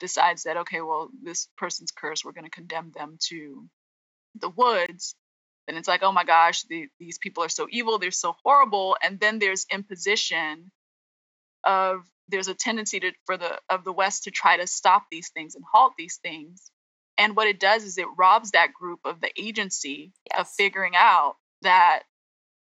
decides 0.00 0.44
that 0.44 0.58
okay, 0.58 0.80
well 0.80 1.10
this 1.22 1.48
person's 1.58 1.90
curse, 1.92 2.24
we're 2.24 2.32
going 2.32 2.44
to 2.44 2.50
condemn 2.50 2.92
them 2.94 3.18
to 3.28 3.68
the 4.40 4.50
woods 4.50 5.14
then 5.70 5.78
it's 5.78 5.88
like, 5.88 6.02
oh 6.02 6.12
my 6.12 6.24
gosh, 6.24 6.64
the, 6.64 6.88
these 6.98 7.18
people 7.18 7.44
are 7.44 7.48
so 7.48 7.68
evil, 7.70 7.98
they're 7.98 8.10
so 8.10 8.34
horrible. 8.42 8.96
And 9.02 9.20
then 9.20 9.38
there's 9.38 9.66
imposition 9.72 10.72
of 11.64 12.02
there's 12.28 12.48
a 12.48 12.54
tendency 12.54 13.00
to 13.00 13.12
for 13.26 13.36
the 13.36 13.58
of 13.68 13.84
the 13.84 13.92
West 13.92 14.24
to 14.24 14.32
try 14.32 14.56
to 14.56 14.66
stop 14.66 15.04
these 15.10 15.30
things 15.30 15.54
and 15.54 15.64
halt 15.72 15.92
these 15.96 16.18
things. 16.22 16.72
And 17.18 17.36
what 17.36 17.46
it 17.46 17.60
does 17.60 17.84
is 17.84 17.98
it 17.98 18.06
robs 18.18 18.52
that 18.52 18.72
group 18.72 19.00
of 19.04 19.20
the 19.20 19.30
agency 19.38 20.12
yes. 20.30 20.40
of 20.40 20.48
figuring 20.48 20.94
out 20.96 21.36
that 21.62 22.02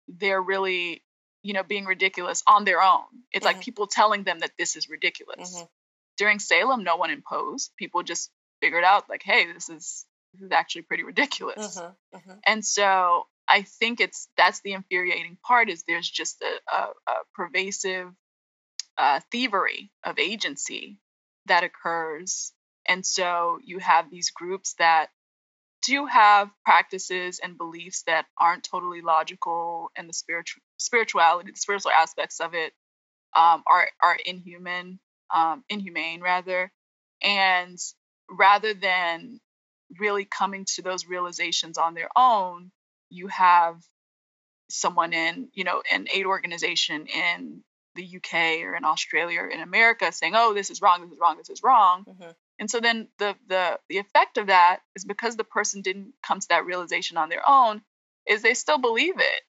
they're 0.08 0.42
really, 0.42 1.04
you 1.42 1.54
know, 1.54 1.64
being 1.64 1.86
ridiculous 1.86 2.44
on 2.48 2.66
their 2.66 2.82
own. 2.82 3.04
It's 3.32 3.46
mm-hmm. 3.46 3.56
like 3.56 3.64
people 3.64 3.88
telling 3.88 4.24
them 4.24 4.40
that 4.40 4.52
this 4.58 4.76
is 4.76 4.90
ridiculous. 4.90 5.56
Mm-hmm. 5.56 5.66
During 6.18 6.40
Salem, 6.40 6.84
no 6.84 6.96
one 6.96 7.10
imposed. 7.10 7.72
People 7.78 8.04
just 8.04 8.30
figured 8.62 8.84
out 8.84 9.10
like, 9.10 9.24
hey, 9.24 9.52
this 9.52 9.70
is 9.70 10.06
this 10.34 10.42
is 10.46 10.52
actually 10.52 10.84
pretty 10.84 11.04
ridiculous. 11.04 11.78
Mm-hmm. 11.78 12.18
mm-hmm. 12.18 12.40
And 12.46 12.66
so 12.66 13.28
I 13.48 13.64
think 13.64 14.00
it's 14.00 14.28
that's 14.38 14.62
the 14.62 14.74
infuriating 14.74 15.38
part 15.46 15.70
is 15.70 15.84
there's 15.84 16.10
just 16.10 16.42
a, 16.42 16.76
a, 16.76 16.90
a 17.08 17.14
pervasive 17.36 18.12
uh, 18.98 19.20
thievery 19.32 19.92
of 20.04 20.20
agency 20.20 20.98
that 21.48 21.64
occurs, 21.64 22.54
and 22.88 23.06
so 23.06 23.60
you 23.64 23.80
have 23.80 24.10
these 24.10 24.30
groups 24.30 24.76
that 24.80 25.10
do 25.86 26.06
have 26.06 26.50
practices 26.66 27.40
and 27.44 27.58
beliefs 27.58 28.04
that 28.08 28.26
aren't 28.40 28.64
totally 28.64 29.02
logical, 29.02 29.92
and 29.96 30.10
the 30.10 30.14
spiritual 30.14 30.62
spirituality, 30.78 31.52
the 31.52 31.58
spiritual 31.58 31.92
aspects 31.92 32.40
of 32.40 32.54
it 32.54 32.74
um, 33.36 33.64
are 33.72 33.90
are 34.02 34.18
inhuman, 34.26 35.00
um, 35.34 35.64
inhumane 35.70 36.22
rather, 36.22 36.72
and 37.22 37.78
rather 38.30 38.74
than 38.74 39.40
really 40.00 40.26
coming 40.26 40.66
to 40.76 40.82
those 40.82 41.06
realizations 41.08 41.78
on 41.78 41.94
their 41.94 42.10
own, 42.16 42.72
you 43.10 43.28
have 43.28 43.78
someone 44.70 45.14
in, 45.14 45.50
you 45.54 45.64
know, 45.64 45.82
an 45.92 46.08
aid 46.14 46.26
organization 46.26 47.06
in 47.08 47.64
the 47.96 48.16
UK 48.18 48.64
or 48.64 48.76
in 48.76 48.86
Australia 48.86 49.42
or 49.42 49.48
in 49.48 49.60
America 49.60 50.12
saying, 50.12 50.34
"Oh, 50.36 50.54
this 50.54 50.70
is 50.70 50.82
wrong, 50.82 51.02
this 51.02 51.12
is 51.12 51.20
wrong, 51.20 51.38
this 51.38 51.50
is 51.50 51.62
wrong." 51.64 52.06
Mm-hmm. 52.06 52.32
And 52.60 52.70
so 52.70 52.80
then 52.80 53.08
the 53.20 53.36
the 53.48 53.80
the 53.90 53.98
effect 53.98 54.38
of 54.38 54.48
that 54.48 54.80
is 54.96 55.06
because 55.06 55.36
the 55.36 55.44
person 55.44 55.82
didn't 55.82 56.14
come 56.26 56.40
to 56.40 56.48
that 56.50 56.66
realization 56.66 57.18
on 57.18 57.30
their 57.30 57.48
own, 57.48 57.82
is 58.28 58.42
they 58.42 58.54
still 58.54 58.78
believe 58.78 59.20
it. 59.20 59.42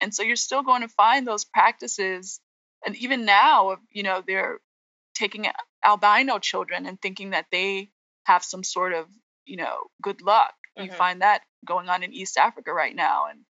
And 0.00 0.14
so 0.14 0.22
you're 0.22 0.36
still 0.36 0.62
going 0.62 0.82
to 0.82 0.88
find 0.88 1.26
those 1.26 1.44
practices 1.44 2.40
and 2.84 2.96
even 2.96 3.24
now, 3.24 3.76
you 3.90 4.02
know, 4.02 4.22
they're 4.26 4.58
taking 5.14 5.46
albino 5.84 6.38
children 6.38 6.86
and 6.86 7.00
thinking 7.00 7.30
that 7.30 7.46
they 7.52 7.90
have 8.24 8.42
some 8.42 8.64
sort 8.64 8.92
of, 8.92 9.06
you 9.44 9.56
know, 9.56 9.76
good 10.00 10.22
luck. 10.22 10.54
Mm-hmm. 10.78 10.86
You 10.86 10.92
find 10.92 11.22
that 11.22 11.42
going 11.64 11.88
on 11.88 12.02
in 12.02 12.12
East 12.12 12.36
Africa 12.36 12.72
right 12.72 12.94
now. 12.94 13.26
And 13.30 13.40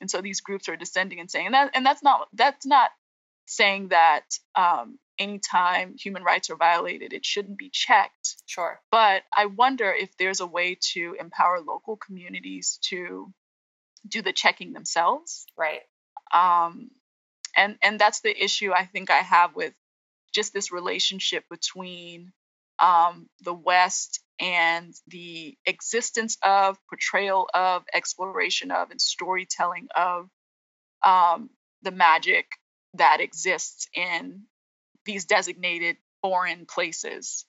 and 0.00 0.10
so 0.10 0.20
these 0.20 0.40
groups 0.40 0.68
are 0.68 0.76
descending 0.76 1.18
and 1.18 1.30
saying 1.30 1.46
and 1.46 1.54
that 1.54 1.70
and 1.74 1.84
that's 1.84 2.02
not 2.02 2.28
that's 2.32 2.64
not 2.64 2.90
saying 3.48 3.88
that 3.88 4.24
um, 4.54 4.98
anytime 5.18 5.96
human 5.98 6.22
rights 6.22 6.50
are 6.50 6.56
violated, 6.56 7.12
it 7.12 7.24
shouldn't 7.24 7.58
be 7.58 7.70
checked. 7.70 8.36
Sure. 8.46 8.80
But 8.90 9.22
I 9.36 9.46
wonder 9.46 9.90
if 9.90 10.16
there's 10.18 10.40
a 10.40 10.46
way 10.46 10.78
to 10.92 11.16
empower 11.18 11.60
local 11.60 11.96
communities 11.96 12.78
to 12.90 13.32
do 14.06 14.22
the 14.22 14.32
checking 14.32 14.72
themselves. 14.72 15.46
Right. 15.56 15.80
Um, 16.32 16.90
and 17.56 17.76
and 17.82 17.98
that's 17.98 18.20
the 18.20 18.44
issue 18.44 18.72
I 18.72 18.84
think 18.84 19.10
I 19.10 19.18
have 19.18 19.56
with 19.56 19.74
just 20.34 20.52
this 20.52 20.70
relationship 20.70 21.44
between 21.50 22.32
um, 22.78 23.28
the 23.40 23.54
West 23.54 24.20
and 24.38 24.94
the 25.08 25.56
existence 25.66 26.36
of, 26.44 26.76
portrayal 26.88 27.48
of, 27.52 27.82
exploration 27.92 28.70
of, 28.70 28.90
and 28.90 29.00
storytelling 29.00 29.88
of 29.96 30.28
um, 31.04 31.50
the 31.82 31.90
magic 31.90 32.46
that 32.94 33.20
exists 33.20 33.88
in 33.94 34.42
these 35.04 35.24
designated 35.26 35.96
foreign 36.22 36.66
places. 36.66 37.44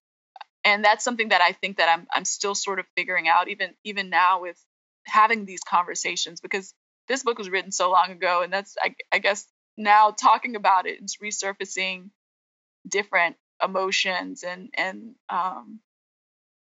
And 0.64 0.84
that's 0.84 1.04
something 1.04 1.30
that 1.30 1.42
I 1.42 1.54
think 1.54 1.78
that 1.78 1.90
I'm 1.90 2.08
I'm 2.14 2.26
still 2.26 2.56
sort 2.56 2.80
of 2.80 2.86
figuring 2.96 3.28
out 3.28 3.50
even 3.50 3.76
even 3.84 4.10
now 4.10 4.42
with 4.42 4.58
having 5.06 5.46
these 5.46 5.62
conversations 5.62 6.42
because 6.42 6.74
this 7.08 7.24
book 7.24 7.38
was 7.38 7.50
written 7.50 7.72
so 7.72 7.92
long 7.92 8.12
ago 8.12 8.42
and 8.44 8.54
that's 8.54 8.76
I, 8.82 8.96
I 9.12 9.20
guess 9.20 9.48
now 9.78 10.12
talking 10.12 10.56
about 10.56 10.86
it 10.86 11.00
it's 11.02 11.18
resurfacing 11.18 12.10
different 12.88 13.38
emotions 13.64 14.44
and 14.44 14.70
and 14.76 15.16
um, 15.30 15.80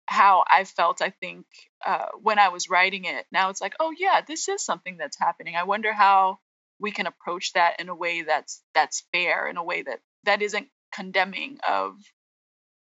how 0.08 0.44
I 0.50 0.64
felt. 0.66 1.02
I 1.02 1.10
think 1.10 1.46
uh, 1.86 2.08
when 2.22 2.40
I 2.40 2.50
was 2.50 2.70
writing 2.70 3.06
it, 3.06 3.26
now 3.32 3.50
it's 3.50 3.62
like, 3.62 3.76
oh 3.80 3.94
yeah, 3.98 4.22
this 4.28 4.48
is 4.50 4.64
something 4.64 4.98
that's 4.98 5.20
happening. 5.20 5.56
I 5.56 5.64
wonder 5.64 5.94
how 5.94 6.40
we 6.80 6.92
can 6.92 7.08
approach 7.08 7.54
that 7.54 7.80
in 7.80 7.90
a 7.90 7.96
way 7.96 8.22
that's 8.22 8.62
that's 8.74 9.04
fair, 9.12 9.48
in 9.48 9.58
a 9.58 9.64
way 9.64 9.82
that 9.82 10.00
that 10.24 10.42
isn't 10.42 10.68
condemning 10.94 11.58
of 11.68 11.96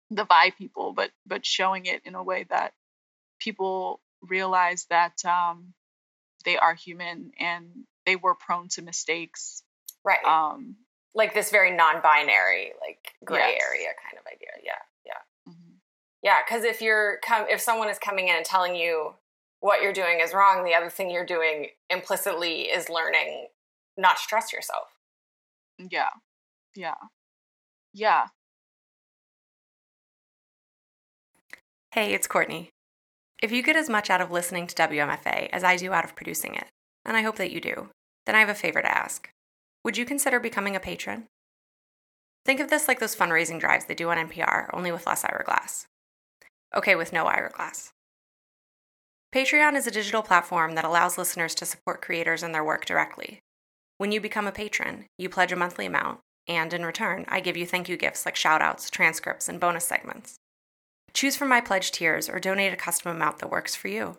the 0.10 0.26
Vai 0.26 0.52
people, 0.52 0.94
but 0.94 1.12
but 1.26 1.46
showing 1.46 1.86
it 1.86 2.02
in 2.06 2.16
a 2.16 2.24
way 2.24 2.46
that 2.50 2.74
people 3.40 4.02
realize 4.22 4.86
that 4.90 5.24
um, 5.26 5.74
they 6.46 6.58
are 6.58 6.76
human 6.76 7.32
and 7.40 7.86
they 8.06 8.16
were 8.16 8.36
prone 8.36 8.68
to 8.70 8.82
mistakes 8.82 9.64
Right. 10.04 10.24
Um, 10.26 10.76
like 11.14 11.34
this 11.34 11.52
very 11.52 11.76
non-binary, 11.76 12.74
like 12.80 13.14
gray 13.24 13.40
yes. 13.40 13.64
area 13.68 13.88
kind 14.04 14.20
of 14.20 14.26
idea. 14.28 14.50
Yeah, 14.64 14.72
yeah, 15.06 15.52
mm-hmm. 15.52 15.74
yeah. 16.24 16.40
Because 16.46 16.64
if 16.64 16.82
you're 16.82 17.20
come, 17.24 17.46
if 17.50 17.62
someone 17.62 17.90
is 17.90 18.00
coming 18.00 18.28
in 18.28 18.36
and 18.36 18.46
telling 18.46 18.76
you 18.76 19.14
what 19.60 19.82
you're 19.82 19.94
doing 19.94 20.20
is 20.22 20.34
wrong, 20.34 20.64
the 20.64 20.74
other 20.74 20.90
thing 20.90 21.12
you're 21.12 21.26
doing 21.26 21.68
implicitly 21.90 22.62
is 22.62 22.90
learning 22.90 23.48
not 24.02 24.20
stress 24.20 24.52
yourself. 24.52 24.90
Yeah, 25.78 26.10
yeah, 26.76 26.96
yeah. 27.94 28.28
Hey, 31.94 32.14
it's 32.14 32.28
Courtney. 32.28 32.70
If 33.42 33.52
you 33.52 33.64
get 33.64 33.76
as 33.76 33.90
much 33.90 34.10
out 34.10 34.22
of 34.22 34.32
listening 34.32 34.68
to 34.68 34.76
WMFA 34.76 35.50
as 35.52 35.64
I 35.64 35.76
do 35.76 35.92
out 35.92 36.06
of 36.06 36.16
producing 36.16 36.56
it, 36.56 36.68
and 37.04 37.18
I 37.18 37.22
hope 37.22 37.38
that 37.38 37.52
you 37.52 37.60
do, 37.60 37.90
then 38.26 38.36
I 38.36 38.40
have 38.40 38.50
a 38.50 38.56
favor 38.56 38.82
to 38.82 38.98
ask. 38.98 39.30
Would 39.84 39.98
you 39.98 40.06
consider 40.06 40.40
becoming 40.40 40.76
a 40.76 40.80
patron? 40.80 41.28
Think 42.46 42.60
of 42.60 42.70
this 42.70 42.88
like 42.88 43.00
those 43.00 43.16
fundraising 43.16 43.60
drives 43.60 43.86
they 43.86 43.96
do 43.96 44.10
on 44.10 44.18
NPR, 44.18 44.70
only 44.74 44.92
with 44.92 45.08
less 45.08 45.24
Ira 45.26 45.44
Glass. 45.44 45.88
Okay, 46.76 46.96
with 46.96 47.12
no 47.12 47.26
Ira 47.26 47.50
Glass. 47.50 47.92
Patreon 49.34 49.76
is 49.76 49.88
a 49.88 49.92
digital 49.92 50.22
platform 50.22 50.76
that 50.76 50.86
allows 50.86 51.18
listeners 51.18 51.56
to 51.56 51.66
support 51.66 52.02
creators 52.02 52.44
and 52.44 52.54
their 52.54 52.64
work 52.64 52.86
directly. 52.86 53.42
When 54.02 54.12
you 54.12 54.20
become 54.20 54.48
a 54.48 54.52
patron, 54.52 55.06
you 55.20 55.30
pledge 55.30 55.52
a 55.52 55.56
monthly 55.56 55.86
amount, 55.86 56.22
and 56.48 56.74
in 56.74 56.84
return, 56.84 57.24
I 57.28 57.40
give 57.40 57.56
you 57.56 57.68
thank 57.68 57.88
you 57.88 57.98
gifts 57.98 58.26
like 58.26 58.34
shoutouts, 58.34 58.90
transcripts, 58.90 59.48
and 59.48 59.60
bonus 59.60 59.86
segments. 59.86 60.38
Choose 61.14 61.36
from 61.36 61.50
my 61.50 61.62
pledge 61.62 61.92
tiers 61.92 62.28
or 62.28 62.40
donate 62.40 62.74
a 62.74 62.78
custom 62.78 63.16
amount 63.16 63.38
that 63.38 63.52
works 63.52 63.76
for 63.76 63.90
you. 63.90 64.18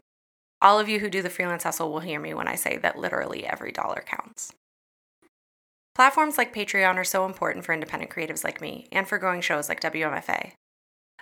All 0.60 0.78
of 0.78 0.88
you 0.88 1.00
who 1.00 1.10
do 1.10 1.20
the 1.20 1.28
freelance 1.28 1.64
hustle 1.64 1.90
will 1.90 1.98
hear 1.98 2.20
me 2.20 2.32
when 2.32 2.46
I 2.46 2.54
say 2.54 2.76
that 2.76 2.96
literally 2.96 3.44
every 3.44 3.72
dollar 3.72 4.04
counts. 4.06 4.52
Platforms 5.96 6.38
like 6.38 6.54
Patreon 6.54 6.94
are 6.94 7.02
so 7.02 7.26
important 7.26 7.64
for 7.64 7.72
independent 7.72 8.12
creatives 8.12 8.44
like 8.44 8.60
me 8.60 8.86
and 8.92 9.08
for 9.08 9.18
growing 9.18 9.40
shows 9.40 9.68
like 9.68 9.80
WMFA. 9.80 10.52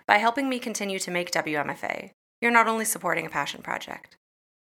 By 0.07 0.19
helping 0.19 0.51
me 0.51 0.59
continue 0.59 0.99
to 0.99 1.11
make 1.11 1.31
WMFA, 1.31 2.11
you're 2.43 2.51
not 2.51 2.69
only 2.69 2.85
supporting 2.85 3.25
a 3.25 3.31
passion 3.31 3.63
project, 3.63 4.17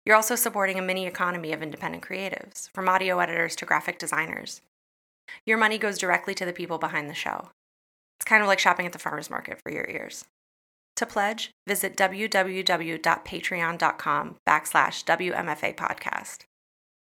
you're 0.08 0.16
also 0.16 0.36
supporting 0.36 0.80
a 0.80 0.82
mini 0.82 1.05
economy 1.05 1.51
of 1.51 1.62
independent 1.62 2.01
creatives, 2.01 2.70
from 2.74 2.88
audio 2.88 3.20
editors 3.20 3.58
to 3.58 3.66
graphic 3.66 3.99
designers. 3.99 4.62
Your 5.45 5.58
money 5.58 5.78
goes 5.78 5.97
directly 5.97 6.34
to 6.36 6.45
the 6.45 6.53
people 6.53 6.78
behind 6.78 7.10
the 7.10 7.14
show. 7.14 7.49
It's 8.18 8.24
kind 8.24 8.41
of 8.41 8.47
like 8.47 8.58
shopping 8.58 8.86
at 8.86 8.93
the 8.93 8.99
farmer's 8.99 9.30
market 9.30 9.60
for 9.62 9.70
your 9.70 9.86
ears. 9.89 10.24
To 10.95 11.05
pledge, 11.05 11.51
visit 11.68 11.97
www.patreon.com 11.97 14.36
backslash 14.47 15.03
WMFA 15.03 15.76
podcast. 15.76 16.45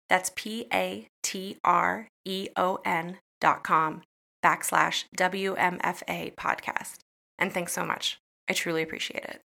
That's 0.09 0.31
P 0.35 0.65
A 0.73 1.07
T 1.21 1.59
R 1.63 2.07
E 2.25 2.47
O 2.57 2.79
N 2.83 3.19
dot 3.39 3.63
com 3.63 4.01
backslash 4.43 5.05
WMFA 5.15 6.33
podcast. 6.33 6.97
And 7.37 7.53
thanks 7.53 7.73
so 7.73 7.85
much. 7.85 8.17
I 8.49 8.53
truly 8.53 8.81
appreciate 8.81 9.25
it. 9.25 9.44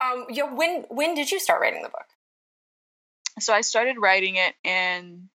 Um, 0.00 0.26
yeah, 0.30 0.52
when 0.52 0.84
when 0.88 1.14
did 1.14 1.30
you 1.30 1.40
start 1.40 1.60
writing 1.60 1.82
the 1.82 1.88
book? 1.88 2.06
So 3.40 3.52
I 3.52 3.62
started 3.62 3.96
writing 3.98 4.36
it 4.36 4.54
in 4.64 5.28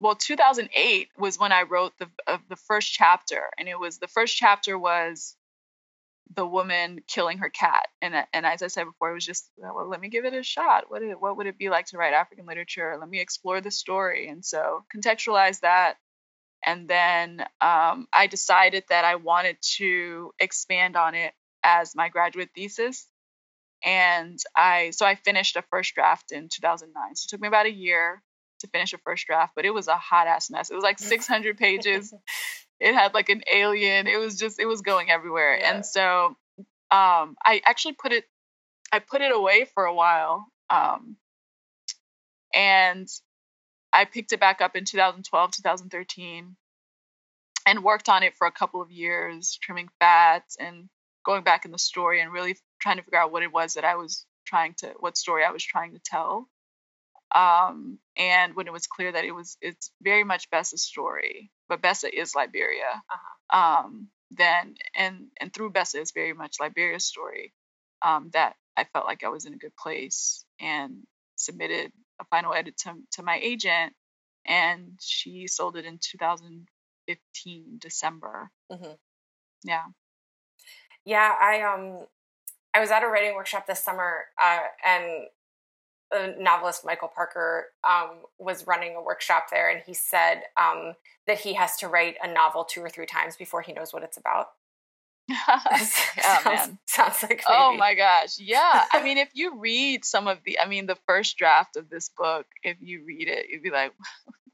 well 0.00 0.14
2008 0.14 1.08
was 1.18 1.38
when 1.38 1.52
I 1.52 1.62
wrote 1.62 1.92
the 1.98 2.08
uh, 2.26 2.38
the 2.48 2.56
first 2.56 2.92
chapter 2.92 3.50
and 3.58 3.68
it 3.68 3.78
was 3.78 3.98
the 3.98 4.08
first 4.08 4.36
chapter 4.36 4.78
was 4.78 5.36
the 6.34 6.46
woman 6.46 7.00
killing 7.06 7.38
her 7.38 7.50
cat. 7.50 7.88
And 8.02 8.14
and 8.32 8.46
as 8.46 8.62
I 8.62 8.66
said 8.66 8.84
before, 8.84 9.10
it 9.10 9.14
was 9.14 9.26
just 9.26 9.50
well, 9.56 9.88
let 9.88 10.00
me 10.00 10.08
give 10.08 10.24
it 10.24 10.34
a 10.34 10.42
shot. 10.42 10.84
What 10.88 11.02
it, 11.02 11.20
what 11.20 11.36
would 11.36 11.46
it 11.46 11.58
be 11.58 11.70
like 11.70 11.86
to 11.86 11.98
write 11.98 12.14
African 12.14 12.46
literature? 12.46 12.96
Let 12.98 13.08
me 13.08 13.20
explore 13.20 13.60
the 13.60 13.70
story. 13.70 14.28
And 14.28 14.44
so 14.44 14.84
contextualize 14.94 15.60
that. 15.60 15.96
And 16.64 16.88
then 16.88 17.40
um, 17.60 18.08
I 18.12 18.26
decided 18.28 18.84
that 18.88 19.04
I 19.04 19.16
wanted 19.16 19.56
to 19.76 20.32
expand 20.38 20.96
on 20.96 21.14
it 21.14 21.32
as 21.62 21.94
my 21.94 22.08
graduate 22.08 22.50
thesis. 22.54 23.06
And 23.84 24.38
I 24.56 24.90
so 24.90 25.06
I 25.06 25.14
finished 25.14 25.56
a 25.56 25.62
first 25.62 25.94
draft 25.94 26.32
in 26.32 26.48
2009. 26.48 27.16
So 27.16 27.26
it 27.26 27.30
took 27.30 27.40
me 27.40 27.48
about 27.48 27.66
a 27.66 27.72
year 27.72 28.22
to 28.60 28.66
finish 28.68 28.92
a 28.92 28.98
first 28.98 29.26
draft, 29.26 29.52
but 29.54 29.64
it 29.64 29.74
was 29.74 29.88
a 29.88 29.96
hot 29.96 30.26
ass 30.26 30.50
mess. 30.50 30.70
It 30.70 30.74
was 30.74 30.84
like 30.84 30.98
600 30.98 31.58
pages. 31.58 32.12
it 32.80 32.94
had 32.94 33.14
like 33.14 33.28
an 33.28 33.42
alien. 33.52 34.06
It 34.06 34.18
was 34.18 34.38
just 34.38 34.58
it 34.58 34.66
was 34.66 34.80
going 34.82 35.10
everywhere. 35.10 35.58
Yeah. 35.58 35.74
And 35.74 35.86
so 35.86 36.36
um 36.90 37.36
I 37.44 37.60
actually 37.64 37.94
put 37.94 38.12
it 38.12 38.24
I 38.92 38.98
put 39.00 39.20
it 39.20 39.32
away 39.32 39.66
for 39.74 39.84
a 39.84 39.94
while. 39.94 40.46
Um 40.70 41.16
and 42.54 43.08
I 43.92 44.04
picked 44.04 44.32
it 44.32 44.40
back 44.40 44.60
up 44.60 44.76
in 44.76 44.84
2012, 44.84 45.52
2013 45.52 46.56
and 47.66 47.82
worked 47.82 48.08
on 48.08 48.22
it 48.22 48.36
for 48.36 48.46
a 48.46 48.52
couple 48.52 48.80
of 48.80 48.90
years, 48.90 49.58
trimming 49.60 49.88
fat 49.98 50.44
and 50.58 50.88
going 51.26 51.42
back 51.42 51.64
in 51.64 51.72
the 51.72 51.78
story 51.78 52.20
and 52.20 52.32
really 52.32 52.56
trying 52.80 52.96
to 52.96 53.02
figure 53.02 53.18
out 53.18 53.32
what 53.32 53.42
it 53.42 53.52
was 53.52 53.74
that 53.74 53.84
I 53.84 53.96
was 53.96 54.24
trying 54.46 54.74
to 54.78 54.94
what 55.00 55.18
story 55.18 55.44
I 55.44 55.50
was 55.50 55.64
trying 55.64 55.92
to 55.92 56.00
tell. 56.02 56.48
Um, 57.34 57.98
and 58.16 58.54
when 58.54 58.68
it 58.68 58.72
was 58.72 58.86
clear 58.86 59.10
that 59.10 59.24
it 59.24 59.32
was 59.32 59.58
it's 59.60 59.90
very 60.00 60.22
much 60.24 60.48
Gbessa's 60.50 60.82
story, 60.82 61.50
but 61.68 61.82
Gbessa 61.82 62.08
is 62.10 62.34
Liberia. 62.34 63.02
Uh-huh. 63.10 63.58
Um, 63.58 64.08
then 64.30 64.76
and 64.94 65.26
and 65.40 65.52
through 65.52 65.72
Gbessa 65.72 66.00
is 66.00 66.12
very 66.12 66.32
much 66.32 66.56
Liberia's 66.60 67.04
story. 67.04 67.52
Um, 68.02 68.30
that 68.32 68.54
I 68.76 68.84
felt 68.84 69.06
like 69.06 69.24
I 69.24 69.28
was 69.28 69.46
in 69.46 69.54
a 69.54 69.58
good 69.58 69.74
place 69.76 70.44
and 70.60 71.02
submitted 71.34 71.92
a 72.20 72.24
final 72.26 72.54
edit 72.54 72.76
to, 72.78 72.94
to 73.12 73.22
my 73.22 73.38
agent, 73.42 73.94
and 74.46 74.92
she 75.00 75.46
sold 75.48 75.76
it 75.76 75.86
in 75.86 75.98
2015 75.98 77.78
December. 77.80 78.50
Mm-hmm. 78.70 78.92
Yeah. 79.64 79.84
Yeah, 81.06 81.34
I 81.40 81.62
um 81.62 82.06
I 82.74 82.80
was 82.80 82.90
at 82.90 83.02
a 83.02 83.06
writing 83.06 83.34
workshop 83.34 83.66
this 83.66 83.82
summer, 83.82 84.24
uh, 84.42 84.58
and 84.86 85.04
the 86.10 86.36
novelist 86.38 86.84
Michael 86.84 87.08
Parker 87.08 87.68
um, 87.88 88.18
was 88.38 88.66
running 88.66 88.96
a 88.96 89.02
workshop 89.02 89.46
there, 89.50 89.70
and 89.70 89.82
he 89.86 89.94
said 89.94 90.42
um, 90.60 90.94
that 91.26 91.40
he 91.40 91.54
has 91.54 91.76
to 91.78 91.88
write 91.88 92.16
a 92.22 92.30
novel 92.30 92.64
two 92.64 92.80
or 92.80 92.90
three 92.90 93.06
times 93.06 93.36
before 93.36 93.62
he 93.62 93.72
knows 93.72 93.94
what 93.94 94.02
it's 94.02 94.18
about. 94.18 94.48
oh 95.30 95.58
sounds, 95.78 96.44
man, 96.44 96.78
sounds 96.86 97.22
like 97.22 97.42
oh 97.48 97.74
my 97.76 97.94
gosh, 97.94 98.38
yeah. 98.38 98.84
I 98.92 99.02
mean, 99.02 99.16
if 99.16 99.30
you 99.34 99.58
read 99.58 100.04
some 100.04 100.28
of 100.28 100.38
the, 100.44 100.60
I 100.60 100.66
mean, 100.66 100.86
the 100.86 100.98
first 101.06 101.38
draft 101.38 101.76
of 101.76 101.88
this 101.88 102.10
book, 102.10 102.46
if 102.62 102.76
you 102.80 103.04
read 103.06 103.28
it, 103.28 103.46
you'd 103.48 103.62
be 103.62 103.70
like, 103.70 103.92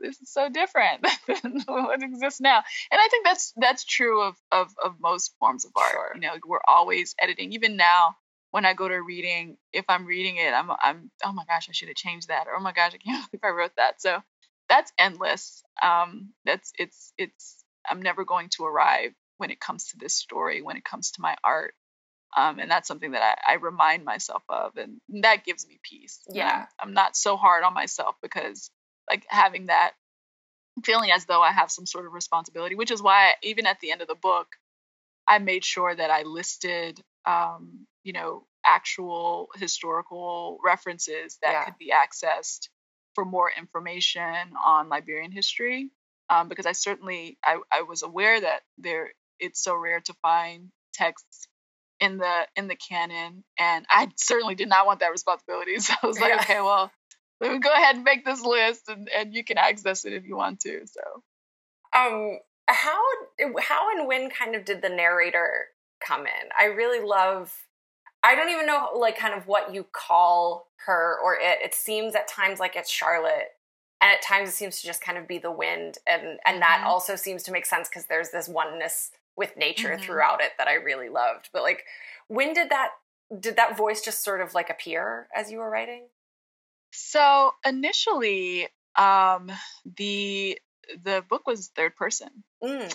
this 0.02 0.20
is 0.20 0.30
so 0.30 0.48
different 0.48 1.06
than 1.26 1.62
what 1.66 2.02
exists 2.02 2.40
now. 2.40 2.62
And 2.90 3.00
I 3.00 3.08
think 3.08 3.24
that's 3.24 3.52
that's 3.56 3.84
true 3.84 4.22
of 4.22 4.36
of 4.50 4.68
of 4.84 5.00
most 5.00 5.32
forms 5.38 5.64
of 5.64 5.72
art. 5.76 5.92
Sure. 5.92 6.12
You 6.14 6.20
know, 6.20 6.34
we're 6.46 6.60
always 6.66 7.14
editing. 7.20 7.52
Even 7.52 7.76
now, 7.76 8.16
when 8.50 8.66
I 8.66 8.74
go 8.74 8.88
to 8.88 9.00
reading, 9.00 9.56
if 9.72 9.84
I'm 9.88 10.04
reading 10.06 10.36
it, 10.36 10.52
I'm 10.52 10.70
I'm 10.70 11.10
oh 11.24 11.32
my 11.32 11.44
gosh, 11.48 11.68
I 11.68 11.72
should 11.72 11.88
have 11.88 11.96
changed 11.96 12.28
that, 12.28 12.46
or 12.46 12.56
oh 12.56 12.60
my 12.60 12.72
gosh, 12.72 12.92
I 12.94 12.98
can't 12.98 13.30
believe 13.30 13.44
I 13.44 13.56
wrote 13.56 13.76
that. 13.76 14.00
So 14.02 14.22
that's 14.68 14.92
endless. 14.98 15.62
Um, 15.82 16.32
that's 16.44 16.72
it's 16.78 17.12
it's 17.16 17.64
I'm 17.88 18.02
never 18.02 18.24
going 18.24 18.48
to 18.56 18.64
arrive 18.64 19.12
when 19.38 19.50
it 19.50 19.60
comes 19.60 19.88
to 19.88 19.96
this 19.98 20.14
story, 20.14 20.62
when 20.62 20.76
it 20.76 20.84
comes 20.84 21.12
to 21.12 21.20
my 21.20 21.36
art. 21.42 21.74
Um, 22.34 22.58
and 22.58 22.70
that's 22.70 22.88
something 22.88 23.10
that 23.10 23.38
I, 23.46 23.52
I, 23.52 23.54
remind 23.56 24.06
myself 24.06 24.42
of, 24.48 24.78
and 24.78 25.02
that 25.20 25.44
gives 25.44 25.66
me 25.66 25.78
peace. 25.82 26.18
Yeah, 26.30 26.64
I'm, 26.80 26.88
I'm 26.88 26.94
not 26.94 27.14
so 27.14 27.36
hard 27.36 27.62
on 27.62 27.74
myself 27.74 28.14
because 28.22 28.70
like 29.08 29.24
having 29.28 29.66
that 29.66 29.92
feeling 30.84 31.10
as 31.10 31.26
though 31.26 31.42
I 31.42 31.52
have 31.52 31.70
some 31.70 31.86
sort 31.86 32.06
of 32.06 32.12
responsibility, 32.12 32.74
which 32.74 32.90
is 32.90 33.02
why 33.02 33.34
even 33.42 33.66
at 33.66 33.80
the 33.80 33.92
end 33.92 34.02
of 34.02 34.08
the 34.08 34.14
book, 34.14 34.48
I 35.28 35.38
made 35.38 35.64
sure 35.64 35.94
that 35.94 36.10
I 36.10 36.22
listed, 36.22 37.00
um, 37.26 37.86
you 38.04 38.12
know, 38.12 38.46
actual 38.64 39.48
historical 39.56 40.58
references 40.64 41.38
that 41.42 41.52
yeah. 41.52 41.64
could 41.64 41.78
be 41.78 41.92
accessed 41.92 42.68
for 43.14 43.24
more 43.24 43.50
information 43.56 44.52
on 44.64 44.88
Liberian 44.88 45.32
history. 45.32 45.90
Um, 46.30 46.48
because 46.48 46.64
I 46.64 46.72
certainly 46.72 47.36
I, 47.44 47.58
I 47.70 47.82
was 47.82 48.02
aware 48.02 48.40
that 48.40 48.60
there 48.78 49.10
it's 49.38 49.62
so 49.62 49.76
rare 49.76 50.00
to 50.00 50.14
find 50.22 50.70
texts 50.94 51.48
in 52.00 52.18
the 52.18 52.46
in 52.56 52.68
the 52.68 52.76
canon, 52.76 53.44
and 53.58 53.84
I 53.90 54.08
certainly 54.16 54.54
did 54.54 54.68
not 54.68 54.86
want 54.86 55.00
that 55.00 55.10
responsibility. 55.10 55.76
So 55.80 55.94
I 56.02 56.06
was 56.06 56.20
like, 56.20 56.30
yeah. 56.30 56.40
okay, 56.40 56.60
well, 56.60 56.90
go 57.60 57.72
ahead 57.72 57.96
and 57.96 58.04
make 58.04 58.24
this 58.24 58.42
list, 58.42 58.88
and, 58.88 59.08
and 59.16 59.34
you 59.34 59.44
can 59.44 59.58
access 59.58 60.04
it 60.04 60.12
if 60.12 60.24
you 60.24 60.36
want 60.36 60.60
to. 60.60 60.86
So, 60.86 61.00
um, 61.98 62.38
how 62.68 63.00
how 63.60 63.88
and 63.96 64.06
when 64.06 64.30
kind 64.30 64.54
of 64.54 64.64
did 64.64 64.82
the 64.82 64.88
narrator 64.88 65.66
come 66.00 66.22
in? 66.22 66.48
I 66.58 66.66
really 66.66 67.04
love 67.04 67.52
I 68.24 68.34
don't 68.34 68.50
even 68.50 68.66
know 68.66 68.90
like 68.96 69.18
kind 69.18 69.34
of 69.34 69.46
what 69.46 69.74
you 69.74 69.86
call 69.92 70.68
her 70.86 71.18
or 71.22 71.34
it. 71.34 71.58
It 71.62 71.74
seems 71.74 72.14
at 72.14 72.28
times 72.28 72.60
like 72.60 72.76
it's 72.76 72.90
Charlotte 72.90 73.50
and 74.00 74.10
at 74.12 74.22
times 74.22 74.48
it 74.48 74.52
seems 74.52 74.80
to 74.80 74.86
just 74.86 75.00
kind 75.02 75.18
of 75.18 75.26
be 75.26 75.38
the 75.38 75.50
wind 75.50 75.98
and 76.06 76.22
and 76.46 76.54
mm-hmm. 76.54 76.60
that 76.60 76.84
also 76.86 77.16
seems 77.16 77.42
to 77.44 77.52
make 77.52 77.66
sense 77.66 77.88
because 77.88 78.06
there's 78.06 78.30
this 78.30 78.48
oneness 78.48 79.10
with 79.36 79.56
nature 79.56 79.90
mm-hmm. 79.90 80.02
throughout 80.02 80.42
it 80.42 80.52
that 80.58 80.68
I 80.68 80.74
really 80.74 81.08
loved. 81.08 81.50
But 81.52 81.62
like 81.62 81.84
when 82.28 82.52
did 82.52 82.70
that 82.70 82.90
did 83.38 83.56
that 83.56 83.76
voice 83.76 84.00
just 84.00 84.22
sort 84.22 84.40
of 84.40 84.54
like 84.54 84.70
appear 84.70 85.28
as 85.34 85.50
you 85.50 85.58
were 85.58 85.70
writing? 85.70 86.04
So 86.92 87.52
initially 87.64 88.68
um 88.96 89.50
the 89.96 90.58
the 91.02 91.24
book 91.28 91.46
was 91.46 91.68
third 91.68 91.96
person. 91.96 92.44
Mm. 92.62 92.94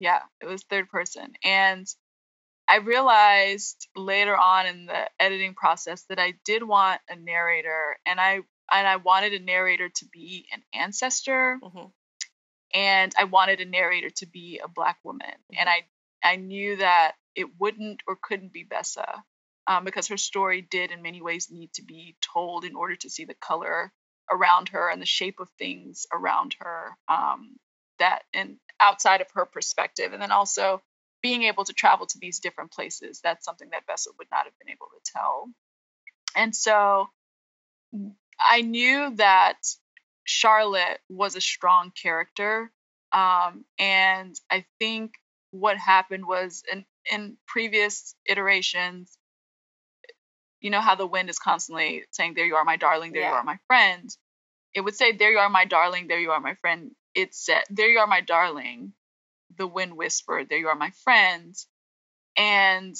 Yeah, 0.00 0.20
it 0.40 0.46
was 0.46 0.62
third 0.62 0.88
person 0.88 1.32
and 1.44 1.86
I 2.68 2.76
realized 2.76 3.88
later 3.94 4.36
on 4.36 4.66
in 4.66 4.86
the 4.86 5.10
editing 5.20 5.54
process 5.54 6.02
that 6.08 6.18
I 6.18 6.34
did 6.44 6.62
want 6.62 7.00
a 7.08 7.16
narrator 7.16 7.96
and 8.06 8.20
I 8.20 8.40
and 8.72 8.88
I 8.88 8.96
wanted 8.96 9.34
a 9.34 9.44
narrator 9.44 9.88
to 9.88 10.06
be 10.06 10.46
an 10.52 10.62
ancestor 10.72 11.58
mm-hmm. 11.62 11.86
and 12.72 13.12
I 13.18 13.24
wanted 13.24 13.60
a 13.60 13.66
narrator 13.66 14.10
to 14.10 14.26
be 14.26 14.60
a 14.64 14.68
black 14.68 14.98
woman 15.04 15.26
mm-hmm. 15.26 15.56
and 15.58 15.68
I 15.68 15.82
I 16.22 16.36
knew 16.36 16.76
that 16.76 17.12
it 17.34 17.48
wouldn't 17.58 18.02
or 18.06 18.16
couldn't 18.20 18.52
be 18.52 18.64
Gbessa 18.64 19.22
um, 19.66 19.84
because 19.84 20.08
her 20.08 20.16
story 20.16 20.60
did 20.62 20.90
in 20.90 21.02
many 21.02 21.22
ways 21.22 21.48
need 21.50 21.72
to 21.74 21.82
be 21.82 22.16
told 22.20 22.64
in 22.64 22.74
order 22.74 22.96
to 22.96 23.10
see 23.10 23.24
the 23.24 23.34
color 23.34 23.92
around 24.30 24.70
her 24.70 24.90
and 24.90 25.00
the 25.00 25.06
shape 25.06 25.40
of 25.40 25.48
things 25.58 26.06
around 26.12 26.56
her 26.60 26.96
um, 27.08 27.56
that 27.98 28.22
and 28.32 28.56
outside 28.80 29.20
of 29.20 29.26
her 29.34 29.44
perspective 29.44 30.12
and 30.12 30.20
then 30.22 30.32
also 30.32 30.82
being 31.22 31.44
able 31.44 31.64
to 31.64 31.72
travel 31.72 32.06
to 32.06 32.18
these 32.18 32.40
different 32.40 32.70
places, 32.70 33.20
that's 33.22 33.46
something 33.46 33.70
that 33.70 33.86
Gbessa 33.86 34.08
would 34.18 34.28
not 34.30 34.44
have 34.44 34.52
been 34.58 34.70
able 34.70 34.88
to 34.88 35.12
tell. 35.14 35.48
And 36.36 36.54
so 36.54 37.08
I 38.38 38.60
knew 38.60 39.14
that 39.16 39.56
Charlotte 40.24 41.00
was 41.08 41.34
a 41.34 41.40
strong 41.40 41.92
character. 41.92 42.70
Um, 43.12 43.64
and 43.78 44.34
I 44.50 44.66
think 44.78 45.14
what 45.50 45.78
happened 45.78 46.26
was 46.26 46.62
in, 46.70 46.84
in 47.10 47.36
previous 47.46 48.14
iterations, 48.26 49.16
you 50.64 50.70
know 50.72 50.82
how 50.82 50.96
the 50.96 51.06
wind 51.06 51.30
is 51.30 51.38
constantly 51.38 52.04
saying, 52.12 52.34
There 52.34 52.46
you 52.46 52.56
are, 52.56 52.64
my 52.66 52.78
darling, 52.78 53.12
there 53.12 53.22
yeah. 53.22 53.30
you 53.30 53.36
are, 53.36 53.44
my 53.44 53.58
friend. 53.68 54.10
It 54.74 54.82
would 54.82 54.96
say, 54.96 55.12
There 55.12 55.32
you 55.32 55.38
are, 55.38 55.50
my 55.50 55.66
darling, 55.66 56.08
there 56.08 56.20
you 56.20 56.32
are, 56.32 56.40
my 56.40 56.56
friend. 56.56 56.92
It 57.14 57.34
said, 57.36 57.64
There 57.70 57.88
you 57.90 58.00
are, 58.00 58.08
my 58.08 58.22
darling 58.22 58.94
the 59.56 59.66
wind 59.66 59.96
whispered, 59.96 60.48
There 60.48 60.58
you 60.58 60.68
are, 60.68 60.74
my 60.74 60.90
friend. 61.04 61.54
And 62.36 62.96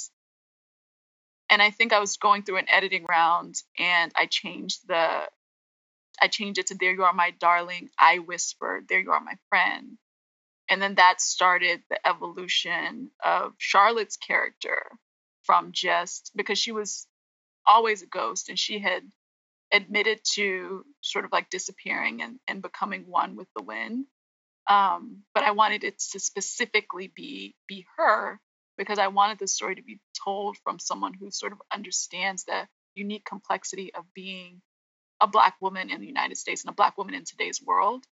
and 1.49 1.61
I 1.61 1.71
think 1.71 1.93
I 1.93 1.99
was 1.99 2.17
going 2.17 2.43
through 2.43 2.57
an 2.57 2.69
editing 2.69 3.05
round 3.05 3.55
and 3.79 4.11
I 4.17 4.27
changed 4.27 4.87
the 4.87 5.29
I 6.21 6.27
changed 6.29 6.59
it 6.59 6.67
to 6.67 6.75
There 6.75 6.93
you 6.93 7.03
are, 7.03 7.13
my 7.13 7.31
darling. 7.31 7.89
I 7.99 8.19
whispered, 8.19 8.87
There 8.89 8.99
you 8.99 9.11
are, 9.11 9.21
my 9.21 9.35
friend. 9.49 9.97
And 10.69 10.81
then 10.81 10.95
that 10.95 11.21
started 11.21 11.83
the 11.89 12.07
evolution 12.07 13.11
of 13.23 13.53
Charlotte's 13.59 14.17
character 14.17 14.83
from 15.43 15.71
just 15.73 16.31
because 16.35 16.59
she 16.59 16.71
was 16.71 17.07
always 17.67 18.01
a 18.03 18.07
ghost 18.07 18.49
and 18.49 18.59
she 18.59 18.79
had 18.79 19.03
admitted 19.73 20.19
to 20.23 20.85
sort 21.01 21.25
of 21.25 21.31
like 21.31 21.49
disappearing 21.49 22.21
and, 22.21 22.39
and 22.47 22.61
becoming 22.61 23.05
one 23.07 23.35
with 23.35 23.47
the 23.55 23.63
wind 23.63 24.05
um, 24.69 25.23
but 25.33 25.43
I 25.43 25.51
wanted 25.51 25.83
it 25.83 25.99
to 26.11 26.19
specifically 26.19 27.11
be 27.15 27.55
be 27.67 27.85
her 27.97 28.39
because 28.77 28.99
I 28.99 29.07
wanted 29.09 29.39
the 29.39 29.47
story 29.47 29.75
to 29.75 29.83
be 29.83 29.99
told 30.25 30.57
from 30.63 30.79
someone 30.79 31.13
who 31.13 31.31
sort 31.31 31.51
of 31.53 31.61
understands 31.73 32.45
the 32.45 32.67
unique 32.95 33.25
complexity 33.25 33.93
of 33.93 34.05
being 34.15 34.61
a 35.21 35.27
black 35.27 35.55
woman 35.61 35.89
in 35.89 36.01
the 36.01 36.07
United 36.07 36.37
States 36.37 36.63
and 36.63 36.71
a 36.71 36.75
black 36.75 36.97
woman 36.97 37.15
in 37.15 37.25
today's 37.25 37.61
world. 37.63 38.05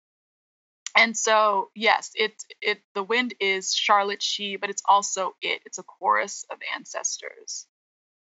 And 0.96 1.16
so, 1.16 1.70
yes, 1.74 2.10
it 2.14 2.34
it 2.62 2.82
the 2.94 3.02
wind 3.04 3.34
is 3.40 3.74
Charlotte 3.74 4.22
She, 4.22 4.56
but 4.56 4.70
it's 4.70 4.82
also 4.88 5.34
it. 5.42 5.62
It's 5.66 5.78
a 5.78 5.84
chorus 5.84 6.44
of 6.50 6.58
ancestors, 6.76 7.66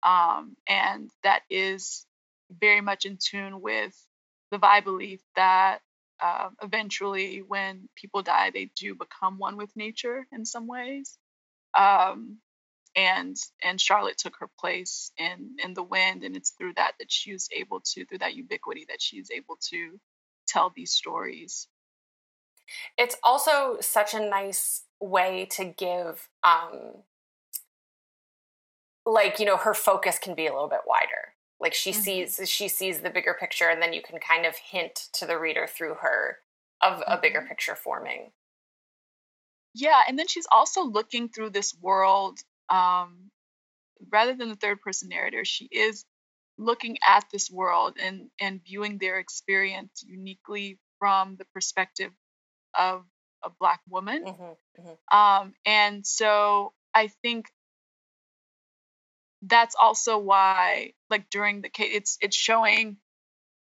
um, 0.04 0.56
and 0.68 1.10
that 1.24 1.42
is 1.50 2.06
very 2.50 2.82
much 2.82 3.06
in 3.06 3.18
tune 3.18 3.62
with 3.62 3.96
the 4.52 4.58
Vai 4.58 4.82
belief 4.82 5.22
that 5.36 5.80
uh, 6.22 6.50
eventually, 6.64 7.42
when 7.42 7.90
people 7.96 8.22
die, 8.24 8.52
they 8.52 8.72
do 8.76 8.96
become 8.96 9.38
one 9.38 9.58
with 9.58 9.76
nature 9.76 10.26
in 10.32 10.46
some 10.46 10.68
ways. 10.68 11.18
Um, 11.78 12.38
and 12.96 13.38
and 13.64 13.80
Charlotte 13.80 14.18
took 14.18 14.38
her 14.40 14.50
place 14.60 15.12
in 15.18 15.58
in 15.64 15.76
the 15.76 15.84
wind, 15.84 16.24
and 16.24 16.36
it's 16.36 16.52
through 16.52 16.74
that 16.76 16.94
that 17.00 17.12
she 17.12 17.34
was 17.34 17.48
able 17.56 17.82
to, 17.94 18.06
through 18.06 18.18
that 18.20 18.34
ubiquity, 18.34 18.86
that 18.90 19.02
she's 19.02 19.30
able 19.30 19.58
to 19.70 20.00
tell 20.48 20.72
these 20.76 20.92
stories. 20.92 21.68
It's 22.98 23.16
also 23.24 23.78
such 23.80 24.14
a 24.14 24.30
nice 24.30 24.84
way 25.00 25.48
to 25.52 25.66
give, 25.66 26.28
um, 26.44 27.04
like 29.08 29.40
you 29.40 29.46
know, 29.46 29.58
her 29.58 29.74
focus 29.74 30.20
can 30.20 30.36
be 30.36 30.46
a 30.46 30.54
little 30.54 30.70
bit 30.70 30.82
wider 30.86 31.34
like 31.60 31.74
she 31.74 31.92
mm-hmm. 31.92 32.02
sees 32.02 32.42
she 32.46 32.68
sees 32.68 33.02
the 33.02 33.10
bigger 33.10 33.36
picture 33.40 33.70
and 33.70 33.82
then 33.82 33.94
you 33.94 34.02
can 34.02 34.20
kind 34.20 34.46
of 34.46 34.56
hint 34.56 35.08
to 35.14 35.26
the 35.26 35.38
reader 35.38 35.68
through 35.68 35.96
her 35.96 36.38
of 36.82 37.02
a 37.08 37.18
bigger 37.20 37.40
mm-hmm. 37.40 37.48
picture 37.48 37.76
forming 37.76 38.32
yeah 39.74 40.02
and 40.08 40.18
then 40.18 40.28
she's 40.28 40.48
also 40.52 40.84
looking 40.84 41.30
through 41.30 41.50
this 41.50 41.76
world 41.82 42.40
um 42.70 43.30
rather 44.12 44.36
than 44.36 44.50
the 44.50 44.56
third 44.56 44.82
person 44.82 45.10
narrator 45.10 45.44
she 45.44 45.66
is 45.66 46.06
looking 46.58 46.98
at 47.08 47.26
this 47.32 47.50
world 47.50 47.98
and 48.02 48.30
and 48.40 48.62
viewing 48.66 48.98
their 48.98 49.20
experience 49.20 50.04
uniquely 50.08 50.80
from 51.00 51.36
the 51.38 51.46
perspective 51.54 52.12
of 52.78 53.04
a 53.44 53.50
black 53.60 53.80
woman 53.88 54.26
mm-hmm, 54.26 54.44
mm-hmm. 54.82 55.18
Um, 55.18 55.54
and 55.66 56.06
so 56.06 56.74
i 56.94 57.10
think 57.22 57.46
that's 59.44 59.76
also 59.80 60.18
why 60.18 60.94
like 61.10 61.30
during 61.30 61.62
the 61.62 61.70
case 61.70 61.92
it's 61.94 62.18
it's 62.22 62.36
showing 62.36 62.98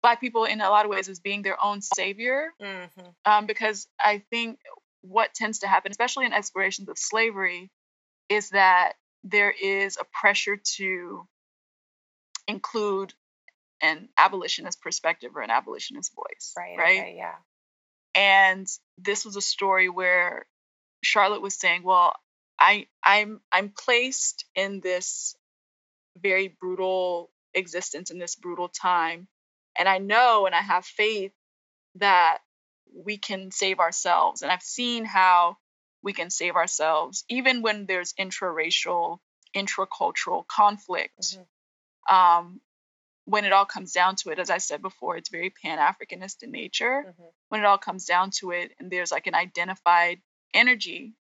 black 0.02 0.20
people 0.20 0.44
in 0.44 0.60
a 0.60 0.68
lot 0.68 0.84
of 0.84 0.90
ways 0.90 1.08
as 1.08 1.20
being 1.20 1.42
their 1.42 1.62
own 1.62 1.80
savior 1.80 2.48
mm-hmm. 2.60 3.06
um, 3.24 3.46
because 3.46 3.86
i 4.00 4.22
think 4.30 4.58
what 5.02 5.34
tends 5.34 5.60
to 5.60 5.68
happen 5.68 5.90
especially 5.90 6.26
in 6.26 6.32
explorations 6.32 6.88
of 6.88 6.98
slavery 6.98 7.70
is 8.28 8.50
that 8.50 8.94
there 9.24 9.52
is 9.52 9.98
a 10.00 10.04
pressure 10.20 10.58
to 10.76 11.26
include 12.48 13.12
an 13.80 14.08
abolitionist 14.18 14.80
perspective 14.80 15.30
or 15.36 15.42
an 15.42 15.50
abolitionist 15.50 16.12
voice 16.14 16.52
right 16.56 16.76
right 16.78 17.00
okay, 17.00 17.14
yeah 17.16 17.34
and 18.14 18.66
this 18.98 19.24
was 19.24 19.36
a 19.36 19.40
story 19.40 19.88
where 19.88 20.46
charlotte 21.02 21.40
was 21.42 21.54
saying 21.54 21.82
well 21.84 22.14
i 22.58 22.86
i'm 23.04 23.40
i'm 23.52 23.70
placed 23.70 24.44
in 24.54 24.80
this 24.80 25.36
very 26.20 26.48
brutal 26.48 27.30
existence 27.54 28.10
in 28.10 28.18
this 28.18 28.36
brutal 28.36 28.68
time. 28.68 29.28
And 29.78 29.88
I 29.88 29.98
know 29.98 30.46
and 30.46 30.54
I 30.54 30.60
have 30.60 30.84
faith 30.84 31.32
that 31.96 32.38
we 32.94 33.16
can 33.18 33.50
save 33.50 33.78
ourselves. 33.78 34.42
And 34.42 34.50
I've 34.50 34.62
seen 34.62 35.04
how 35.04 35.56
we 36.02 36.12
can 36.12 36.30
save 36.30 36.56
ourselves, 36.56 37.24
even 37.28 37.62
when 37.62 37.86
there's 37.86 38.12
intraracial, 38.14 39.18
intracultural 39.56 40.46
conflict. 40.46 41.20
Mm-hmm. 41.20 42.14
Um, 42.14 42.60
when 43.24 43.44
it 43.44 43.52
all 43.52 43.64
comes 43.64 43.92
down 43.92 44.16
to 44.16 44.30
it, 44.30 44.40
as 44.40 44.50
I 44.50 44.58
said 44.58 44.82
before, 44.82 45.16
it's 45.16 45.28
very 45.30 45.50
Pan 45.50 45.78
Africanist 45.78 46.42
in 46.42 46.50
nature. 46.50 47.04
Mm-hmm. 47.08 47.22
When 47.48 47.60
it 47.60 47.66
all 47.66 47.78
comes 47.78 48.04
down 48.04 48.30
to 48.40 48.50
it, 48.50 48.72
and 48.78 48.90
there's 48.90 49.12
like 49.12 49.28
an 49.28 49.34
identified 49.34 50.20
energy, 50.52 51.14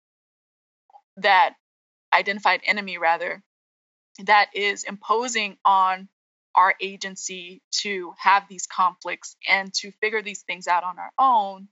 that 1.17 1.55
identified 2.13 2.61
enemy 2.63 2.97
rather, 2.97 3.43
that 4.25 4.49
is 4.53 4.83
imposing 4.83 5.57
on 5.65 6.09
our 6.55 6.75
agency 6.81 7.61
to 7.71 8.13
have 8.17 8.43
these 8.49 8.67
conflicts 8.67 9.35
and 9.49 9.73
to 9.73 9.91
figure 10.01 10.21
these 10.21 10.41
things 10.41 10.67
out 10.67 10.83
on 10.83 10.97
our 10.99 11.11
own, 11.17 11.67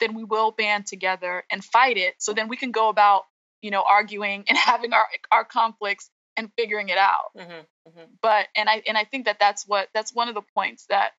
then 0.00 0.14
we 0.14 0.24
will 0.24 0.50
band 0.50 0.86
together 0.86 1.44
and 1.50 1.64
fight 1.64 1.96
it. 1.96 2.14
So 2.18 2.32
then 2.32 2.48
we 2.48 2.56
can 2.56 2.72
go 2.72 2.88
about, 2.88 3.24
you 3.62 3.70
know, 3.70 3.84
arguing 3.88 4.44
and 4.48 4.58
having 4.58 4.92
our 4.92 5.06
our 5.30 5.44
conflicts 5.44 6.10
and 6.36 6.50
figuring 6.56 6.88
it 6.88 6.98
out. 6.98 7.30
Mm-hmm, 7.36 7.50
mm-hmm. 7.88 8.10
But 8.20 8.48
and 8.56 8.68
I 8.68 8.82
and 8.88 8.98
I 8.98 9.04
think 9.04 9.26
that 9.26 9.38
that's 9.38 9.66
what 9.66 9.88
that's 9.94 10.14
one 10.14 10.28
of 10.28 10.34
the 10.34 10.42
points 10.54 10.86
that 10.88 11.12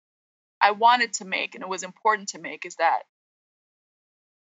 I 0.60 0.72
wanted 0.72 1.14
to 1.14 1.26
make 1.26 1.56
and 1.56 1.64
it 1.64 1.70
was 1.70 1.84
important 1.84 2.30
to 2.30 2.40
make 2.40 2.66
is 2.66 2.76
that 2.78 3.04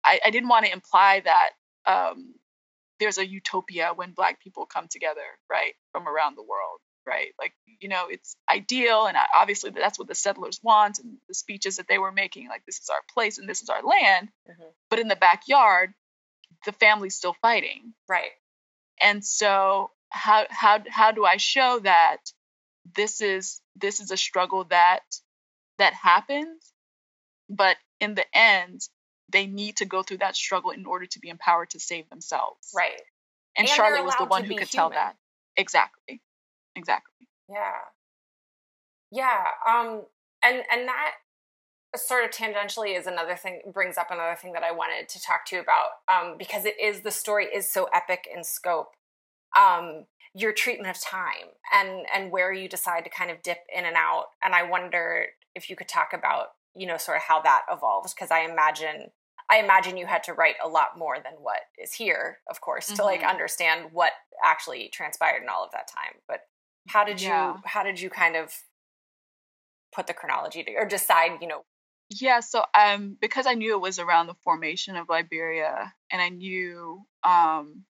I, 0.04 0.20
I 0.24 0.30
didn't 0.30 0.48
want 0.48 0.66
to 0.66 0.72
imply 0.72 1.22
that 1.24 1.50
um, 1.86 2.34
there's 3.02 3.18
a 3.18 3.26
utopia 3.26 3.92
when 3.94 4.12
black 4.12 4.40
people 4.40 4.66
come 4.66 4.86
together 4.88 5.20
right 5.50 5.74
from 5.92 6.08
around 6.08 6.36
the 6.36 6.42
world 6.42 6.80
right? 7.06 7.32
Like 7.38 7.52
you 7.80 7.88
know 7.88 8.06
it's 8.08 8.36
ideal 8.50 9.06
and 9.06 9.16
obviously 9.36 9.70
that's 9.70 9.98
what 9.98 10.08
the 10.08 10.14
settlers 10.14 10.60
want 10.62 10.98
and 10.98 11.16
the 11.28 11.34
speeches 11.34 11.76
that 11.76 11.88
they 11.88 11.98
were 11.98 12.12
making 12.12 12.48
like 12.48 12.64
this 12.66 12.78
is 12.78 12.88
our 12.90 13.00
place 13.12 13.38
and 13.38 13.48
this 13.48 13.62
is 13.62 13.68
our 13.68 13.82
land. 13.82 14.28
Mm-hmm. 14.48 14.70
but 14.90 14.98
in 14.98 15.08
the 15.08 15.16
backyard 15.16 15.94
the 16.64 16.72
family's 16.72 17.16
still 17.16 17.34
fighting. 17.42 17.94
Right. 18.08 18.30
And 19.02 19.24
so 19.24 19.90
how 20.10 20.46
how 20.50 20.82
how 20.88 21.12
do 21.12 21.24
i 21.24 21.38
show 21.38 21.80
that 21.82 22.18
this 22.94 23.20
is 23.20 23.60
this 23.76 24.00
is 24.00 24.10
a 24.10 24.16
struggle 24.16 24.64
that 24.64 25.02
that 25.78 25.94
happens? 25.94 26.72
But 27.48 27.76
in 28.00 28.14
the 28.14 28.24
end 28.34 28.80
they 29.32 29.46
need 29.46 29.76
to 29.78 29.84
go 29.84 30.02
through 30.02 30.18
that 30.18 30.36
struggle 30.36 30.70
in 30.70 30.86
order 30.86 31.06
to 31.06 31.18
be 31.18 31.28
empowered 31.28 31.70
to 31.70 31.80
save 31.80 32.08
themselves. 32.10 32.70
Right. 32.74 33.00
And, 33.56 33.66
and 33.66 33.68
Charlotte 33.68 34.04
was 34.04 34.14
the 34.18 34.24
one 34.26 34.44
who 34.44 34.54
could 34.54 34.68
human. 34.68 34.68
tell 34.68 34.90
that. 34.90 35.16
Exactly. 35.56 36.20
Exactly. 36.76 37.28
Yeah. 37.48 37.72
Yeah. 39.10 39.44
Um 39.68 40.02
and 40.44 40.62
and 40.72 40.88
that 40.88 41.12
sort 41.94 42.24
of 42.24 42.30
tangentially 42.30 42.98
is 42.98 43.06
another 43.06 43.36
thing 43.36 43.60
brings 43.72 43.98
up 43.98 44.10
another 44.10 44.34
thing 44.34 44.52
that 44.54 44.62
I 44.62 44.72
wanted 44.72 45.08
to 45.10 45.20
talk 45.20 45.44
to 45.46 45.56
you 45.56 45.62
about 45.62 45.90
um 46.10 46.36
because 46.38 46.64
it 46.64 46.76
is 46.80 47.02
the 47.02 47.10
story 47.10 47.46
is 47.46 47.70
so 47.70 47.88
epic 47.94 48.26
in 48.34 48.44
scope. 48.44 48.92
Um 49.58 50.06
your 50.34 50.52
treatment 50.52 50.88
of 50.88 51.02
time 51.02 51.52
and 51.74 52.06
and 52.14 52.30
where 52.30 52.52
you 52.52 52.68
decide 52.68 53.04
to 53.04 53.10
kind 53.10 53.30
of 53.30 53.42
dip 53.42 53.58
in 53.74 53.84
and 53.84 53.96
out 53.96 54.26
and 54.42 54.54
I 54.54 54.62
wonder 54.62 55.26
if 55.54 55.68
you 55.68 55.76
could 55.76 55.88
talk 55.88 56.12
about 56.14 56.48
you 56.74 56.86
know 56.86 56.96
sort 56.96 57.18
of 57.18 57.24
how 57.24 57.42
that 57.42 57.62
evolves 57.70 58.14
because 58.14 58.30
I 58.30 58.40
imagine 58.40 59.10
I 59.52 59.58
imagine 59.58 59.98
you 59.98 60.06
had 60.06 60.22
to 60.24 60.32
write 60.32 60.54
a 60.64 60.68
lot 60.68 60.96
more 60.96 61.16
than 61.22 61.34
what 61.38 61.60
is 61.78 61.92
here, 61.92 62.38
of 62.50 62.62
course, 62.62 62.86
mm-hmm. 62.86 62.96
to 62.96 63.04
like 63.04 63.20
mm-hmm. 63.20 63.28
understand 63.28 63.90
what 63.92 64.12
actually 64.42 64.88
transpired 64.88 65.42
in 65.42 65.48
all 65.50 65.62
of 65.62 65.72
that 65.72 65.88
time. 65.88 66.14
But 66.26 66.40
how 66.88 67.04
did 67.04 67.20
yeah. 67.20 67.52
you 67.52 67.60
how 67.66 67.82
did 67.82 68.00
you 68.00 68.08
kind 68.08 68.34
of 68.34 68.50
put 69.94 70.06
the 70.06 70.14
chronology 70.14 70.64
to, 70.64 70.72
or 70.74 70.86
decide, 70.86 71.32
you 71.42 71.48
know? 71.48 71.64
Yeah, 72.08 72.40
so 72.40 72.64
um 72.78 73.18
because 73.20 73.46
I 73.46 73.52
knew 73.52 73.74
it 73.74 73.80
was 73.80 73.98
around 73.98 74.26
the 74.26 74.36
formation 74.42 74.96
of 74.96 75.10
Liberia 75.10 75.92
and 76.10 76.22
I 76.22 76.30
knew 76.30 77.02
um 77.22 77.84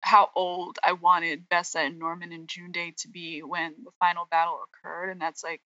how 0.00 0.30
old 0.34 0.78
I 0.82 0.92
wanted 0.92 1.48
Gbessa 1.50 1.86
and 1.86 1.98
Norman 1.98 2.32
and 2.32 2.48
June 2.48 2.72
Dey 2.72 2.94
to 2.98 3.08
be 3.08 3.42
when 3.42 3.74
the 3.84 3.90
final 3.98 4.26
battle 4.30 4.60
occurred, 4.64 5.10
and 5.10 5.20
that's 5.20 5.44
like 5.44 5.60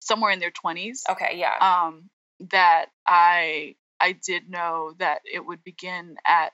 somewhere 0.00 0.30
in 0.30 0.38
their 0.38 0.52
20s. 0.52 1.00
Okay, 1.10 1.36
yeah. 1.36 1.58
Um, 1.60 2.08
that 2.50 2.86
I 3.06 3.74
I 4.08 4.12
did 4.12 4.48
know 4.48 4.94
that 4.98 5.20
it 5.30 5.44
would 5.44 5.62
begin 5.62 6.16
at 6.26 6.52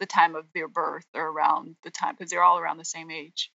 the 0.00 0.06
time 0.06 0.34
of 0.34 0.46
their 0.52 0.66
birth 0.66 1.06
or 1.14 1.28
around 1.28 1.76
the 1.84 1.90
time 1.90 2.16
because 2.18 2.28
they're 2.28 2.42
all 2.42 2.58
around 2.58 2.78
the 2.78 2.84
same 2.84 3.08
age, 3.08 3.52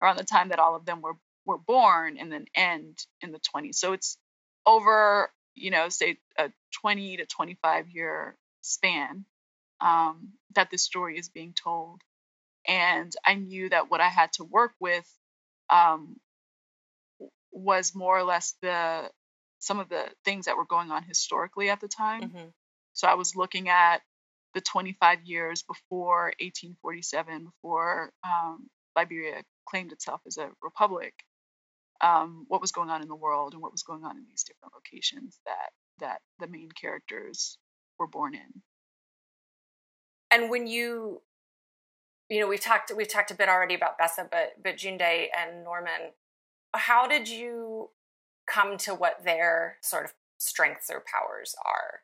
around 0.00 0.18
the 0.18 0.24
time 0.24 0.50
that 0.50 0.60
all 0.60 0.76
of 0.76 0.84
them 0.84 1.02
were 1.02 1.16
were 1.44 1.58
born 1.58 2.16
and 2.16 2.30
then 2.30 2.44
end 2.54 3.04
in 3.22 3.32
the 3.32 3.40
20s. 3.40 3.74
So 3.74 3.92
it's 3.92 4.18
over, 4.66 5.32
you 5.56 5.72
know, 5.72 5.88
say 5.88 6.18
a 6.38 6.52
20 6.80 7.16
to 7.16 7.26
25 7.26 7.88
year 7.88 8.36
span 8.60 9.24
um, 9.80 10.34
that 10.54 10.70
this 10.70 10.84
story 10.84 11.18
is 11.18 11.28
being 11.28 11.54
told. 11.54 12.02
And 12.68 13.12
I 13.26 13.34
knew 13.34 13.68
that 13.70 13.90
what 13.90 14.00
I 14.00 14.08
had 14.08 14.32
to 14.34 14.44
work 14.44 14.74
with 14.78 15.10
um, 15.70 16.20
was 17.50 17.96
more 17.96 18.16
or 18.16 18.22
less 18.22 18.54
the 18.62 19.10
some 19.58 19.80
of 19.80 19.88
the 19.88 20.04
things 20.24 20.46
that 20.46 20.56
were 20.56 20.66
going 20.66 20.90
on 20.90 21.02
historically 21.02 21.68
at 21.68 21.80
the 21.80 21.88
time. 21.88 22.22
Mm-hmm. 22.22 22.48
So 23.00 23.08
I 23.08 23.14
was 23.14 23.34
looking 23.34 23.70
at 23.70 24.02
the 24.52 24.60
25 24.60 25.22
years 25.24 25.62
before 25.62 26.34
1847, 26.38 27.44
before 27.44 28.12
um, 28.22 28.68
Liberia 28.94 29.42
claimed 29.66 29.92
itself 29.92 30.20
as 30.26 30.36
a 30.36 30.50
republic, 30.62 31.14
um, 32.02 32.44
what 32.48 32.60
was 32.60 32.72
going 32.72 32.90
on 32.90 33.00
in 33.00 33.08
the 33.08 33.16
world 33.16 33.54
and 33.54 33.62
what 33.62 33.72
was 33.72 33.84
going 33.84 34.04
on 34.04 34.18
in 34.18 34.26
these 34.28 34.42
different 34.42 34.74
locations 34.74 35.38
that 35.46 35.70
that 36.00 36.20
the 36.40 36.46
main 36.46 36.68
characters 36.72 37.56
were 37.98 38.06
born 38.06 38.34
in. 38.34 38.60
And 40.30 40.50
when 40.50 40.66
you, 40.66 41.22
you 42.28 42.38
know, 42.40 42.48
we've 42.48 42.60
talked 42.60 42.92
we've 42.94 43.08
talked 43.08 43.30
a 43.30 43.34
bit 43.34 43.48
already 43.48 43.76
about 43.76 43.98
Gbessa, 43.98 44.30
but 44.30 44.62
but 44.62 44.76
June 44.76 44.98
Dey 44.98 45.30
and 45.34 45.64
Norman, 45.64 46.12
how 46.74 47.06
did 47.06 47.30
you 47.30 47.88
come 48.46 48.76
to 48.76 48.94
what 48.94 49.24
their 49.24 49.78
sort 49.80 50.04
of 50.04 50.12
strengths 50.36 50.90
or 50.90 51.02
powers 51.10 51.54
are? 51.64 52.02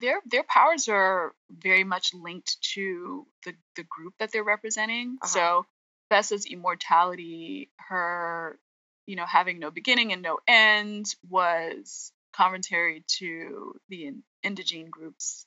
Their 0.00 0.20
their 0.26 0.44
powers 0.44 0.88
are 0.88 1.34
very 1.50 1.84
much 1.84 2.14
linked 2.14 2.56
to 2.74 3.26
the 3.44 3.54
the 3.76 3.84
group 3.84 4.14
that 4.18 4.32
they're 4.32 4.44
representing. 4.44 5.18
Uh-huh. 5.22 5.28
So 5.28 5.66
Gbessa's 6.10 6.46
immortality, 6.46 7.70
her 7.88 8.58
you 9.06 9.16
know 9.16 9.26
having 9.26 9.58
no 9.58 9.70
beginning 9.70 10.12
and 10.12 10.22
no 10.22 10.38
end, 10.46 11.06
was 11.28 12.12
commentary 12.32 13.04
to 13.18 13.74
the 13.88 14.12
indigene 14.44 14.90
groups 14.90 15.46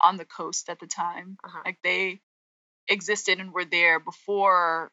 on 0.00 0.16
the 0.16 0.24
coast 0.24 0.68
at 0.68 0.80
the 0.80 0.86
time. 0.86 1.36
Uh-huh. 1.44 1.62
Like 1.64 1.78
they 1.84 2.20
existed 2.88 3.38
and 3.38 3.52
were 3.52 3.64
there 3.64 4.00
before 4.00 4.90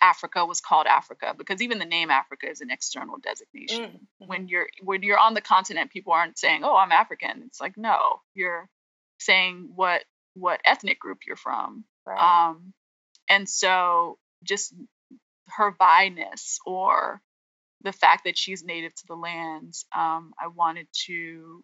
Africa 0.00 0.44
was 0.46 0.60
called 0.60 0.86
Africa 0.86 1.34
because 1.36 1.62
even 1.62 1.78
the 1.78 1.84
name 1.84 2.10
Africa 2.10 2.48
is 2.48 2.60
an 2.60 2.70
external 2.70 3.18
designation. 3.18 3.84
Mm-hmm. 3.84 4.26
When 4.26 4.48
you're 4.48 4.68
when 4.82 5.02
you're 5.02 5.18
on 5.18 5.34
the 5.34 5.40
continent, 5.40 5.90
people 5.90 6.12
aren't 6.12 6.38
saying, 6.38 6.62
"Oh, 6.64 6.76
I'm 6.76 6.92
African." 6.92 7.42
It's 7.46 7.60
like, 7.60 7.76
no, 7.76 8.20
you're 8.34 8.68
saying 9.18 9.70
what 9.74 10.04
what 10.34 10.60
ethnic 10.64 10.98
group 10.98 11.20
you're 11.26 11.36
from. 11.36 11.84
Right. 12.06 12.48
Um, 12.50 12.72
and 13.28 13.48
so 13.48 14.18
just 14.42 14.74
her 15.48 15.70
bi-ness 15.70 16.58
or 16.64 17.20
the 17.82 17.92
fact 17.92 18.24
that 18.24 18.38
she's 18.38 18.62
native 18.62 18.94
to 18.94 19.06
the 19.06 19.14
lands, 19.14 19.84
um, 19.94 20.32
I 20.40 20.48
wanted 20.48 20.86
to 21.06 21.62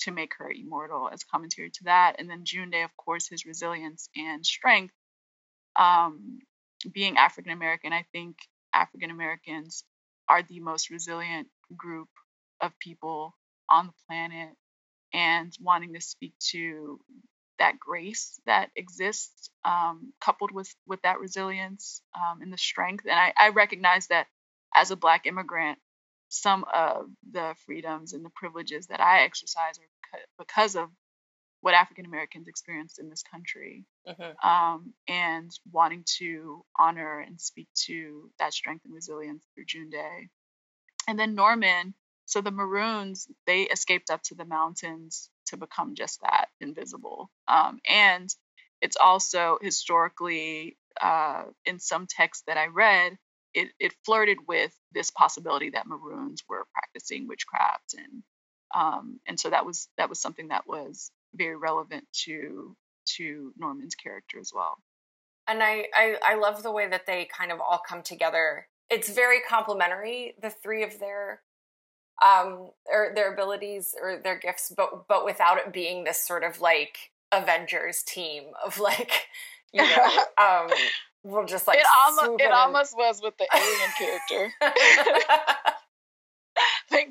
to 0.00 0.10
make 0.10 0.32
her 0.38 0.50
immortal 0.50 1.08
as 1.12 1.22
commentary 1.24 1.70
to 1.70 1.84
that. 1.84 2.16
And 2.18 2.28
then 2.28 2.44
June 2.44 2.70
Dey, 2.70 2.82
of 2.82 2.96
course, 2.96 3.28
his 3.28 3.46
resilience 3.46 4.08
and 4.16 4.44
strength 4.44 4.92
um, 5.76 6.40
being 6.92 7.16
African 7.16 7.52
American, 7.52 7.92
I 7.92 8.04
think 8.12 8.36
African 8.74 9.10
Americans 9.10 9.84
are 10.28 10.42
the 10.42 10.60
most 10.60 10.90
resilient 10.90 11.48
group 11.76 12.08
of 12.60 12.78
people 12.78 13.34
on 13.70 13.86
the 13.86 13.92
planet 14.08 14.50
and 15.12 15.52
wanting 15.60 15.94
to 15.94 16.00
speak 16.00 16.34
to 16.50 17.00
that 17.58 17.78
grace 17.78 18.40
that 18.46 18.70
exists 18.76 19.50
um, 19.64 20.12
coupled 20.20 20.50
with 20.52 20.74
with 20.86 21.00
that 21.02 21.20
resilience 21.20 22.02
um, 22.16 22.42
and 22.42 22.52
the 22.52 22.58
strength. 22.58 23.04
And 23.04 23.18
I, 23.18 23.32
I 23.38 23.48
recognize 23.50 24.08
that 24.08 24.26
as 24.74 24.90
a 24.90 24.96
black 24.96 25.26
immigrant 25.26 25.78
some 26.28 26.64
of 26.74 27.06
the 27.32 27.54
freedoms 27.66 28.12
and 28.12 28.24
the 28.24 28.30
privileges 28.30 28.88
that 28.88 29.00
i 29.00 29.22
exercise 29.22 29.78
are 29.78 30.18
because 30.38 30.76
of 30.76 30.88
what 31.64 31.74
african 31.74 32.04
americans 32.04 32.46
experienced 32.48 32.98
in 32.98 33.08
this 33.08 33.22
country 33.22 33.84
mm-hmm. 34.06 34.48
um, 34.48 34.92
and 35.08 35.50
wanting 35.72 36.04
to 36.18 36.64
honor 36.78 37.20
and 37.20 37.40
speak 37.40 37.68
to 37.74 38.30
that 38.38 38.52
strength 38.52 38.84
and 38.84 38.94
resilience 38.94 39.44
through 39.54 39.64
June 39.64 39.90
Dey 39.90 40.28
and 41.08 41.18
then 41.18 41.34
norman 41.34 41.94
so 42.26 42.40
the 42.40 42.50
maroons 42.50 43.26
they 43.46 43.62
escaped 43.62 44.10
up 44.10 44.22
to 44.24 44.34
the 44.34 44.44
mountains 44.44 45.30
to 45.46 45.56
become 45.56 45.94
just 45.94 46.20
that 46.22 46.48
invisible. 46.60 47.30
Um, 47.48 47.80
and 47.88 48.28
it's 48.80 48.96
also 49.02 49.58
historically, 49.60 50.76
uh, 51.00 51.44
in 51.64 51.78
some 51.78 52.06
texts 52.06 52.44
that 52.46 52.56
I 52.56 52.66
read, 52.66 53.16
it, 53.52 53.68
it 53.78 53.94
flirted 54.04 54.38
with 54.48 54.74
this 54.92 55.10
possibility 55.10 55.70
that 55.70 55.86
Maroons 55.86 56.42
were 56.48 56.66
practicing 56.72 57.28
witchcraft, 57.28 57.94
and 57.96 58.22
um, 58.74 59.20
and 59.28 59.38
so 59.38 59.50
that 59.50 59.64
was 59.64 59.88
that 59.96 60.08
was 60.08 60.20
something 60.20 60.48
that 60.48 60.66
was 60.66 61.12
very 61.34 61.56
relevant 61.56 62.04
to 62.24 62.76
to 63.16 63.52
Norman's 63.58 63.94
character 63.94 64.38
as 64.38 64.52
well. 64.54 64.78
And 65.46 65.62
I, 65.62 65.86
I 65.94 66.16
I 66.24 66.34
love 66.36 66.62
the 66.62 66.72
way 66.72 66.88
that 66.88 67.06
they 67.06 67.28
kind 67.36 67.52
of 67.52 67.60
all 67.60 67.80
come 67.86 68.02
together. 68.02 68.66
It's 68.90 69.10
very 69.10 69.40
complementary, 69.48 70.34
the 70.40 70.50
three 70.50 70.82
of 70.82 70.98
their 70.98 71.40
um, 72.24 72.70
or 72.90 73.12
their 73.14 73.32
abilities 73.32 73.94
or 74.00 74.20
their 74.22 74.38
gifts, 74.38 74.72
but 74.74 75.08
but 75.08 75.24
without 75.24 75.58
it 75.58 75.72
being 75.72 76.04
this 76.04 76.24
sort 76.24 76.44
of 76.44 76.60
like 76.60 77.10
Avengers 77.32 78.02
team 78.02 78.44
of 78.64 78.78
like, 78.78 79.26
you 79.72 79.82
know, 79.82 80.24
um, 80.38 80.70
we'll 81.22 81.46
just 81.46 81.66
like 81.66 81.78
it 81.78 81.86
almost 82.06 82.42
it 82.42 82.52
almost 82.52 82.96
was 82.96 83.20
with 83.22 83.34
the 83.38 83.46
alien 83.54 83.90
character. 83.98 84.54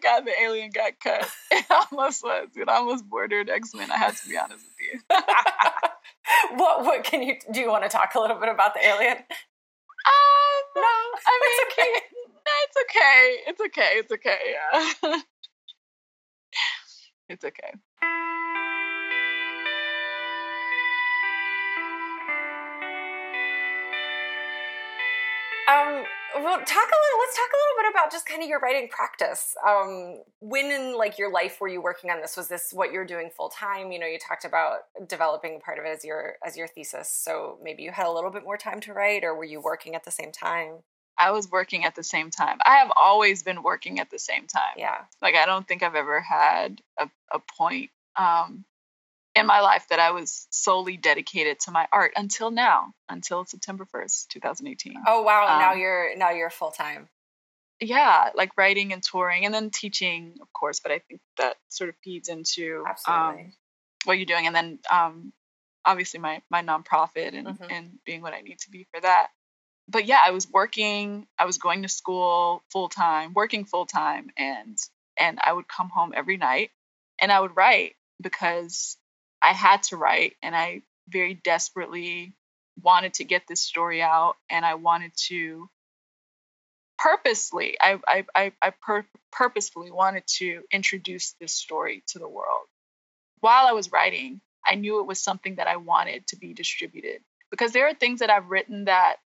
God 0.03 0.25
the 0.25 0.33
alien 0.41 0.71
got 0.71 0.99
cut. 0.99 1.29
It 1.51 1.65
almost 1.69 2.23
was. 2.23 2.49
It 2.55 2.67
almost 2.67 3.07
bordered 3.09 3.49
X 3.49 3.73
Men. 3.73 3.91
I 3.91 3.97
have 3.97 4.21
to 4.21 4.29
be 4.29 4.37
honest 4.37 4.65
with 4.65 4.75
you. 4.81 4.99
what 6.57 6.83
what 6.83 7.03
can 7.03 7.23
you 7.23 7.35
do? 7.51 7.61
You 7.61 7.69
want 7.69 7.83
to 7.83 7.89
talk 7.89 8.15
a 8.15 8.19
little 8.19 8.39
bit 8.39 8.49
about 8.49 8.73
the 8.73 8.85
alien? 8.85 9.17
Um, 9.17 10.63
no, 10.75 10.81
I 10.81 11.39
mean, 11.41 11.53
it's 11.53 11.73
okay. 11.73 11.91
it's 12.63 12.77
okay. 12.83 13.37
It's 13.47 13.61
okay. 13.61 13.91
It's 13.95 14.11
okay. 14.11 14.55
Yeah. 15.03 15.19
it's 17.29 17.45
okay. 17.45 17.73
Um, 25.69 26.03
well, 26.35 26.57
talk 26.57 26.89
a 26.89 26.99
little. 26.99 27.19
Let's 27.19 27.37
talk 27.37 27.49
a 27.49 27.59
little 27.61 27.83
bit 27.83 27.91
about 27.91 28.11
just 28.11 28.25
kind 28.25 28.41
of 28.41 28.49
your 28.49 28.59
writing 28.59 28.89
practice. 28.89 29.55
Um, 29.65 30.21
when 30.39 30.71
in 30.71 30.97
like 30.97 31.17
your 31.17 31.31
life 31.31 31.61
were 31.61 31.67
you 31.67 31.81
working 31.81 32.09
on 32.09 32.21
this? 32.21 32.35
Was 32.35 32.49
this 32.49 32.71
what 32.73 32.91
you're 32.91 33.05
doing 33.05 33.29
full 33.29 33.49
time? 33.49 33.91
You 33.91 33.99
know, 33.99 34.07
you 34.07 34.19
talked 34.19 34.43
about 34.43 34.79
developing 35.07 35.61
part 35.61 35.79
of 35.79 35.85
it 35.85 35.89
as 35.89 36.03
your 36.03 36.35
as 36.45 36.57
your 36.57 36.67
thesis. 36.67 37.09
So 37.09 37.59
maybe 37.63 37.83
you 37.83 37.91
had 37.91 38.07
a 38.07 38.11
little 38.11 38.31
bit 38.31 38.43
more 38.43 38.57
time 38.57 38.81
to 38.81 38.93
write, 38.93 39.23
or 39.23 39.35
were 39.35 39.45
you 39.45 39.61
working 39.61 39.95
at 39.95 40.03
the 40.03 40.11
same 40.11 40.31
time? 40.31 40.79
I 41.17 41.31
was 41.31 41.49
working 41.49 41.85
at 41.85 41.95
the 41.95 42.03
same 42.03 42.31
time. 42.31 42.57
I 42.65 42.77
have 42.77 42.91
always 42.99 43.43
been 43.43 43.61
working 43.61 43.99
at 43.99 44.09
the 44.09 44.19
same 44.19 44.47
time. 44.47 44.73
Yeah. 44.77 45.03
Like 45.21 45.35
I 45.35 45.45
don't 45.45 45.67
think 45.67 45.83
I've 45.83 45.95
ever 45.95 46.19
had 46.19 46.81
a, 46.99 47.09
a 47.31 47.39
point 47.39 47.91
um, 48.17 48.65
in 49.35 49.45
my 49.45 49.61
life 49.61 49.85
that 49.89 49.99
I 49.99 50.11
was 50.11 50.47
solely 50.51 50.97
dedicated 50.97 51.59
to 51.61 51.71
my 51.71 51.87
art 51.91 52.13
until 52.15 52.51
now, 52.51 52.93
until 53.09 53.45
September 53.45 53.85
1st, 53.93 54.27
2018. 54.29 54.95
Oh 55.07 55.23
wow, 55.23 55.47
um, 55.47 55.59
now 55.59 55.73
you're 55.73 56.15
now 56.15 56.31
you're 56.31 56.49
full 56.49 56.71
time. 56.71 57.09
Yeah, 57.79 58.29
like 58.35 58.51
writing 58.57 58.93
and 58.93 59.03
touring 59.03 59.45
and 59.45 59.53
then 59.53 59.69
teaching, 59.69 60.35
of 60.41 60.53
course, 60.53 60.79
but 60.79 60.91
I 60.91 60.99
think 60.99 61.19
that 61.37 61.55
sort 61.69 61.89
of 61.89 61.95
feeds 62.03 62.29
into 62.29 62.85
um, 63.07 63.51
what 64.05 64.17
you're 64.17 64.25
doing 64.25 64.47
and 64.47 64.55
then 64.55 64.79
um, 64.91 65.33
obviously 65.85 66.19
my 66.19 66.41
my 66.49 66.61
nonprofit 66.61 67.33
and 67.33 67.47
mm-hmm. 67.47 67.65
and 67.69 67.99
being 68.05 68.21
what 68.21 68.33
I 68.33 68.41
need 68.41 68.59
to 68.59 68.69
be 68.69 68.87
for 68.93 69.01
that 69.01 69.29
but 69.87 70.05
yeah, 70.05 70.19
I 70.25 70.31
was 70.31 70.49
working, 70.49 71.27
I 71.37 71.45
was 71.45 71.57
going 71.57 71.81
to 71.81 71.89
school 71.89 72.63
full 72.71 72.89
time, 72.89 73.33
working 73.33 73.65
full 73.65 73.85
time 73.85 74.29
and 74.37 74.77
and 75.19 75.39
I 75.43 75.53
would 75.53 75.67
come 75.67 75.89
home 75.89 76.13
every 76.15 76.37
night 76.37 76.71
and 77.21 77.31
I 77.31 77.39
would 77.39 77.55
write 77.55 77.95
because 78.21 78.97
I 79.43 79.53
had 79.53 79.83
to 79.83 79.97
write 79.97 80.35
and 80.41 80.55
I 80.55 80.81
very 81.09 81.33
desperately 81.33 82.33
wanted 82.81 83.15
to 83.15 83.25
get 83.25 83.43
this 83.47 83.61
story 83.61 84.01
out 84.01 84.35
and 84.49 84.65
I 84.65 84.75
wanted 84.75 85.11
to 85.27 85.69
purposely 86.97 87.77
I 87.81 87.99
I 88.07 88.25
I, 88.33 88.51
I 88.61 88.69
pur- 88.71 89.07
purposefully 89.31 89.91
wanted 89.91 90.23
to 90.37 90.63
introduce 90.71 91.33
this 91.39 91.53
story 91.53 92.03
to 92.07 92.19
the 92.19 92.27
world. 92.27 92.67
While 93.41 93.67
I 93.67 93.73
was 93.73 93.91
writing, 93.91 94.39
I 94.65 94.75
knew 94.75 95.01
it 95.01 95.07
was 95.07 95.19
something 95.19 95.55
that 95.55 95.67
I 95.67 95.75
wanted 95.77 96.25
to 96.27 96.37
be 96.37 96.53
distributed 96.53 97.21
because 97.51 97.73
there 97.73 97.87
are 97.87 97.93
things 97.93 98.21
that 98.21 98.29
I've 98.29 98.49
written 98.49 98.85
that 98.85 99.17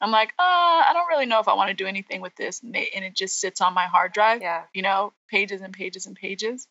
I'm 0.00 0.10
like, 0.10 0.30
uh, 0.38 0.42
I 0.42 0.90
don't 0.94 1.08
really 1.08 1.26
know 1.26 1.40
if 1.40 1.48
I 1.48 1.54
want 1.54 1.68
to 1.68 1.74
do 1.74 1.86
anything 1.86 2.22
with 2.22 2.34
this, 2.34 2.62
and 2.62 2.74
it 2.74 3.14
just 3.14 3.38
sits 3.38 3.60
on 3.60 3.74
my 3.74 3.84
hard 3.84 4.12
drive. 4.12 4.40
Yeah. 4.40 4.62
You 4.72 4.80
know, 4.80 5.12
pages 5.28 5.60
and 5.60 5.74
pages 5.74 6.06
and 6.06 6.16
pages, 6.16 6.66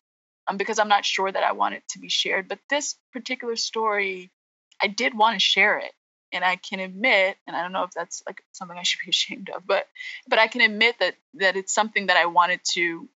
um, 0.50 0.56
because 0.56 0.78
I'm 0.78 0.88
not 0.88 1.04
sure 1.04 1.30
that 1.30 1.44
I 1.44 1.52
want 1.52 1.76
it 1.76 1.84
to 1.90 1.98
be 1.98 2.08
shared. 2.08 2.48
But 2.48 2.58
this 2.68 2.96
particular 3.12 3.56
story, 3.56 4.30
I 4.82 4.88
did 4.88 5.16
want 5.16 5.38
to 5.38 5.40
share 5.40 5.78
it, 5.78 5.92
and 6.32 6.44
I 6.44 6.56
can 6.56 6.80
admit, 6.80 7.36
and 7.46 7.56
I 7.56 7.62
don't 7.62 7.72
know 7.72 7.84
if 7.84 7.92
that's 7.92 8.22
like 8.26 8.42
something 8.52 8.76
I 8.76 8.82
should 8.82 9.00
be 9.04 9.10
ashamed 9.10 9.50
of, 9.54 9.66
but 9.66 9.86
but 10.28 10.38
I 10.38 10.48
can 10.48 10.60
admit 10.60 10.96
that 11.00 11.14
that 11.34 11.56
it's 11.56 11.72
something 11.72 12.06
that 12.06 12.16
I 12.16 12.26
wanted 12.26 12.60
to 12.72 13.08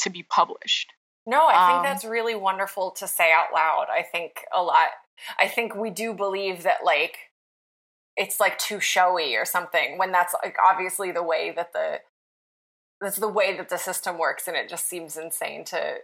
to 0.00 0.10
be 0.10 0.22
published. 0.22 0.92
No, 1.26 1.46
I 1.46 1.66
think 1.66 1.78
um, 1.78 1.82
that's 1.82 2.04
really 2.04 2.34
wonderful 2.34 2.92
to 2.92 3.06
say 3.06 3.30
out 3.32 3.52
loud. 3.52 3.86
I 3.90 4.02
think 4.02 4.44
a 4.56 4.62
lot. 4.62 4.88
I 5.38 5.48
think 5.48 5.74
we 5.74 5.90
do 5.90 6.14
believe 6.14 6.62
that 6.62 6.78
like 6.84 7.18
it's 8.16 8.40
like 8.40 8.58
too 8.58 8.80
showy 8.80 9.36
or 9.36 9.44
something 9.44 9.98
when 9.98 10.12
that's 10.12 10.34
like 10.42 10.56
obviously 10.64 11.12
the 11.12 11.22
way 11.22 11.52
that 11.54 11.72
the 11.72 11.98
that's 13.00 13.16
the 13.16 13.28
way 13.28 13.56
that 13.56 13.68
the 13.68 13.78
system 13.78 14.18
works 14.18 14.46
and 14.46 14.56
it 14.56 14.68
just 14.68 14.88
seems 14.88 15.16
insane 15.16 15.64
to 15.64 15.96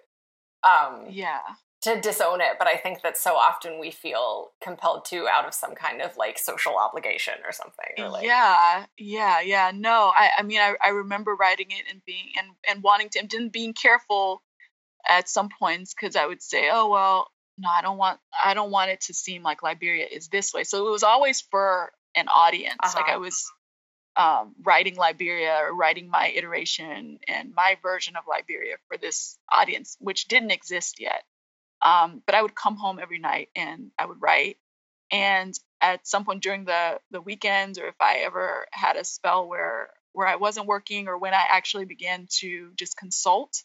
um 0.67 1.07
yeah 1.09 1.41
to 1.83 2.01
disown 2.01 2.41
it 2.41 2.57
but 2.59 2.67
i 2.67 2.77
think 2.77 3.03
that 3.03 3.17
so 3.17 3.35
often 3.35 3.79
we 3.79 3.91
feel 3.91 4.51
compelled 4.63 5.05
to 5.05 5.27
out 5.29 5.47
of 5.47 5.55
some 5.55 5.75
kind 5.75 6.03
of 6.03 6.17
like 6.17 6.39
social 6.39 6.77
obligation 6.77 7.35
or 7.45 7.53
something 7.53 8.05
or 8.05 8.09
like, 8.09 8.25
yeah 8.25 8.87
yeah 8.99 9.41
yeah 9.41 9.71
no 9.75 10.13
i 10.17 10.31
i 10.39 10.43
mean 10.43 10.59
I, 10.59 10.75
I 10.83 10.89
remember 10.89 11.35
writing 11.35 11.71
it 11.71 11.85
and 11.91 12.03
being 12.05 12.33
and 12.39 12.49
and 12.69 12.83
wanting 12.83 13.09
to 13.11 13.27
and 13.37 13.53
being 13.53 13.75
careful 13.75 14.43
at 15.09 15.29
some 15.29 15.49
points 15.59 15.95
because 15.95 16.17
i 16.17 16.27
would 16.27 16.43
say 16.43 16.69
oh 16.73 16.91
well 16.91 17.31
no 17.59 17.69
i 17.69 17.83
don't 17.83 17.99
want 17.99 18.19
i 18.45 18.55
don't 18.55 18.71
want 18.71 18.91
it 18.91 19.03
to 19.03 19.15
seem 19.15 19.43
like 19.43 19.63
liberia 19.63 20.07
is 20.11 20.29
this 20.29 20.53
way 20.53 20.65
so 20.65 20.87
it 20.87 20.91
was 20.91 21.03
always 21.03 21.41
for 21.41 21.93
an 22.17 22.29
audience. 22.29 22.77
Uh-huh. 22.83 23.01
Like 23.01 23.11
I 23.11 23.19
was 23.19 23.45
um, 24.17 24.55
writing 24.63 24.97
Liberia 24.97 25.59
or 25.63 25.75
writing 25.75 26.09
my 26.09 26.29
iteration 26.35 27.19
and 27.29 27.55
my 27.55 27.77
version 27.83 28.17
of 28.17 28.25
Liberia 28.29 28.77
for 28.89 28.97
this 28.97 29.39
audience, 29.53 29.97
which 30.01 30.29
didn't 30.29 30.51
exist 30.53 31.01
yet. 31.01 31.23
Um, 31.85 32.23
but 32.25 32.35
I 32.35 32.43
would 32.43 32.55
come 32.55 32.77
home 32.77 32.99
every 33.01 33.19
night 33.19 33.51
and 33.55 33.91
I 33.99 34.07
would 34.07 34.21
write. 34.21 34.57
And 35.11 35.55
at 35.81 36.07
some 36.07 36.25
point 36.25 36.43
during 36.43 36.65
the 36.65 36.99
the 37.11 37.21
weekends, 37.21 37.79
or 37.79 37.87
if 37.87 37.95
I 38.01 38.19
ever 38.25 38.67
had 38.73 38.97
a 38.97 39.05
spell 39.05 39.49
where 39.49 39.91
where 40.13 40.27
I 40.27 40.37
wasn't 40.37 40.67
working, 40.67 41.09
or 41.09 41.19
when 41.19 41.35
I 41.35 41.45
actually 41.51 41.85
began 41.85 42.27
to 42.41 42.73
just 42.75 42.97
consult 42.97 43.63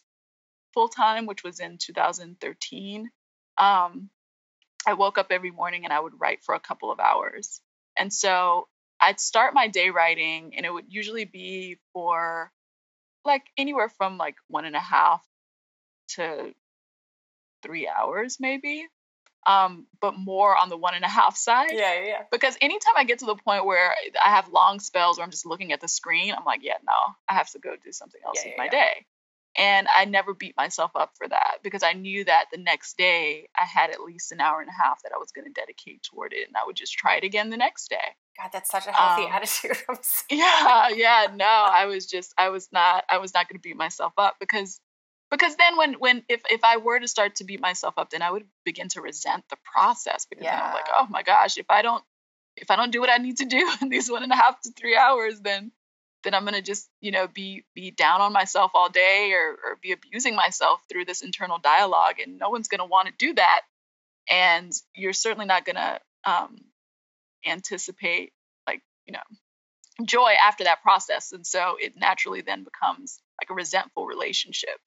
full 0.74 0.88
time, 0.88 1.26
which 1.26 1.42
was 1.42 1.60
in 1.60 1.78
2013, 1.78 3.10
um, 3.58 4.10
I 4.86 4.94
woke 4.94 5.18
up 5.18 5.28
every 5.30 5.50
morning 5.50 5.84
and 5.84 5.92
I 5.92 6.00
would 6.00 6.20
write 6.20 6.42
for 6.44 6.54
a 6.54 6.60
couple 6.60 6.92
of 6.92 7.00
hours. 7.00 7.60
And 7.98 8.12
so 8.12 8.68
I'd 9.02 9.20
start 9.20 9.52
my 9.52 9.68
day 9.68 9.90
writing, 9.90 10.54
and 10.56 10.64
it 10.64 10.72
would 10.72 10.86
usually 10.88 11.24
be 11.24 11.78
for 11.92 12.52
like 13.24 13.42
anywhere 13.58 13.88
from 13.88 14.16
like 14.16 14.36
one 14.48 14.64
and 14.64 14.76
a 14.76 14.80
half 14.80 15.22
to 16.10 16.54
three 17.62 17.88
hours, 17.88 18.38
maybe. 18.40 18.86
Um, 19.44 19.86
but 20.00 20.16
more 20.16 20.56
on 20.56 20.68
the 20.68 20.76
one 20.76 20.94
and 20.94 21.04
a 21.04 21.08
half 21.08 21.36
side. 21.36 21.72
Yeah, 21.72 22.04
yeah. 22.04 22.22
Because 22.30 22.56
anytime 22.60 22.94
I 22.96 23.02
get 23.02 23.18
to 23.20 23.26
the 23.26 23.34
point 23.34 23.66
where 23.66 23.92
I 24.24 24.30
have 24.30 24.48
long 24.48 24.78
spells 24.78 25.18
where 25.18 25.24
I'm 25.24 25.32
just 25.32 25.46
looking 25.46 25.72
at 25.72 25.80
the 25.80 25.88
screen, 25.88 26.32
I'm 26.32 26.44
like, 26.44 26.60
yeah, 26.62 26.76
no, 26.86 26.92
I 27.28 27.34
have 27.34 27.50
to 27.50 27.58
go 27.58 27.74
do 27.82 27.90
something 27.90 28.20
else 28.24 28.38
yeah, 28.38 28.50
with 28.50 28.54
yeah, 28.56 28.62
my 28.62 28.64
yeah. 28.66 28.70
day. 28.70 29.06
And 29.56 29.86
I 29.94 30.06
never 30.06 30.32
beat 30.32 30.56
myself 30.56 30.92
up 30.94 31.12
for 31.18 31.28
that 31.28 31.58
because 31.62 31.82
I 31.82 31.92
knew 31.92 32.24
that 32.24 32.46
the 32.50 32.58
next 32.58 32.96
day 32.96 33.48
I 33.58 33.64
had 33.64 33.90
at 33.90 34.00
least 34.00 34.32
an 34.32 34.40
hour 34.40 34.60
and 34.60 34.70
a 34.70 34.82
half 34.82 35.02
that 35.02 35.12
I 35.14 35.18
was 35.18 35.30
going 35.32 35.44
to 35.44 35.52
dedicate 35.52 36.02
toward 36.02 36.32
it. 36.32 36.48
And 36.48 36.56
I 36.56 36.64
would 36.64 36.76
just 36.76 36.94
try 36.94 37.16
it 37.16 37.24
again 37.24 37.50
the 37.50 37.58
next 37.58 37.90
day. 37.90 38.16
God, 38.40 38.48
that's 38.50 38.70
such 38.70 38.86
a 38.86 38.92
healthy 38.92 39.24
um, 39.24 39.32
attitude. 39.32 39.76
yeah, 40.30 40.88
yeah, 40.88 41.26
no, 41.34 41.44
I 41.44 41.84
was 41.84 42.06
just, 42.06 42.32
I 42.38 42.48
was 42.48 42.68
not, 42.72 43.04
I 43.10 43.18
was 43.18 43.34
not 43.34 43.46
going 43.48 43.58
to 43.58 43.62
beat 43.62 43.76
myself 43.76 44.14
up 44.16 44.36
because, 44.40 44.80
because 45.30 45.54
then 45.56 45.76
when, 45.76 45.94
when, 45.94 46.24
if, 46.30 46.40
if 46.50 46.64
I 46.64 46.78
were 46.78 46.98
to 46.98 47.08
start 47.08 47.36
to 47.36 47.44
beat 47.44 47.60
myself 47.60 47.94
up, 47.98 48.08
then 48.08 48.22
I 48.22 48.30
would 48.30 48.44
begin 48.64 48.88
to 48.90 49.02
resent 49.02 49.44
the 49.50 49.56
process 49.74 50.26
because 50.30 50.44
yeah. 50.44 50.62
I'm 50.62 50.74
like, 50.74 50.88
oh 50.98 51.06
my 51.10 51.22
gosh, 51.22 51.58
if 51.58 51.66
I 51.68 51.82
don't, 51.82 52.02
if 52.56 52.70
I 52.70 52.76
don't 52.76 52.90
do 52.90 53.00
what 53.00 53.10
I 53.10 53.18
need 53.18 53.38
to 53.38 53.44
do 53.44 53.70
in 53.82 53.90
these 53.90 54.10
one 54.10 54.22
and 54.22 54.32
a 54.32 54.36
half 54.36 54.60
to 54.62 54.72
three 54.72 54.96
hours, 54.96 55.40
then 55.40 55.72
then 56.22 56.34
I'm 56.34 56.44
gonna 56.44 56.62
just, 56.62 56.88
you 57.00 57.10
know, 57.10 57.26
be 57.28 57.64
be 57.74 57.90
down 57.90 58.20
on 58.20 58.32
myself 58.32 58.72
all 58.74 58.88
day 58.88 59.32
or, 59.32 59.50
or 59.52 59.78
be 59.82 59.92
abusing 59.92 60.34
myself 60.34 60.82
through 60.88 61.04
this 61.04 61.22
internal 61.22 61.58
dialogue. 61.58 62.20
And 62.24 62.38
no 62.38 62.50
one's 62.50 62.68
gonna 62.68 62.86
want 62.86 63.08
to 63.08 63.14
do 63.18 63.34
that. 63.34 63.62
And 64.30 64.72
you're 64.94 65.12
certainly 65.12 65.46
not 65.46 65.64
gonna 65.64 66.00
um, 66.24 66.56
anticipate 67.46 68.32
like, 68.66 68.82
you 69.06 69.12
know, 69.12 70.04
joy 70.04 70.34
after 70.46 70.64
that 70.64 70.82
process. 70.82 71.32
And 71.32 71.46
so 71.46 71.76
it 71.80 71.96
naturally 71.96 72.40
then 72.40 72.64
becomes 72.64 73.20
like 73.40 73.50
a 73.50 73.54
resentful 73.54 74.06
relationship. 74.06 74.78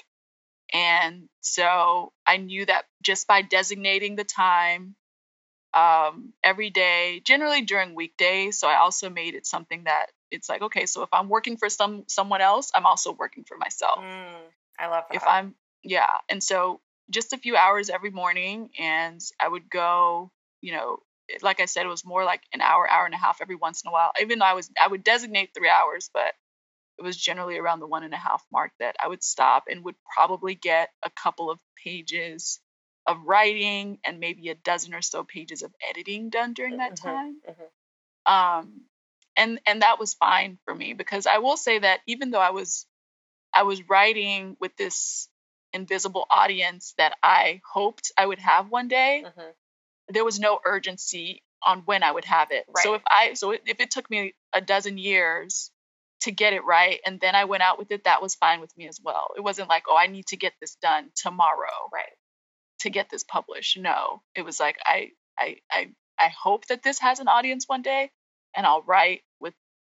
And 0.73 1.29
so 1.41 2.11
I 2.25 2.37
knew 2.37 2.65
that 2.65 2.85
just 3.03 3.27
by 3.27 3.41
designating 3.41 4.15
the 4.15 4.23
time 4.23 4.95
um, 5.73 6.33
every 6.43 6.69
day, 6.69 7.21
generally 7.25 7.61
during 7.61 7.95
weekdays. 7.95 8.59
So 8.59 8.67
I 8.67 8.77
also 8.77 9.09
made 9.09 9.35
it 9.35 9.45
something 9.45 9.83
that 9.83 10.07
it's 10.31 10.49
like, 10.49 10.61
okay, 10.61 10.85
so 10.85 11.03
if 11.03 11.09
I'm 11.13 11.29
working 11.29 11.57
for 11.57 11.69
some 11.69 12.03
someone 12.07 12.41
else, 12.41 12.71
I'm 12.75 12.85
also 12.85 13.13
working 13.13 13.43
for 13.47 13.57
myself. 13.57 13.99
Mm, 13.99 14.41
I 14.79 14.87
love 14.87 15.05
that. 15.09 15.15
If 15.15 15.23
I'm 15.27 15.55
yeah, 15.83 16.09
and 16.29 16.43
so 16.43 16.81
just 17.09 17.33
a 17.33 17.37
few 17.37 17.55
hours 17.55 17.89
every 17.89 18.09
morning, 18.09 18.69
and 18.79 19.21
I 19.39 19.47
would 19.47 19.69
go, 19.69 20.31
you 20.61 20.73
know, 20.73 20.99
like 21.41 21.59
I 21.59 21.65
said, 21.65 21.85
it 21.85 21.89
was 21.89 22.05
more 22.05 22.23
like 22.23 22.41
an 22.53 22.61
hour, 22.61 22.89
hour 22.89 23.05
and 23.05 23.13
a 23.13 23.17
half 23.17 23.39
every 23.41 23.55
once 23.55 23.83
in 23.83 23.89
a 23.89 23.91
while. 23.91 24.11
Even 24.21 24.39
though 24.39 24.45
I 24.45 24.53
was, 24.53 24.69
I 24.81 24.87
would 24.87 25.03
designate 25.03 25.51
three 25.53 25.69
hours, 25.69 26.09
but 26.13 26.33
it 26.97 27.03
was 27.03 27.17
generally 27.17 27.57
around 27.57 27.79
the 27.79 27.87
one 27.87 28.03
and 28.03 28.13
a 28.13 28.17
half 28.17 28.43
mark 28.51 28.71
that 28.79 28.95
I 29.03 29.07
would 29.07 29.23
stop 29.23 29.65
and 29.69 29.83
would 29.83 29.95
probably 30.13 30.55
get 30.55 30.89
a 31.03 31.09
couple 31.09 31.51
of 31.51 31.59
pages 31.83 32.59
of 33.07 33.17
writing 33.23 33.99
and 34.03 34.19
maybe 34.19 34.49
a 34.49 34.55
dozen 34.55 34.93
or 34.93 35.01
so 35.01 35.23
pages 35.23 35.61
of 35.61 35.73
editing 35.87 36.29
done 36.29 36.53
during 36.53 36.77
that 36.77 36.95
mm-hmm, 36.95 37.07
time. 37.07 37.41
Mm-hmm. 37.47 38.33
Um, 38.33 38.81
and 39.37 39.59
and 39.65 39.81
that 39.81 39.99
was 39.99 40.13
fine 40.13 40.57
for 40.65 40.73
me 40.73 40.93
because 40.93 41.27
I 41.27 41.39
will 41.39 41.57
say 41.57 41.79
that 41.79 41.99
even 42.07 42.31
though 42.31 42.39
I 42.39 42.51
was 42.51 42.85
I 43.53 43.63
was 43.63 43.87
writing 43.87 44.57
with 44.59 44.75
this 44.75 45.29
invisible 45.73 46.25
audience 46.29 46.93
that 46.97 47.13
I 47.21 47.61
hoped 47.69 48.11
I 48.17 48.25
would 48.25 48.39
have 48.39 48.69
one 48.69 48.87
day, 48.87 49.23
mm-hmm. 49.25 49.49
there 50.09 50.25
was 50.25 50.39
no 50.39 50.59
urgency 50.65 51.41
on 51.65 51.79
when 51.85 52.03
I 52.03 52.11
would 52.11 52.25
have 52.25 52.51
it. 52.51 52.65
Right. 52.67 52.83
So 52.83 52.93
if 52.95 53.01
I 53.09 53.33
so 53.33 53.51
if 53.51 53.79
it 53.79 53.91
took 53.91 54.09
me 54.09 54.33
a 54.53 54.61
dozen 54.61 54.97
years 54.97 55.71
to 56.21 56.31
get 56.31 56.53
it 56.53 56.63
right 56.63 56.99
and 57.05 57.19
then 57.19 57.35
I 57.35 57.45
went 57.45 57.63
out 57.63 57.77
with 57.77 57.91
it, 57.91 58.05
that 58.05 58.21
was 58.21 58.35
fine 58.35 58.61
with 58.61 58.75
me 58.77 58.87
as 58.87 58.99
well. 59.03 59.29
It 59.35 59.41
wasn't 59.41 59.69
like, 59.69 59.83
oh, 59.89 59.97
I 59.97 60.07
need 60.07 60.27
to 60.27 60.37
get 60.37 60.53
this 60.61 60.75
done 60.81 61.09
tomorrow. 61.15 61.89
Right. 61.93 62.05
To 62.79 62.89
get 62.89 63.09
this 63.09 63.23
published. 63.23 63.77
No. 63.77 64.21
It 64.35 64.43
was 64.43 64.59
like 64.59 64.77
I 64.85 65.11
I 65.37 65.57
I 65.71 65.89
I 66.17 66.29
hope 66.29 66.67
that 66.67 66.83
this 66.83 66.99
has 66.99 67.19
an 67.19 67.27
audience 67.27 67.65
one 67.67 67.81
day 67.81 68.11
and 68.55 68.65
I'll 68.65 68.81
write 68.83 69.21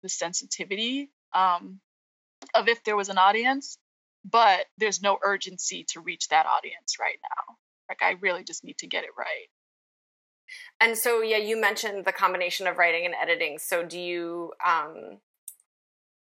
the 0.04 0.08
sensitivity 0.08 1.10
um, 1.34 1.80
of 2.54 2.68
if 2.68 2.84
there 2.84 2.94
was 2.94 3.08
an 3.08 3.18
audience, 3.18 3.78
but 4.24 4.66
there's 4.78 5.02
no 5.02 5.18
urgency 5.24 5.84
to 5.88 6.00
reach 6.00 6.28
that 6.28 6.46
audience 6.46 6.98
right 7.00 7.18
now. 7.22 7.56
Like 7.88 8.02
I 8.02 8.18
really 8.20 8.44
just 8.44 8.62
need 8.62 8.78
to 8.78 8.86
get 8.86 9.02
it 9.02 9.10
right. 9.18 9.48
And 10.80 10.96
so, 10.96 11.22
yeah, 11.22 11.38
you 11.38 11.58
mentioned 11.60 12.04
the 12.04 12.12
combination 12.12 12.66
of 12.66 12.76
writing 12.76 13.06
and 13.06 13.14
editing. 13.20 13.58
So, 13.58 13.82
do 13.82 13.98
you 13.98 14.52
um, 14.64 15.18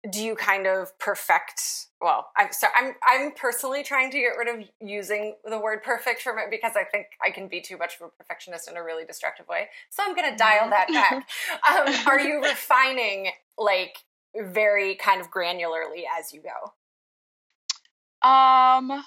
do 0.10 0.24
you 0.24 0.36
kind 0.36 0.66
of 0.66 0.98
perfect 0.98 1.88
well 2.02 2.30
i'm 2.38 2.48
so 2.52 2.68
i'm 2.76 2.94
i'm 3.06 3.32
personally 3.34 3.84
trying 3.84 4.10
to 4.10 4.18
get 4.18 4.30
rid 4.38 4.48
of 4.48 4.66
using 4.80 5.36
the 5.44 5.60
word 5.60 5.84
perfect 5.84 6.22
from 6.22 6.38
it 6.38 6.46
because 6.50 6.74
i 6.78 6.84
think 6.84 7.08
i 7.26 7.30
can 7.30 7.48
be 7.48 7.60
too 7.60 7.78
much 7.78 7.96
of 7.96 8.08
a 8.08 8.10
perfectionist 8.10 8.70
in 8.70 8.78
a 8.78 8.84
really 8.84 9.04
destructive 9.04 9.48
way. 9.48 9.68
So 9.90 10.04
i'm 10.06 10.16
going 10.16 10.32
to 10.32 10.38
dial 10.38 10.70
that 10.70 10.88
mm-hmm. 10.88 11.20
back. 11.20 11.28
Um, 11.70 12.08
are 12.08 12.20
you 12.20 12.42
refining 12.42 13.30
like 13.58 13.98
very 14.36 14.96
kind 14.96 15.20
of 15.20 15.30
granularly 15.30 16.04
as 16.18 16.34
you 16.34 16.42
go? 16.42 18.28
Um 18.28 19.04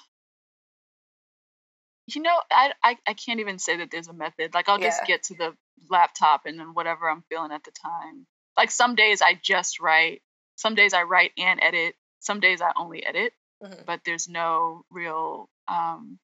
you 2.07 2.21
know 2.21 2.35
i 2.51 2.73
i, 2.83 2.97
I 3.07 3.13
can't 3.13 3.39
even 3.39 3.57
say 3.57 3.77
that 3.77 3.89
there's 3.91 4.07
a 4.07 4.13
method. 4.13 4.53
Like 4.53 4.69
i'll 4.69 4.79
yeah. 4.79 4.89
just 4.89 5.05
get 5.05 5.23
to 5.23 5.35
the 5.35 5.53
laptop 5.89 6.41
and 6.45 6.59
then 6.59 6.73
whatever 6.73 7.09
i'm 7.09 7.23
feeling 7.29 7.51
at 7.51 7.63
the 7.63 7.71
time. 7.71 8.27
Like 8.55 8.69
some 8.69 8.93
days 8.93 9.23
i 9.23 9.39
just 9.41 9.79
write 9.79 10.21
some 10.63 10.75
days 10.75 10.93
I 10.93 11.03
write 11.03 11.31
and 11.37 11.59
edit. 11.61 11.95
Some 12.21 12.39
days 12.39 12.61
I 12.61 12.71
only 12.77 13.05
edit, 13.05 13.33
mm-hmm. 13.61 13.81
but 13.85 13.99
there's 14.05 14.29
no 14.29 14.85
real 14.89 15.49
um, 15.67 16.19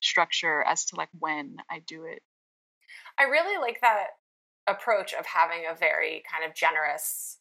structure 0.00 0.62
as 0.62 0.86
to 0.86 0.96
like 0.96 1.10
when 1.18 1.56
I 1.70 1.80
do 1.86 2.04
it. 2.04 2.22
I 3.18 3.24
really 3.24 3.60
like 3.60 3.82
that 3.82 4.06
approach 4.66 5.12
of 5.12 5.26
having 5.26 5.64
a 5.70 5.76
very 5.76 6.22
kind 6.32 6.48
of 6.48 6.56
generous 6.56 7.36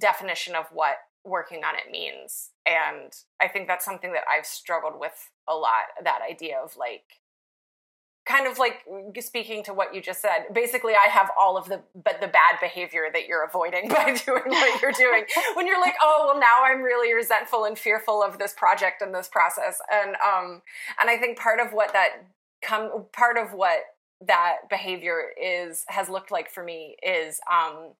definition 0.00 0.56
of 0.56 0.66
what 0.72 0.96
working 1.24 1.62
on 1.62 1.76
it 1.76 1.92
means. 1.92 2.50
And 2.66 3.12
I 3.40 3.46
think 3.46 3.68
that's 3.68 3.84
something 3.84 4.12
that 4.12 4.24
I've 4.28 4.44
struggled 4.44 4.98
with 4.98 5.30
a 5.48 5.54
lot 5.54 5.86
that 6.02 6.18
idea 6.28 6.58
of 6.58 6.76
like, 6.76 7.04
kind 8.28 8.46
of 8.46 8.58
like 8.58 8.84
speaking 9.20 9.64
to 9.64 9.72
what 9.72 9.94
you 9.94 10.02
just 10.02 10.20
said 10.20 10.44
basically 10.52 10.92
i 10.92 11.08
have 11.08 11.30
all 11.40 11.56
of 11.56 11.66
the 11.68 11.80
but 11.94 12.20
the 12.20 12.26
bad 12.26 12.60
behavior 12.60 13.04
that 13.12 13.26
you're 13.26 13.44
avoiding 13.44 13.88
by 13.88 14.16
doing 14.26 14.42
what 14.46 14.82
you're 14.82 14.92
doing. 14.92 15.24
When 15.54 15.66
you're 15.66 15.80
like 15.80 15.94
oh 16.02 16.24
well 16.26 16.40
now 16.40 16.64
i'm 16.64 16.82
really 16.82 17.14
resentful 17.14 17.64
and 17.64 17.78
fearful 17.78 18.22
of 18.22 18.38
this 18.38 18.52
project 18.52 19.02
and 19.02 19.14
this 19.14 19.28
process 19.28 19.80
and 19.90 20.16
um 20.16 20.62
and 21.00 21.08
i 21.08 21.16
think 21.16 21.38
part 21.38 21.58
of 21.60 21.72
what 21.72 21.92
that 21.92 22.24
come 22.62 23.06
part 23.12 23.38
of 23.38 23.52
what 23.52 23.80
that 24.26 24.56
behavior 24.68 25.30
is 25.40 25.84
has 25.88 26.08
looked 26.08 26.30
like 26.30 26.50
for 26.50 26.62
me 26.62 26.96
is 27.02 27.40
um 27.50 27.92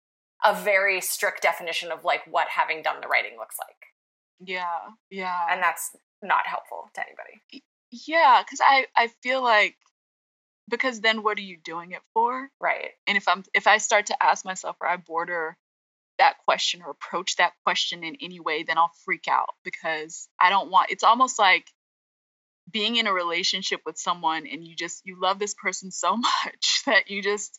a 0.44 0.54
very 0.54 1.00
strict 1.00 1.42
definition 1.42 1.90
of 1.90 2.04
like 2.04 2.22
what 2.30 2.48
having 2.48 2.82
done 2.82 3.00
the 3.00 3.08
writing 3.08 3.36
looks 3.38 3.56
like. 3.58 4.48
Yeah 4.48 4.64
yeah. 5.10 5.46
And 5.50 5.62
that's 5.62 5.96
not 6.22 6.46
helpful 6.46 6.90
to 6.94 7.00
anybody. 7.00 7.64
Yeah 7.90 8.42
because 8.44 8.60
i 8.62 8.86
i 8.96 9.08
feel 9.22 9.42
like 9.42 9.76
because 10.68 11.00
then 11.00 11.22
what 11.22 11.38
are 11.38 11.42
you 11.42 11.56
doing 11.64 11.92
it 11.92 12.02
for? 12.14 12.48
Right. 12.60 12.90
And 13.06 13.16
if 13.16 13.26
i'm 13.28 13.44
if 13.54 13.66
i 13.66 13.78
start 13.78 14.06
to 14.06 14.22
ask 14.22 14.44
myself 14.44 14.76
or 14.80 14.88
i 14.88 14.96
border 14.96 15.56
that 16.18 16.38
question 16.44 16.82
or 16.84 16.90
approach 16.90 17.36
that 17.36 17.52
question 17.64 18.02
in 18.04 18.16
any 18.20 18.40
way 18.40 18.64
then 18.64 18.76
i'll 18.76 18.90
freak 19.04 19.26
out 19.28 19.50
because 19.64 20.28
i 20.40 20.50
don't 20.50 20.70
want 20.70 20.90
it's 20.90 21.04
almost 21.04 21.38
like 21.38 21.64
being 22.70 22.96
in 22.96 23.06
a 23.06 23.12
relationship 23.12 23.80
with 23.86 23.96
someone 23.96 24.46
and 24.46 24.66
you 24.66 24.74
just 24.74 25.02
you 25.04 25.16
love 25.20 25.38
this 25.38 25.54
person 25.54 25.90
so 25.90 26.16
much 26.44 26.82
that 26.86 27.10
you 27.10 27.22
just 27.22 27.58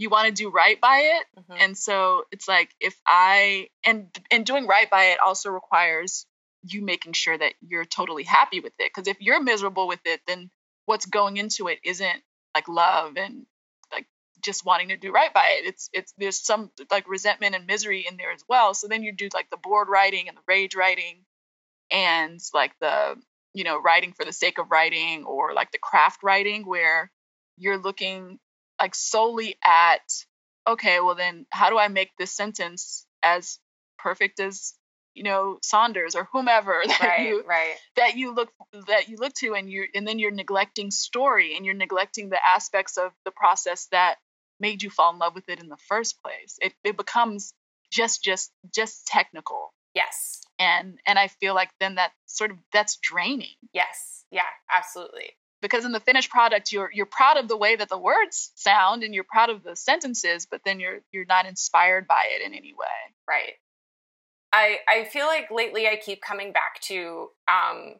you 0.00 0.10
want 0.10 0.28
to 0.28 0.32
do 0.32 0.48
right 0.48 0.80
by 0.80 0.98
it. 0.98 1.26
Mm-hmm. 1.40 1.60
and 1.60 1.76
so 1.76 2.24
it's 2.30 2.46
like 2.46 2.70
if 2.80 2.96
i 3.06 3.68
and 3.84 4.06
and 4.30 4.46
doing 4.46 4.66
right 4.66 4.88
by 4.88 5.06
it 5.06 5.18
also 5.24 5.50
requires 5.50 6.26
you 6.62 6.82
making 6.82 7.12
sure 7.12 7.36
that 7.36 7.54
you're 7.60 7.84
totally 7.84 8.24
happy 8.24 8.60
with 8.60 8.72
it 8.78 8.90
because 8.94 9.08
if 9.08 9.16
you're 9.20 9.42
miserable 9.42 9.88
with 9.88 10.00
it 10.04 10.20
then 10.26 10.50
what's 10.86 11.06
going 11.06 11.36
into 11.36 11.68
it 11.68 11.78
isn't 11.84 12.22
like 12.54 12.68
love 12.68 13.16
and 13.16 13.46
like 13.92 14.06
just 14.42 14.64
wanting 14.64 14.88
to 14.88 14.96
do 14.96 15.12
right 15.12 15.32
by 15.32 15.58
it. 15.60 15.66
It's 15.66 15.90
it's 15.92 16.14
there's 16.18 16.40
some 16.44 16.70
like 16.90 17.08
resentment 17.08 17.54
and 17.54 17.66
misery 17.66 18.06
in 18.08 18.16
there 18.16 18.32
as 18.32 18.42
well. 18.48 18.74
So 18.74 18.88
then 18.88 19.02
you 19.02 19.12
do 19.12 19.28
like 19.34 19.50
the 19.50 19.56
board 19.58 19.88
writing 19.88 20.28
and 20.28 20.36
the 20.36 20.42
rage 20.48 20.74
writing 20.76 21.24
and 21.92 22.40
like 22.54 22.72
the 22.80 23.16
you 23.54 23.64
know 23.64 23.80
writing 23.80 24.14
for 24.14 24.26
the 24.26 24.34
sake 24.34 24.58
of 24.58 24.70
writing 24.70 25.24
or 25.24 25.54
like 25.54 25.72
the 25.72 25.78
craft 25.78 26.22
writing 26.24 26.66
where 26.66 27.10
you're 27.58 27.78
looking 27.78 28.38
like 28.80 28.94
solely 28.94 29.56
at 29.64 30.02
okay 30.68 31.00
well 31.00 31.16
then 31.16 31.46
how 31.50 31.70
do 31.70 31.78
i 31.78 31.88
make 31.88 32.10
this 32.18 32.32
sentence 32.32 33.06
as 33.24 33.58
perfect 33.98 34.40
as 34.40 34.74
you 35.18 35.24
know 35.24 35.58
Saunders 35.62 36.14
or 36.14 36.28
whomever 36.32 36.80
that 36.86 37.00
right, 37.00 37.26
you 37.26 37.42
right. 37.46 37.74
that 37.96 38.16
you 38.16 38.34
look 38.34 38.50
that 38.86 39.08
you 39.08 39.16
look 39.18 39.34
to 39.34 39.54
and 39.54 39.70
you 39.70 39.84
and 39.94 40.06
then 40.06 40.18
you're 40.18 40.30
neglecting 40.30 40.90
story 40.90 41.56
and 41.56 41.66
you're 41.66 41.74
neglecting 41.74 42.30
the 42.30 42.38
aspects 42.54 42.96
of 42.96 43.10
the 43.24 43.32
process 43.32 43.88
that 43.90 44.16
made 44.60 44.82
you 44.82 44.90
fall 44.90 45.12
in 45.12 45.18
love 45.18 45.34
with 45.34 45.48
it 45.48 45.60
in 45.60 45.68
the 45.68 45.76
first 45.88 46.22
place. 46.22 46.56
It 46.62 46.72
it 46.84 46.96
becomes 46.96 47.52
just 47.90 48.22
just 48.22 48.52
just 48.72 49.06
technical. 49.06 49.74
Yes. 49.94 50.40
And 50.58 50.98
and 51.04 51.18
I 51.18 51.26
feel 51.26 51.54
like 51.54 51.70
then 51.80 51.96
that 51.96 52.12
sort 52.26 52.52
of 52.52 52.58
that's 52.72 52.96
draining. 53.02 53.56
Yes. 53.72 54.24
Yeah, 54.30 54.42
absolutely. 54.72 55.36
Because 55.60 55.84
in 55.84 55.90
the 55.90 56.00
finished 56.00 56.30
product 56.30 56.70
you're 56.70 56.90
you're 56.92 57.06
proud 57.06 57.38
of 57.38 57.48
the 57.48 57.56
way 57.56 57.74
that 57.74 57.88
the 57.88 57.98
words 57.98 58.52
sound 58.54 59.02
and 59.02 59.12
you're 59.12 59.24
proud 59.24 59.50
of 59.50 59.64
the 59.64 59.74
sentences, 59.74 60.46
but 60.48 60.60
then 60.64 60.78
you're 60.78 61.00
you're 61.10 61.24
not 61.24 61.46
inspired 61.46 62.06
by 62.06 62.22
it 62.36 62.46
in 62.46 62.54
any 62.54 62.72
way. 62.72 62.86
Right 63.28 63.54
I 64.52 64.78
I 64.88 65.04
feel 65.04 65.26
like 65.26 65.50
lately 65.50 65.86
I 65.86 65.96
keep 65.96 66.20
coming 66.22 66.52
back 66.52 66.80
to 66.82 67.28
um 67.48 67.94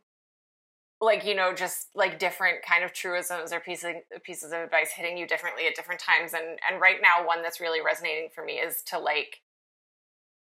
like 1.01 1.25
you 1.25 1.35
know 1.35 1.55
just 1.55 1.89
like 1.95 2.19
different 2.19 2.63
kind 2.63 2.85
of 2.85 2.93
truisms 2.93 3.53
or 3.53 3.61
pieces 3.61 3.95
pieces 4.25 4.53
of 4.53 4.61
advice 4.61 4.91
hitting 4.91 5.17
you 5.17 5.27
differently 5.27 5.67
at 5.67 5.75
different 5.75 6.01
times 6.01 6.35
and 6.35 6.59
and 6.69 6.81
right 6.81 6.99
now 7.03 7.27
one 7.27 7.43
that's 7.43 7.61
really 7.61 7.81
resonating 7.85 8.29
for 8.35 8.45
me 8.45 8.55
is 8.55 8.83
to 8.83 8.99
like 8.99 9.41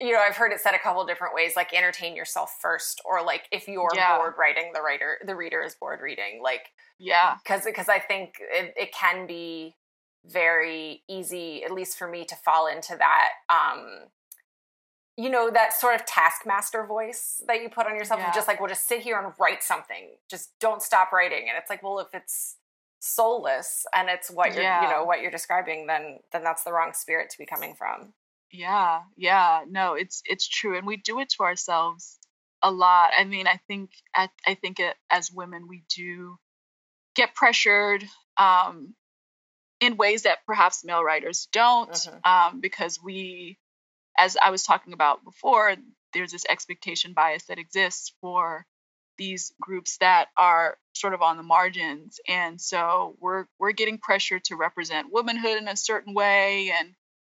you 0.01 0.11
know 0.11 0.19
i've 0.19 0.35
heard 0.35 0.51
it 0.51 0.59
said 0.59 0.73
a 0.73 0.79
couple 0.79 1.05
different 1.05 1.33
ways 1.33 1.53
like 1.55 1.73
entertain 1.73 2.15
yourself 2.15 2.57
first 2.61 3.01
or 3.05 3.23
like 3.23 3.43
if 3.51 3.67
you're 3.67 3.87
yeah. 3.95 4.17
bored 4.17 4.33
writing 4.37 4.71
the 4.73 4.81
writer 4.81 5.17
the 5.25 5.35
reader 5.35 5.63
is 5.63 5.75
bored 5.75 6.01
reading 6.01 6.41
like 6.43 6.69
yeah 6.99 7.35
because 7.43 7.63
because 7.63 7.87
i 7.87 7.99
think 7.99 8.33
it, 8.39 8.73
it 8.75 8.91
can 8.93 9.25
be 9.25 9.75
very 10.25 11.01
easy 11.07 11.63
at 11.63 11.71
least 11.71 11.97
for 11.97 12.07
me 12.07 12.25
to 12.25 12.35
fall 12.35 12.67
into 12.67 12.95
that 12.97 13.29
um 13.49 14.07
you 15.21 15.29
know 15.29 15.51
that 15.51 15.71
sort 15.73 15.93
of 15.93 16.05
taskmaster 16.05 16.83
voice 16.83 17.43
that 17.45 17.61
you 17.61 17.69
put 17.69 17.85
on 17.85 17.95
yourself 17.95 18.19
yeah. 18.19 18.31
just 18.33 18.47
like 18.47 18.59
well 18.59 18.67
just 18.67 18.87
sit 18.87 19.01
here 19.01 19.19
and 19.19 19.33
write 19.39 19.61
something. 19.61 20.09
Just 20.27 20.49
don't 20.59 20.81
stop 20.81 21.11
writing. 21.11 21.45
And 21.47 21.57
it's 21.59 21.69
like 21.69 21.83
well 21.83 21.99
if 21.99 22.07
it's 22.13 22.55
soulless 22.99 23.85
and 23.95 24.09
it's 24.09 24.31
what 24.31 24.53
you're 24.53 24.63
yeah. 24.63 24.81
you 24.83 24.89
know 24.89 25.03
what 25.03 25.21
you're 25.21 25.31
describing 25.31 25.87
then 25.87 26.19
then 26.31 26.43
that's 26.43 26.63
the 26.63 26.71
wrong 26.71 26.93
spirit 26.93 27.29
to 27.29 27.37
be 27.37 27.45
coming 27.45 27.75
from. 27.75 28.13
Yeah. 28.51 29.01
Yeah. 29.15 29.61
No 29.69 29.93
it's 29.93 30.23
it's 30.25 30.47
true. 30.47 30.75
And 30.75 30.87
we 30.87 30.97
do 30.97 31.19
it 31.19 31.29
to 31.37 31.43
ourselves 31.43 32.17
a 32.63 32.71
lot. 32.71 33.11
I 33.15 33.23
mean 33.25 33.47
i 33.47 33.59
think 33.67 33.91
i, 34.15 34.27
I 34.47 34.55
think 34.55 34.79
it, 34.79 34.95
as 35.11 35.31
women 35.31 35.67
we 35.67 35.83
do 35.95 36.37
get 37.15 37.35
pressured 37.35 38.03
um 38.37 38.95
in 39.79 39.97
ways 39.97 40.23
that 40.23 40.45
perhaps 40.47 40.83
male 40.83 41.03
writers 41.03 41.47
don't 41.51 41.91
mm-hmm. 41.91 42.53
um 42.53 42.61
because 42.61 42.99
we 43.03 43.59
as 44.21 44.37
I 44.41 44.51
was 44.51 44.61
talking 44.61 44.93
about 44.93 45.23
before, 45.23 45.75
there's 46.13 46.31
this 46.31 46.45
expectation 46.47 47.13
bias 47.13 47.45
that 47.45 47.57
exists 47.57 48.13
for 48.21 48.67
these 49.17 49.51
groups 49.59 49.97
that 49.97 50.27
are 50.37 50.77
sort 50.93 51.15
of 51.15 51.23
on 51.23 51.37
the 51.37 51.43
margins. 51.43 52.19
And 52.27 52.61
so 52.61 53.15
we're 53.19 53.45
we're 53.59 53.71
getting 53.71 53.97
pressure 53.97 54.39
to 54.39 54.55
represent 54.55 55.11
womanhood 55.11 55.57
in 55.57 55.67
a 55.67 55.75
certain 55.75 56.13
way 56.13 56.71
and 56.77 56.93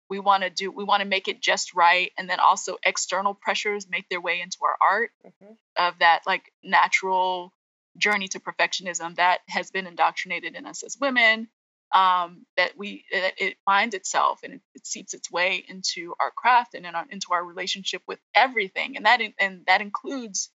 we 0.10 0.20
want 0.20 0.44
to 0.44 0.50
do 0.50 0.72
we 0.72 0.84
want 0.84 1.02
to 1.02 1.08
make 1.08 1.28
it 1.28 1.40
just 1.40 1.76
right. 1.76 2.12
And 2.18 2.28
then 2.28 2.40
also 2.40 2.78
external 2.84 3.36
pressures 3.36 3.88
make 3.88 4.10
their 4.10 4.22
way 4.22 4.42
into 4.42 4.58
our 4.64 4.78
art 4.82 5.12
mm-hmm. 5.26 5.54
of 5.78 6.00
that 6.00 6.22
like 6.26 6.52
natural 6.64 7.54
journey 7.98 8.28
to 8.30 8.40
perfectionism 8.40 9.16
that 9.18 9.40
has 9.48 9.70
been 9.70 9.86
indoctrinated 9.86 10.56
in 10.56 10.66
us 10.66 10.82
as 10.82 10.98
women 11.00 11.48
um, 11.94 12.46
that 12.56 12.78
we 12.78 13.06
that 13.12 13.34
it 13.38 13.58
finds 13.66 13.96
itself 13.96 14.40
and 14.44 14.56
it, 14.56 14.62
it, 14.76 14.88
seeps 14.88 15.14
its 15.14 15.30
way 15.30 15.64
into 15.68 16.14
our 16.20 16.32
craft 16.32 16.74
and 16.74 16.86
in 16.86 16.96
our, 16.96 17.06
into 17.10 17.28
our 17.32 17.44
relationship 17.44 18.02
with 18.08 18.20
everything, 18.34 18.96
and 18.96 19.06
that 19.06 19.20
in, 19.22 19.34
and 19.40 19.64
that 19.68 19.82
includes 19.82 20.50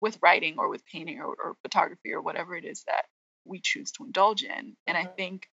with 0.00 0.18
writing 0.22 0.56
or 0.58 0.68
with 0.68 0.86
painting 0.86 1.18
or, 1.20 1.26
or, 1.26 1.56
photography 1.62 2.12
or 2.12 2.20
whatever 2.20 2.54
it 2.54 2.64
is 2.64 2.84
that 2.86 3.06
we 3.44 3.60
choose 3.60 3.90
to 3.92 4.04
indulge 4.04 4.42
in. 4.42 4.76
And 4.86 4.96
mm-hmm. 4.96 5.08
I 5.08 5.10
think 5.10 5.48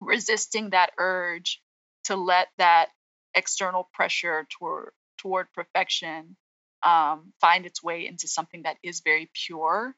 resisting 0.00 0.70
that 0.70 0.92
urge 0.98 1.60
to 2.04 2.16
let 2.16 2.48
that 2.58 2.88
external 3.34 3.88
pressure 3.92 4.46
toward 4.58 4.92
toward 5.18 5.52
perfection 5.52 6.36
um, 6.82 7.32
find 7.40 7.66
its 7.66 7.82
way 7.82 8.06
into 8.06 8.28
something 8.28 8.62
that 8.62 8.76
is 8.82 9.00
very 9.00 9.30
pure 9.34 9.94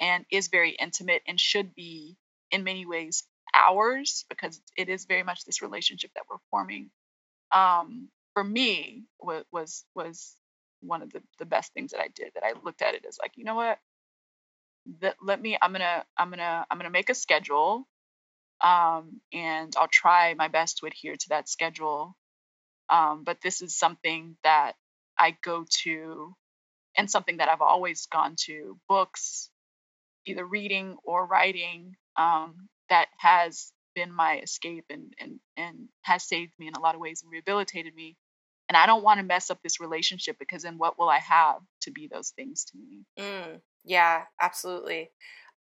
and 0.00 0.24
is 0.30 0.48
very 0.48 0.70
intimate 0.72 1.22
and 1.26 1.38
should 1.38 1.74
be 1.74 2.16
in 2.50 2.64
many 2.64 2.84
ways 2.86 3.24
ours 3.54 4.24
because 4.28 4.60
it 4.76 4.88
is 4.88 5.06
very 5.06 5.22
much 5.22 5.44
this 5.44 5.62
relationship 5.62 6.10
that 6.14 6.24
we're 6.30 6.38
forming. 6.50 6.90
Um, 7.52 8.08
for 8.34 8.44
me 8.44 9.04
was 9.20 9.44
was 9.52 9.84
was 9.94 10.34
one 10.82 11.02
of 11.02 11.12
the, 11.12 11.22
the 11.38 11.46
best 11.46 11.72
things 11.74 11.92
that 11.92 12.00
I 12.00 12.08
did 12.08 12.32
that 12.34 12.44
I 12.44 12.54
looked 12.64 12.82
at 12.82 12.94
it 12.94 13.04
as 13.08 13.18
like 13.22 13.32
you 13.36 13.44
know 13.44 13.56
what? 13.56 13.78
That 15.00 15.16
let 15.22 15.40
me 15.40 15.56
I'm 15.60 15.72
gonna 15.72 16.04
I'm 16.16 16.30
gonna 16.30 16.66
I'm 16.70 16.78
gonna 16.78 16.90
make 16.90 17.08
a 17.10 17.14
schedule 17.14 17.86
um, 18.62 19.20
and 19.32 19.74
I'll 19.78 19.88
try 19.88 20.34
my 20.34 20.48
best 20.48 20.78
to 20.78 20.86
adhere 20.86 21.16
to 21.16 21.28
that 21.30 21.48
schedule. 21.48 22.16
Um, 22.90 23.24
but 23.24 23.40
this 23.42 23.62
is 23.62 23.76
something 23.76 24.36
that 24.44 24.74
I 25.18 25.36
go 25.42 25.66
to 25.84 26.36
and 26.96 27.10
something 27.10 27.38
that 27.38 27.48
I've 27.50 27.62
always 27.62 28.06
gone 28.06 28.36
to 28.46 28.78
books 28.88 29.50
either 30.26 30.44
reading 30.46 30.96
or 31.04 31.26
writing 31.26 31.96
um, 32.16 32.68
that 32.94 33.08
has 33.18 33.72
been 33.96 34.12
my 34.12 34.38
escape 34.38 34.84
and 34.88 35.12
and 35.18 35.40
and 35.56 35.88
has 36.02 36.22
saved 36.22 36.52
me 36.60 36.68
in 36.68 36.74
a 36.74 36.80
lot 36.80 36.94
of 36.94 37.00
ways 37.00 37.22
and 37.22 37.32
rehabilitated 37.32 37.94
me. 37.94 38.16
And 38.68 38.76
i 38.76 38.86
don't 38.86 39.02
want 39.02 39.18
to 39.18 39.26
mess 39.26 39.50
up 39.50 39.58
this 39.62 39.80
relationship 39.80 40.36
because 40.38 40.62
then 40.62 40.78
what 40.78 40.98
will 40.98 41.08
i 41.08 41.18
have 41.18 41.60
to 41.82 41.90
be 41.90 42.08
those 42.10 42.30
things 42.30 42.64
to 42.66 42.78
me? 42.78 43.04
Mm, 43.18 43.60
yeah 43.84 44.22
absolutely. 44.40 45.10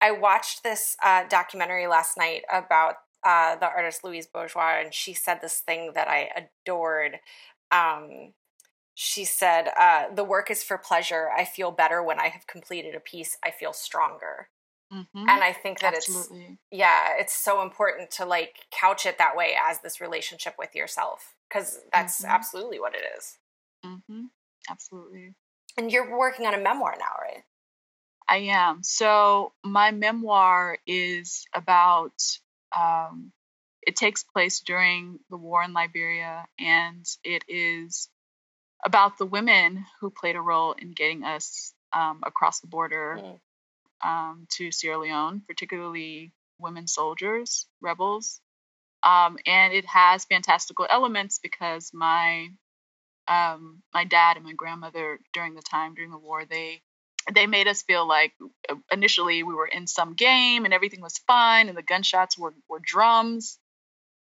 I 0.03 0.11
watched 0.11 0.63
this 0.63 0.97
uh, 1.05 1.25
documentary 1.29 1.85
last 1.85 2.17
night 2.17 2.41
about 2.51 2.95
uh, 3.23 3.55
the 3.55 3.67
artist 3.67 4.03
louise 4.03 4.27
bourgeois 4.27 4.81
and 4.81 4.93
she 4.93 5.13
said 5.13 5.39
this 5.41 5.59
thing 5.59 5.91
that 5.95 6.07
i 6.07 6.29
adored. 6.35 7.19
Um, 7.71 8.33
she 8.93 9.23
said 9.23 9.69
uh, 9.79 10.13
the 10.13 10.25
work 10.25 10.51
is 10.51 10.63
for 10.63 10.77
pleasure. 10.77 11.29
I 11.35 11.45
feel 11.45 11.71
better 11.71 12.03
when 12.03 12.19
i 12.19 12.27
have 12.27 12.45
completed 12.45 12.93
a 12.93 12.99
piece. 12.99 13.37
I 13.43 13.51
feel 13.51 13.73
stronger 13.73 14.49
Mm-hmm. 14.93 15.29
And 15.29 15.43
I 15.43 15.53
think 15.53 15.79
that 15.79 15.95
Absolutely. 15.95 16.41
it's 16.41 16.57
yeah, 16.69 17.09
it's 17.17 17.33
so 17.33 17.61
important 17.61 18.11
to 18.11 18.25
like 18.25 18.55
couch 18.71 19.05
it 19.05 19.17
that 19.19 19.37
way 19.37 19.55
as 19.61 19.79
this 19.79 20.01
relationship 20.01 20.55
with 20.59 20.75
yourself 20.75 21.33
because 21.47 21.79
that's 21.93 22.21
mm-hmm. 22.21 22.31
absolutely 22.31 22.79
what 22.79 22.93
it 22.93 23.03
is. 23.17 23.37
Mm-hmm. 23.85 24.25
Absolutely. 24.69 25.33
And 25.77 25.91
you're 25.91 26.17
working 26.17 26.45
on 26.45 26.53
a 26.53 26.59
memoir 26.59 26.95
now, 26.99 27.05
right? 27.21 27.43
I 28.27 28.37
am. 28.53 28.83
So 28.83 29.53
my 29.63 29.91
memoir 29.91 30.77
is 30.85 31.45
about. 31.53 32.13
Um, 32.77 33.31
it 33.81 33.95
takes 33.95 34.23
place 34.23 34.59
during 34.59 35.19
the 35.31 35.37
war 35.37 35.63
in 35.63 35.73
Liberia, 35.73 36.45
and 36.59 37.03
it 37.23 37.43
is 37.47 38.09
about 38.85 39.17
the 39.17 39.25
women 39.25 39.85
who 39.99 40.11
played 40.11 40.35
a 40.35 40.41
role 40.41 40.73
in 40.73 40.91
getting 40.91 41.23
us 41.23 41.73
um, 41.91 42.19
across 42.23 42.59
the 42.59 42.67
border 42.67 43.17
mm 43.19 43.39
um, 44.03 44.47
to 44.57 44.71
Sierra 44.71 44.99
Leone, 44.99 45.41
particularly 45.47 46.33
women 46.59 46.87
soldiers, 46.87 47.67
rebels. 47.81 48.39
Um, 49.03 49.37
and 49.45 49.73
it 49.73 49.85
has 49.85 50.25
fantastical 50.25 50.87
elements 50.89 51.39
because 51.41 51.91
my 51.93 52.49
um, 53.27 53.81
my 53.93 54.03
dad 54.03 54.37
and 54.37 54.45
my 54.45 54.53
grandmother 54.53 55.19
during 55.33 55.55
the 55.55 55.61
time 55.61 55.93
during 55.95 56.11
the 56.11 56.17
war 56.17 56.43
they 56.45 56.81
they 57.33 57.45
made 57.47 57.67
us 57.67 57.83
feel 57.83 58.07
like 58.07 58.33
uh, 58.69 58.75
initially 58.91 59.43
we 59.43 59.53
were 59.53 59.67
in 59.67 59.87
some 59.87 60.13
game 60.13 60.65
and 60.65 60.73
everything 60.73 61.01
was 61.01 61.19
fine 61.27 61.69
and 61.69 61.77
the 61.77 61.83
gunshots 61.83 62.37
were 62.37 62.53
were 62.67 62.81
drums 62.83 63.59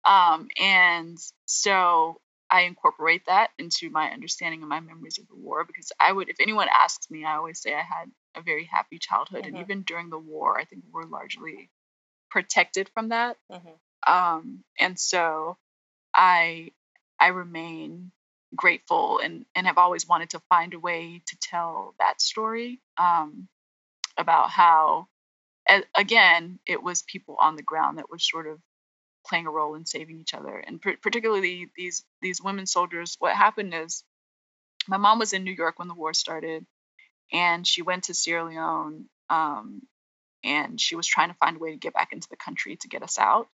um, 0.06 0.48
and 0.60 1.18
so 1.46 2.20
I 2.50 2.62
incorporate 2.62 3.26
that 3.26 3.50
into 3.58 3.90
my 3.90 4.10
understanding 4.10 4.60
and 4.60 4.68
my 4.68 4.80
memories 4.80 5.18
of 5.18 5.28
the 5.28 5.36
war 5.36 5.64
because 5.64 5.92
I 6.00 6.12
would 6.12 6.28
if 6.28 6.36
anyone 6.40 6.68
asks 6.72 7.10
me 7.10 7.24
I 7.24 7.36
always 7.36 7.60
say 7.60 7.74
I 7.74 7.82
had 7.82 8.10
a 8.36 8.42
very 8.42 8.64
happy 8.64 8.98
childhood, 8.98 9.44
mm-hmm. 9.44 9.56
and 9.56 9.64
even 9.64 9.82
during 9.82 10.10
the 10.10 10.18
war, 10.18 10.58
I 10.58 10.64
think 10.64 10.84
we're 10.92 11.04
largely 11.04 11.70
protected 12.30 12.88
from 12.94 13.08
that. 13.10 13.36
Mm-hmm. 13.50 14.12
Um, 14.12 14.64
and 14.78 14.98
so, 14.98 15.56
I 16.14 16.72
I 17.18 17.28
remain 17.28 18.12
grateful 18.54 19.20
and 19.20 19.46
and 19.54 19.66
have 19.66 19.78
always 19.78 20.08
wanted 20.08 20.30
to 20.30 20.42
find 20.48 20.74
a 20.74 20.78
way 20.78 21.22
to 21.26 21.36
tell 21.40 21.94
that 21.98 22.20
story 22.20 22.80
um, 22.98 23.48
about 24.16 24.50
how, 24.50 25.06
again, 25.96 26.58
it 26.66 26.82
was 26.82 27.02
people 27.02 27.36
on 27.40 27.56
the 27.56 27.62
ground 27.62 27.98
that 27.98 28.10
were 28.10 28.18
sort 28.18 28.46
of 28.46 28.58
playing 29.26 29.46
a 29.46 29.50
role 29.50 29.74
in 29.74 29.84
saving 29.86 30.18
each 30.18 30.34
other, 30.34 30.56
and 30.56 30.80
pr- 30.80 31.00
particularly 31.02 31.70
these 31.76 32.04
these 32.22 32.42
women 32.42 32.66
soldiers. 32.66 33.16
What 33.18 33.36
happened 33.36 33.74
is, 33.74 34.02
my 34.88 34.96
mom 34.96 35.18
was 35.18 35.32
in 35.32 35.44
New 35.44 35.52
York 35.52 35.78
when 35.78 35.88
the 35.88 35.94
war 35.94 36.14
started 36.14 36.66
and 37.32 37.66
she 37.66 37.82
went 37.82 38.04
to 38.04 38.14
Sierra 38.14 38.44
Leone 38.44 39.06
um, 39.28 39.82
and 40.44 40.80
she 40.80 40.96
was 40.96 41.06
trying 41.06 41.28
to 41.28 41.36
find 41.36 41.56
a 41.56 41.60
way 41.60 41.72
to 41.72 41.76
get 41.76 41.94
back 41.94 42.12
into 42.12 42.28
the 42.30 42.36
country 42.36 42.76
to 42.76 42.88
get 42.88 43.02
us 43.02 43.18
out. 43.18 43.48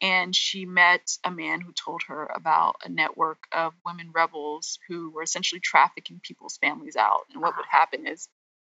And 0.00 0.34
she 0.34 0.64
met 0.64 1.10
a 1.24 1.30
man 1.30 1.60
who 1.60 1.72
told 1.72 2.02
her 2.06 2.24
about 2.26 2.76
a 2.84 2.88
network 2.88 3.44
of 3.52 3.74
women 3.84 4.12
rebels 4.14 4.78
who 4.88 5.10
were 5.10 5.22
essentially 5.22 5.60
trafficking 5.60 6.20
people's 6.22 6.56
families 6.58 6.94
out. 6.96 7.22
And 7.32 7.42
what 7.42 7.56
would 7.56 7.66
happen 7.68 8.06
is 8.06 8.28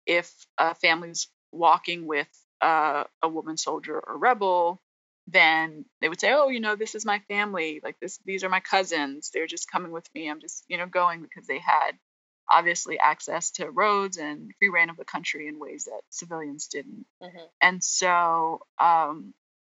if 0.07 0.33
a 0.59 0.75
family 0.75 1.09
family's 1.09 1.29
walking 1.53 2.07
with 2.07 2.29
uh, 2.61 3.05
a 3.23 3.29
woman 3.29 3.57
soldier 3.57 3.99
or 4.01 4.19
rebel, 4.19 4.81
then 5.29 5.85
they 6.01 6.09
would 6.09 6.21
say, 6.21 6.33
"Oh, 6.33 6.49
you 6.49 6.61
know, 6.61 6.77
this 6.77 6.95
is 6.95 7.05
my 7.05 7.21
family. 7.29 7.81
Like 7.83 7.99
this, 8.01 8.19
these 8.25 8.45
are 8.45 8.49
my 8.49 8.61
cousins. 8.61 9.31
They're 9.33 9.47
just 9.47 9.71
coming 9.71 9.93
with 9.93 10.09
me. 10.15 10.31
I'm 10.31 10.41
just, 10.41 10.65
you 10.69 10.79
know, 10.79 10.87
going 10.87 11.23
because 11.23 11.47
they 11.47 11.59
had 11.59 11.93
obviously 12.51 12.99
access 12.99 13.51
to 13.53 13.71
roads 13.71 14.17
and 14.17 14.53
free 14.59 14.69
reign 14.69 14.91
of 14.91 14.97
the 14.97 15.05
country 15.05 15.49
in 15.49 15.59
ways 15.59 15.85
that 15.85 16.01
civilians 16.11 16.69
didn't. 16.69 17.07
Mm-hmm. 17.23 17.45
And 17.63 17.83
so 17.83 18.61
um, 18.79 19.35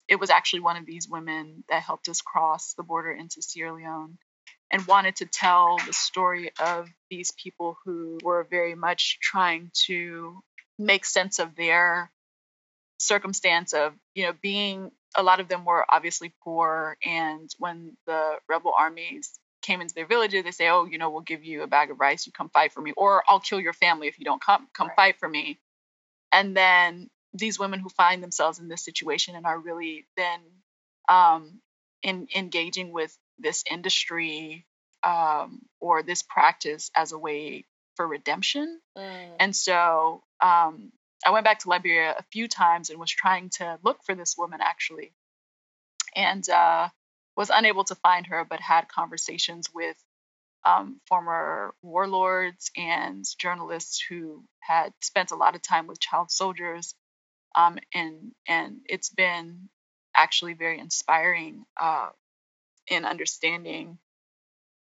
it 0.09 0.21
was 0.21 0.31
actually 0.31 0.61
one 0.61 0.77
of 0.77 0.87
these 0.87 1.09
women 1.09 1.65
that 1.69 1.83
helped 1.83 2.09
us 2.09 2.21
cross 2.21 2.75
the 2.75 2.83
border 2.83 3.11
into 3.13 3.43
Sierra 3.43 3.75
Leone. 3.75 4.19
and 4.71 4.87
wanted 4.87 5.17
to 5.17 5.27
tell 5.27 5.79
the 5.87 5.93
story 5.93 6.51
of 6.65 6.89
these 7.11 7.33
people 7.33 7.77
who 7.85 8.19
were 8.23 8.47
very 8.49 8.75
much 8.75 9.19
trying 9.21 9.71
to 9.87 10.41
make 10.79 11.05
sense 11.05 11.39
of 11.39 11.57
their 11.57 12.11
circumstance 12.99 13.73
of 13.73 13.95
you 14.15 14.27
know 14.27 14.33
being 14.43 14.91
a 15.17 15.23
lot 15.23 15.41
of 15.41 15.49
them 15.49 15.65
were 15.65 15.85
obviously 15.91 16.33
poor 16.45 16.97
and 17.05 17.51
when 17.59 17.97
the 18.07 18.35
rebel 18.49 18.75
armies 18.79 19.39
came 19.63 19.81
into 19.81 19.95
their 19.95 20.07
villages 20.07 20.45
they 20.45 20.51
say 20.51 20.69
oh 20.69 20.85
you 20.85 20.99
know 20.99 21.11
we'll 21.11 21.21
give 21.21 21.45
you 21.45 21.63
a 21.63 21.67
bag 21.67 21.91
of 21.91 22.01
rice 22.01 22.27
you 22.27 22.33
come 22.33 22.49
fight 22.49 22.73
for 22.73 22.81
me 22.81 22.93
or 22.97 23.23
i'll 23.29 23.41
kill 23.41 23.61
your 23.61 23.73
family 23.73 24.09
if 24.09 24.19
you 24.19 24.25
don't 24.25 24.43
come 24.43 24.67
come 24.73 24.89
right. 24.89 24.97
fight 24.97 25.19
for 25.19 25.29
me 25.29 25.59
and 26.33 26.57
then 26.57 27.11
these 27.35 27.59
women 27.59 27.81
who 27.81 27.89
find 27.89 28.23
themselves 28.23 28.59
in 28.59 28.69
this 28.69 28.85
situation 28.85 29.37
and 29.37 29.47
are 29.47 29.59
really 29.59 30.07
then 30.17 30.41
um, 31.09 31.61
in 32.03 32.29
engaging 32.35 32.93
with 32.93 33.17
this 33.39 33.65
industry 33.71 34.67
um, 35.03 35.63
or 35.81 36.03
this 36.03 36.23
practice 36.23 36.91
as 36.95 37.13
a 37.13 37.19
way 37.19 37.65
for 37.97 38.07
redemption. 38.07 38.81
Mm. 38.97 39.31
And 39.39 39.57
so 39.57 40.23
um, 40.41 40.93
I 41.27 41.31
went 41.31 41.45
back 41.45 41.61
to 41.61 41.69
Liberia 41.69 42.15
a 42.19 42.23
few 42.33 42.49
times 42.49 42.91
and 42.91 42.99
was 42.99 43.11
trying 43.11 43.51
to 43.57 43.79
look 43.83 44.03
for 44.05 44.15
this 44.15 44.37
woman 44.37 44.61
actually, 44.63 45.13
and 46.15 46.49
uh, 46.49 46.89
was 47.41 47.51
unable 47.51 47.85
to 47.85 47.95
find 47.95 48.27
her, 48.27 48.45
but 48.45 48.61
had 48.61 48.87
conversations 48.87 49.73
with 49.73 49.97
um, 50.67 51.01
former 51.09 51.75
warlords 51.81 52.71
and 52.77 53.25
journalists 53.39 53.99
who 54.07 54.45
had 54.59 54.93
spent 55.01 55.31
a 55.31 55.37
lot 55.37 55.55
of 55.55 55.63
time 55.63 55.87
with 55.87 55.99
child 55.99 56.31
soldiers. 56.31 56.95
Um, 57.57 57.79
and 57.95 58.33
and 58.47 58.81
it's 58.85 59.09
been 59.09 59.71
actually 60.15 60.53
very 60.53 60.79
inspiring 60.79 61.65
uh, 61.81 62.11
in 62.89 63.07
understanding 63.07 63.97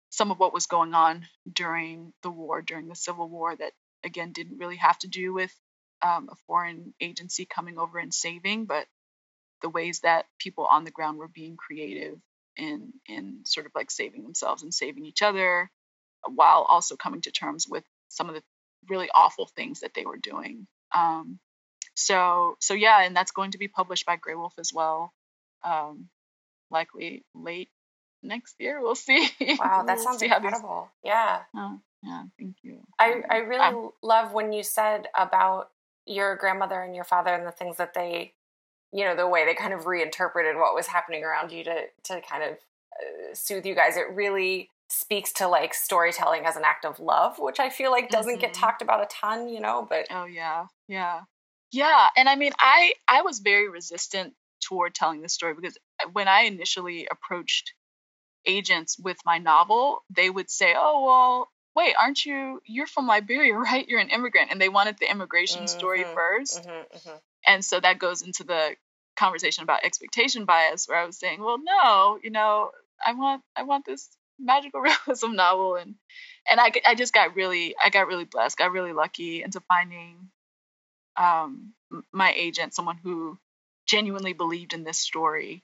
some 0.10 0.32
of 0.32 0.40
what 0.40 0.54
was 0.54 0.68
going 0.68 0.94
on 0.94 1.26
during 1.52 2.14
the 2.24 2.32
war, 2.32 2.62
during 2.62 2.88
the 2.88 2.96
Civil 2.96 3.28
War, 3.28 3.58
that 3.58 3.74
again 4.06 4.32
didn't 4.32 4.58
really 4.58 4.78
have 4.78 4.98
to 5.00 5.10
do 5.10 5.34
with 5.34 5.54
um, 6.02 6.30
a 6.32 6.36
foreign 6.48 6.94
agency 7.02 7.44
coming 7.44 7.78
over 7.78 8.00
and 8.00 8.14
saving, 8.14 8.64
but 8.64 8.88
the 9.62 9.70
ways 9.70 10.00
that 10.00 10.28
people 10.40 10.66
on 10.66 10.86
the 10.86 10.92
ground 10.92 11.18
were 11.18 11.28
being 11.28 11.58
creative 11.58 12.18
in 12.58 12.94
in 13.08 13.40
sort 13.44 13.66
of 13.66 13.72
like 13.76 13.92
saving 13.92 14.24
themselves 14.24 14.64
and 14.64 14.74
saving 14.74 15.06
each 15.06 15.22
other, 15.22 15.70
while 16.28 16.66
also 16.68 16.96
coming 16.96 17.22
to 17.22 17.32
terms 17.32 17.68
with 17.68 17.84
some 18.10 18.30
of 18.30 18.36
the 18.36 18.44
really 18.90 19.10
awful 19.14 19.48
things 19.48 19.82
that 19.82 19.94
they 19.94 20.06
were 20.06 20.18
doing. 20.18 20.68
Um, 20.96 21.40
so 21.96 22.56
so 22.60 22.74
yeah, 22.74 23.04
and 23.04 23.16
that's 23.16 23.32
going 23.32 23.52
to 23.52 23.58
be 23.58 23.68
published 23.68 24.06
by 24.06 24.18
Graywolf 24.18 24.60
as 24.60 24.72
well, 24.74 25.14
um, 25.64 26.10
likely 26.70 27.24
late 27.34 27.70
next 28.24 28.56
year. 28.60 28.82
We'll 28.82 28.96
see. 29.08 29.30
Wow, 29.60 29.84
that 29.86 29.98
we'll 29.98 30.04
sounds 30.04 30.22
incredible. 30.22 30.90
These... 31.04 31.10
Yeah. 31.10 31.40
Oh, 31.56 31.80
yeah, 32.04 32.24
thank 32.40 32.58
you. 32.62 32.80
I, 33.00 33.22
I 33.30 33.38
really 33.38 33.62
um, 33.62 33.92
love 34.04 34.34
when 34.34 34.54
you 34.54 34.64
said 34.64 35.08
about 35.16 35.70
your 36.06 36.36
grandmother 36.36 36.82
and 36.82 36.96
your 36.96 37.04
father 37.04 37.34
and 37.34 37.46
the 37.46 37.52
things 37.52 37.78
that 37.78 37.94
they, 37.94 38.34
you 38.92 39.06
know, 39.06 39.16
the 39.16 39.28
way 39.28 39.46
they 39.46 39.54
kind 39.54 39.74
of 39.74 39.86
reinterpreted 39.86 40.56
what 40.56 40.76
was 40.76 40.88
happening 40.88 41.24
around 41.24 41.52
you 41.52 41.64
to 41.64 41.84
to 42.06 42.22
kind 42.22 42.44
of 42.44 42.52
uh, 42.52 43.34
soothe 43.34 43.66
you 43.66 43.76
guys. 43.76 43.98
It 43.98 44.08
really 44.14 44.70
speaks 44.90 45.34
to 45.34 45.48
like 45.48 45.74
storytelling 45.74 46.46
as 46.46 46.56
an 46.56 46.64
act 46.66 46.86
of 46.86 47.00
love, 47.00 47.40
which 47.40 47.60
I 47.60 47.70
feel 47.70 47.92
like 47.92 48.10
doesn't 48.10 48.34
mm-hmm. 48.34 48.42
get 48.42 48.54
talked 48.54 48.82
about 48.82 49.04
a 49.04 49.08
ton, 49.08 49.50
you 49.50 49.60
know, 49.60 49.86
but 49.88 50.08
Oh 50.10 50.26
yeah. 50.26 50.66
Yeah. 50.88 51.22
Yeah, 51.72 52.08
and 52.16 52.30
I 52.30 52.36
mean 52.36 52.54
I 52.60 52.94
I 53.08 53.22
was 53.22 53.40
very 53.40 53.70
resistant 53.70 54.34
toward 54.62 54.96
telling 54.96 55.22
this 55.22 55.34
story 55.34 55.54
because 55.54 55.78
when 56.14 56.28
I 56.28 56.42
initially 56.42 57.08
approached 57.12 57.74
agents 58.46 58.98
with 58.98 59.18
my 59.26 59.38
novel, 59.38 60.04
they 60.10 60.30
would 60.30 60.50
say, 60.50 60.74
"Oh, 60.78 61.06
well, 61.06 61.50
wait, 61.76 61.96
aren't 62.00 62.26
you 62.26 62.62
you're 62.66 62.88
from 62.88 63.08
Liberia, 63.08 63.54
right? 63.58 63.88
You're 63.88 64.00
an 64.00 64.10
immigrant." 64.10 64.52
And 64.52 64.62
they 64.62 64.70
wanted 64.70 64.98
the 64.98 65.12
immigration 65.12 65.64
mm-hmm, 65.64 65.78
story 65.78 66.04
1st 66.04 66.66
mm-hmm, 66.66 66.70
mm-hmm. 66.70 67.18
And 67.48 67.64
so 67.64 67.80
that 67.80 68.00
goes 68.00 68.22
into 68.22 68.44
the 68.44 68.76
conversation 69.16 69.64
about 69.64 69.84
expectation 69.84 70.46
bias 70.46 70.88
where 70.88 70.98
I 70.98 71.06
was 71.06 71.18
saying, 71.18 71.42
"Well, 71.42 71.58
no, 71.64 72.20
you 72.22 72.30
know, 72.30 72.72
I 73.06 73.14
want 73.14 73.42
I 73.56 73.64
want 73.64 73.86
this 73.86 74.10
magical 74.40 74.82
realism 75.08 75.34
novel 75.34 75.76
and 75.76 75.96
and 76.50 76.60
I 76.60 76.72
I 76.86 76.96
just 76.96 77.14
got 77.14 77.36
really 77.36 77.76
I 77.84 77.90
got 77.90 78.08
really 78.08 78.26
blessed, 78.26 78.58
got 78.58 78.72
really 78.72 78.94
lucky 78.94 79.44
into 79.44 79.62
finding 79.62 80.30
um 81.16 81.74
my 82.12 82.34
agent, 82.34 82.76
someone 82.76 82.98
who 82.98 83.40
genuinely 83.88 84.34
believed 84.34 84.74
in 84.74 84.84
this 84.84 85.00
story 85.00 85.64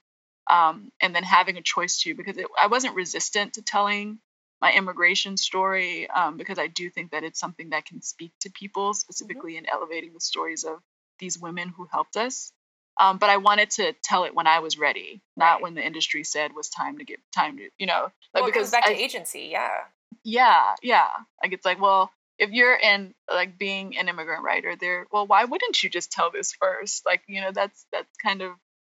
um, 0.52 0.92
and 1.00 1.16
then 1.16 1.24
having 1.24 1.58
a 1.58 1.62
choice 1.62 2.02
to 2.02 2.16
because 2.16 2.38
it, 2.38 2.48
I 2.62 2.68
wasn't 2.68 2.96
resistant 2.96 3.54
to 3.54 3.62
telling 3.62 4.20
my 4.62 4.74
immigration 4.74 5.38
story 5.38 6.10
um, 6.10 6.38
because 6.38 6.58
I 6.58 6.68
do 6.68 6.90
think 6.90 7.12
that 7.12 7.24
it's 7.24 7.40
something 7.40 7.70
that 7.70 7.86
can 7.86 8.02
speak 8.02 8.32
to 8.42 8.52
people 8.52 8.90
mm-hmm. 8.90 8.98
specifically 8.98 9.54
mm-hmm. 9.54 9.66
in 9.66 9.70
elevating 9.70 10.14
the 10.14 10.22
stories 10.22 10.64
of 10.64 10.80
these 11.20 11.40
women 11.40 11.70
who 11.70 11.88
helped 11.92 12.18
us. 12.18 12.52
Um, 13.00 13.18
but 13.18 13.30
I 13.30 13.38
wanted 13.38 13.72
to 13.72 13.94
tell 14.04 14.26
it 14.26 14.36
when 14.36 14.46
I 14.46 14.60
was 14.60 14.78
ready, 14.78 15.22
not 15.36 15.54
right. 15.54 15.62
when 15.64 15.74
the 15.74 15.86
industry 15.86 16.24
said 16.24 16.54
was 16.54 16.70
time 16.70 17.00
to 17.00 17.04
get 17.04 17.20
time 17.36 17.58
to, 17.58 17.70
you 17.80 17.88
know, 17.88 18.12
like 18.34 18.44
well, 18.44 18.46
because 18.46 18.70
back 18.70 18.84
I, 18.86 18.94
to 18.94 19.00
agency, 19.00 19.50
yeah, 19.52 19.80
yeah, 20.24 20.76
yeah. 20.84 21.10
Like 21.42 21.54
it's 21.54 21.66
like, 21.66 21.82
well, 21.82 22.12
if 22.38 22.52
you're 22.52 22.76
in 22.76 23.14
like 23.32 23.58
being 23.58 23.98
an 23.98 24.10
immigrant 24.10 24.44
writer, 24.44 24.76
there, 24.76 25.08
well, 25.12 25.26
why 25.26 25.46
wouldn't 25.46 25.82
you 25.82 25.90
just 25.90 26.12
tell 26.12 26.30
this 26.32 26.54
first? 26.54 27.04
Like, 27.06 27.22
you 27.28 27.42
know, 27.42 27.52
that's 27.52 27.86
that's 27.92 28.16
kind 28.24 28.42
of 28.42 28.52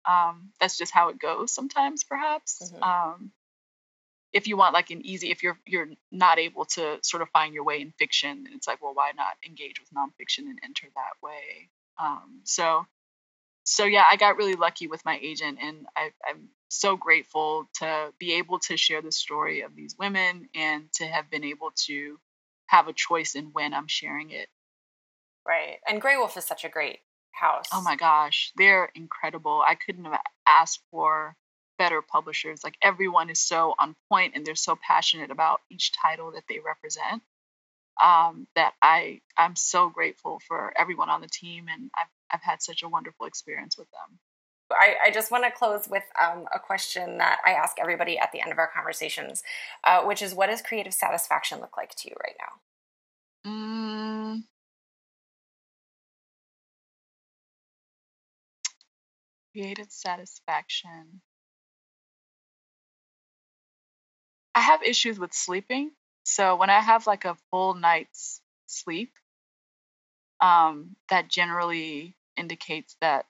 um, 0.08 0.52
that's 0.60 0.78
just 0.78 0.94
how 0.94 1.10
it 1.10 1.20
goes 1.20 1.52
sometimes, 1.52 2.04
perhaps. 2.04 2.72
Mm-hmm. 2.74 2.84
Um, 2.84 3.32
if 4.32 4.48
you 4.48 4.58
want 4.58 4.74
like 4.74 4.92
an 4.92 5.06
easy, 5.06 5.32
if 5.32 5.44
you're 5.44 5.60
you're 5.66 5.90
not 6.12 6.40
able 6.40 6.66
to 6.66 7.00
sort 7.02 7.22
of 7.22 7.30
find 7.30 7.54
your 7.54 7.64
way 7.64 7.82
in 7.82 7.92
fiction, 7.98 8.46
it's 8.54 8.68
like, 8.68 8.82
well, 8.82 8.94
why 8.94 9.12
not 9.16 9.34
engage 9.46 9.80
with 9.80 9.90
nonfiction 9.92 10.50
and 10.50 10.60
enter 10.64 10.88
that 10.96 11.28
way? 11.28 11.70
Um, 12.00 12.42
so, 12.44 12.86
so 13.64 13.86
yeah, 13.86 14.06
I 14.10 14.16
got 14.16 14.38
really 14.38 14.56
lucky 14.56 14.88
with 14.88 15.04
my 15.06 15.20
agent, 15.22 15.60
and 15.62 15.86
I, 15.96 16.12
I'm 16.28 16.50
so 16.70 16.96
grateful 16.96 17.70
to 17.76 18.14
be 18.20 18.36
able 18.36 18.60
to 18.60 18.78
share 18.78 19.02
the 19.02 19.12
story 19.12 19.62
of 19.62 19.76
these 19.76 19.96
women 19.98 20.50
and 20.56 20.92
to 20.94 21.06
have 21.06 21.30
been 21.30 21.44
able 21.44 21.72
to 21.88 22.20
have 22.68 22.88
a 22.88 22.94
choice 22.94 23.36
in 23.36 23.46
when 23.48 23.74
I'm 23.74 23.88
sharing 23.88 24.32
it. 24.32 24.48
Right, 25.48 25.78
and 25.88 26.02
Graywolf 26.02 26.38
is 26.38 26.46
such 26.46 26.66
a 26.66 26.70
great 26.70 27.00
house. 27.32 27.68
Oh 27.74 27.82
my 27.82 27.96
gosh, 27.96 28.52
they're 28.56 28.92
incredible. 28.96 29.64
I 29.66 29.76
couldn't 29.76 30.06
have 30.06 30.20
asked 30.48 30.82
for 30.92 31.36
better 31.80 32.02
publishers. 32.02 32.64
Like 32.64 32.78
everyone 32.84 33.30
is 33.32 33.40
so 33.40 33.74
on 33.80 33.96
point 34.10 34.34
and 34.36 34.46
they're 34.46 34.56
so 34.56 34.76
passionate 34.76 35.32
about 35.32 35.62
each 35.72 35.92
title 35.94 36.32
that 36.34 36.44
they 36.48 36.60
represent. 36.60 37.24
Um, 38.04 38.48
that 38.56 38.74
I 38.82 39.22
I'm 39.38 39.56
so 39.56 39.90
grateful 39.90 40.40
for 40.48 40.74
everyone 40.80 41.10
on 41.10 41.22
the 41.22 41.28
team 41.28 41.66
and 41.72 41.92
I've 41.98 42.08
I've 42.32 42.44
had 42.44 42.62
such 42.62 42.84
a 42.84 42.90
wonderful 42.90 43.26
experience 43.26 43.78
with 43.78 43.90
them. 43.92 44.20
I, 44.72 44.96
I 45.08 45.12
just 45.12 45.32
want 45.32 45.44
to 45.46 45.52
close 45.52 45.88
with 45.90 46.04
um, 46.22 46.46
a 46.54 46.60
question 46.60 47.18
that 47.18 47.40
I 47.46 47.52
ask 47.52 47.78
everybody 47.80 48.20
at 48.20 48.32
the 48.32 48.42
end 48.42 48.52
of 48.52 48.60
our 48.60 48.70
conversations, 48.74 49.44
uh, 49.84 50.04
which 50.04 50.22
is, 50.22 50.34
what 50.36 50.50
does 50.50 50.62
creative 50.62 50.94
satisfaction 50.94 51.60
look 51.60 51.76
like 51.76 51.96
to 51.96 52.10
you 52.10 52.16
right 52.24 52.36
now? 53.46 53.52
Mm, 53.52 54.44
creative 59.54 59.92
satisfaction. 59.92 61.22
I 64.56 64.62
have 64.62 64.84
issues 64.84 65.20
with 65.20 65.34
sleeping. 65.34 65.92
So 66.30 66.56
when 66.56 66.70
I 66.70 66.80
have 66.80 67.08
like 67.08 67.26
a 67.26 67.36
full 67.50 67.74
night's 67.74 68.40
sleep, 68.68 69.12
um, 70.40 70.96
that 71.10 71.28
generally 71.28 72.16
indicates 72.38 72.96
that 73.02 73.26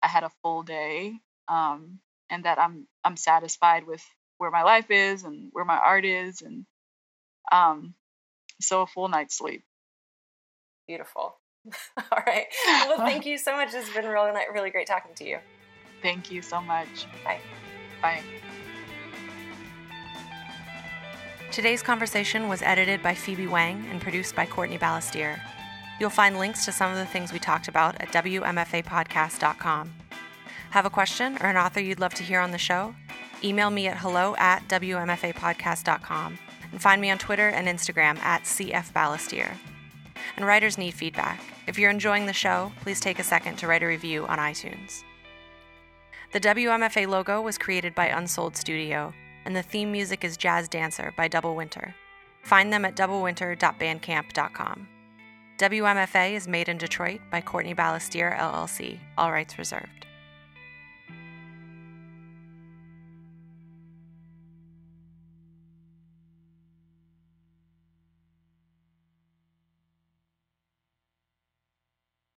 I 0.00 0.06
had 0.06 0.22
a 0.22 0.30
full 0.40 0.62
day 0.62 1.14
um, 1.48 1.98
and 2.30 2.44
that 2.44 2.60
I'm 2.60 2.86
I'm 3.04 3.16
satisfied 3.16 3.88
with 3.88 4.04
where 4.38 4.52
my 4.52 4.62
life 4.62 4.90
is 4.90 5.24
and 5.24 5.48
where 5.52 5.64
my 5.64 5.76
art 5.76 6.04
is 6.04 6.42
and 6.42 6.64
um, 7.50 7.94
so 8.60 8.82
a 8.82 8.86
full 8.86 9.08
night's 9.08 9.36
sleep. 9.36 9.64
Beautiful. 10.86 11.38
All 11.96 12.22
right. 12.24 12.46
Well, 12.86 12.98
thank 13.06 13.26
you 13.26 13.36
so 13.36 13.56
much. 13.56 13.74
It's 13.74 13.92
been 13.92 14.06
really, 14.06 14.30
really 14.54 14.70
great 14.70 14.86
talking 14.86 15.14
to 15.16 15.24
you. 15.24 15.38
Thank 16.02 16.30
you 16.30 16.40
so 16.40 16.60
much. 16.60 17.06
Bye. 17.24 17.40
Bye. 18.00 18.22
Today's 21.50 21.82
conversation 21.82 22.48
was 22.48 22.62
edited 22.62 23.02
by 23.02 23.12
Phoebe 23.12 23.48
Wang 23.48 23.84
and 23.90 24.00
produced 24.00 24.36
by 24.36 24.46
Courtney 24.46 24.78
Balestier. 24.78 25.40
You'll 25.98 26.08
find 26.08 26.38
links 26.38 26.64
to 26.64 26.72
some 26.72 26.92
of 26.92 26.96
the 26.96 27.06
things 27.06 27.32
we 27.32 27.40
talked 27.40 27.66
about 27.66 28.00
at 28.00 28.12
WMFApodcast.com. 28.12 29.92
Have 30.70 30.86
a 30.86 30.90
question 30.90 31.36
or 31.40 31.46
an 31.46 31.56
author 31.56 31.80
you'd 31.80 31.98
love 31.98 32.14
to 32.14 32.22
hear 32.22 32.38
on 32.38 32.52
the 32.52 32.58
show? 32.58 32.94
Email 33.42 33.70
me 33.70 33.88
at 33.88 33.98
hello 33.98 34.36
at 34.38 34.68
WMFApodcast.com 34.68 36.38
and 36.70 36.80
find 36.80 37.00
me 37.00 37.10
on 37.10 37.18
Twitter 37.18 37.48
and 37.48 37.66
Instagram 37.66 38.16
at 38.20 38.44
CF 38.44 38.92
and 40.36 40.46
writers 40.46 40.78
need 40.78 40.92
feedback. 40.92 41.42
If 41.66 41.80
you're 41.80 41.90
enjoying 41.90 42.26
the 42.26 42.32
show, 42.32 42.70
please 42.80 43.00
take 43.00 43.18
a 43.18 43.24
second 43.24 43.56
to 43.56 43.66
write 43.66 43.82
a 43.82 43.86
review 43.86 44.24
on 44.26 44.38
iTunes. 44.38 45.02
The 46.32 46.40
WMFA 46.40 47.08
logo 47.08 47.42
was 47.42 47.58
created 47.58 47.96
by 47.96 48.06
Unsold 48.06 48.56
Studio. 48.56 49.12
And 49.44 49.54
the 49.54 49.62
theme 49.62 49.92
music 49.92 50.24
is 50.24 50.36
Jazz 50.36 50.68
Dancer 50.68 51.12
by 51.16 51.28
Double 51.28 51.54
Winter. 51.54 51.94
Find 52.42 52.72
them 52.72 52.84
at 52.84 52.96
doublewinter.bandcamp.com. 52.96 54.88
WMFA 55.58 56.32
is 56.32 56.48
made 56.48 56.68
in 56.68 56.78
Detroit 56.78 57.20
by 57.30 57.40
Courtney 57.40 57.74
Balestier, 57.74 58.38
LLC, 58.38 58.98
all 59.18 59.30
rights 59.30 59.58
reserved. 59.58 60.06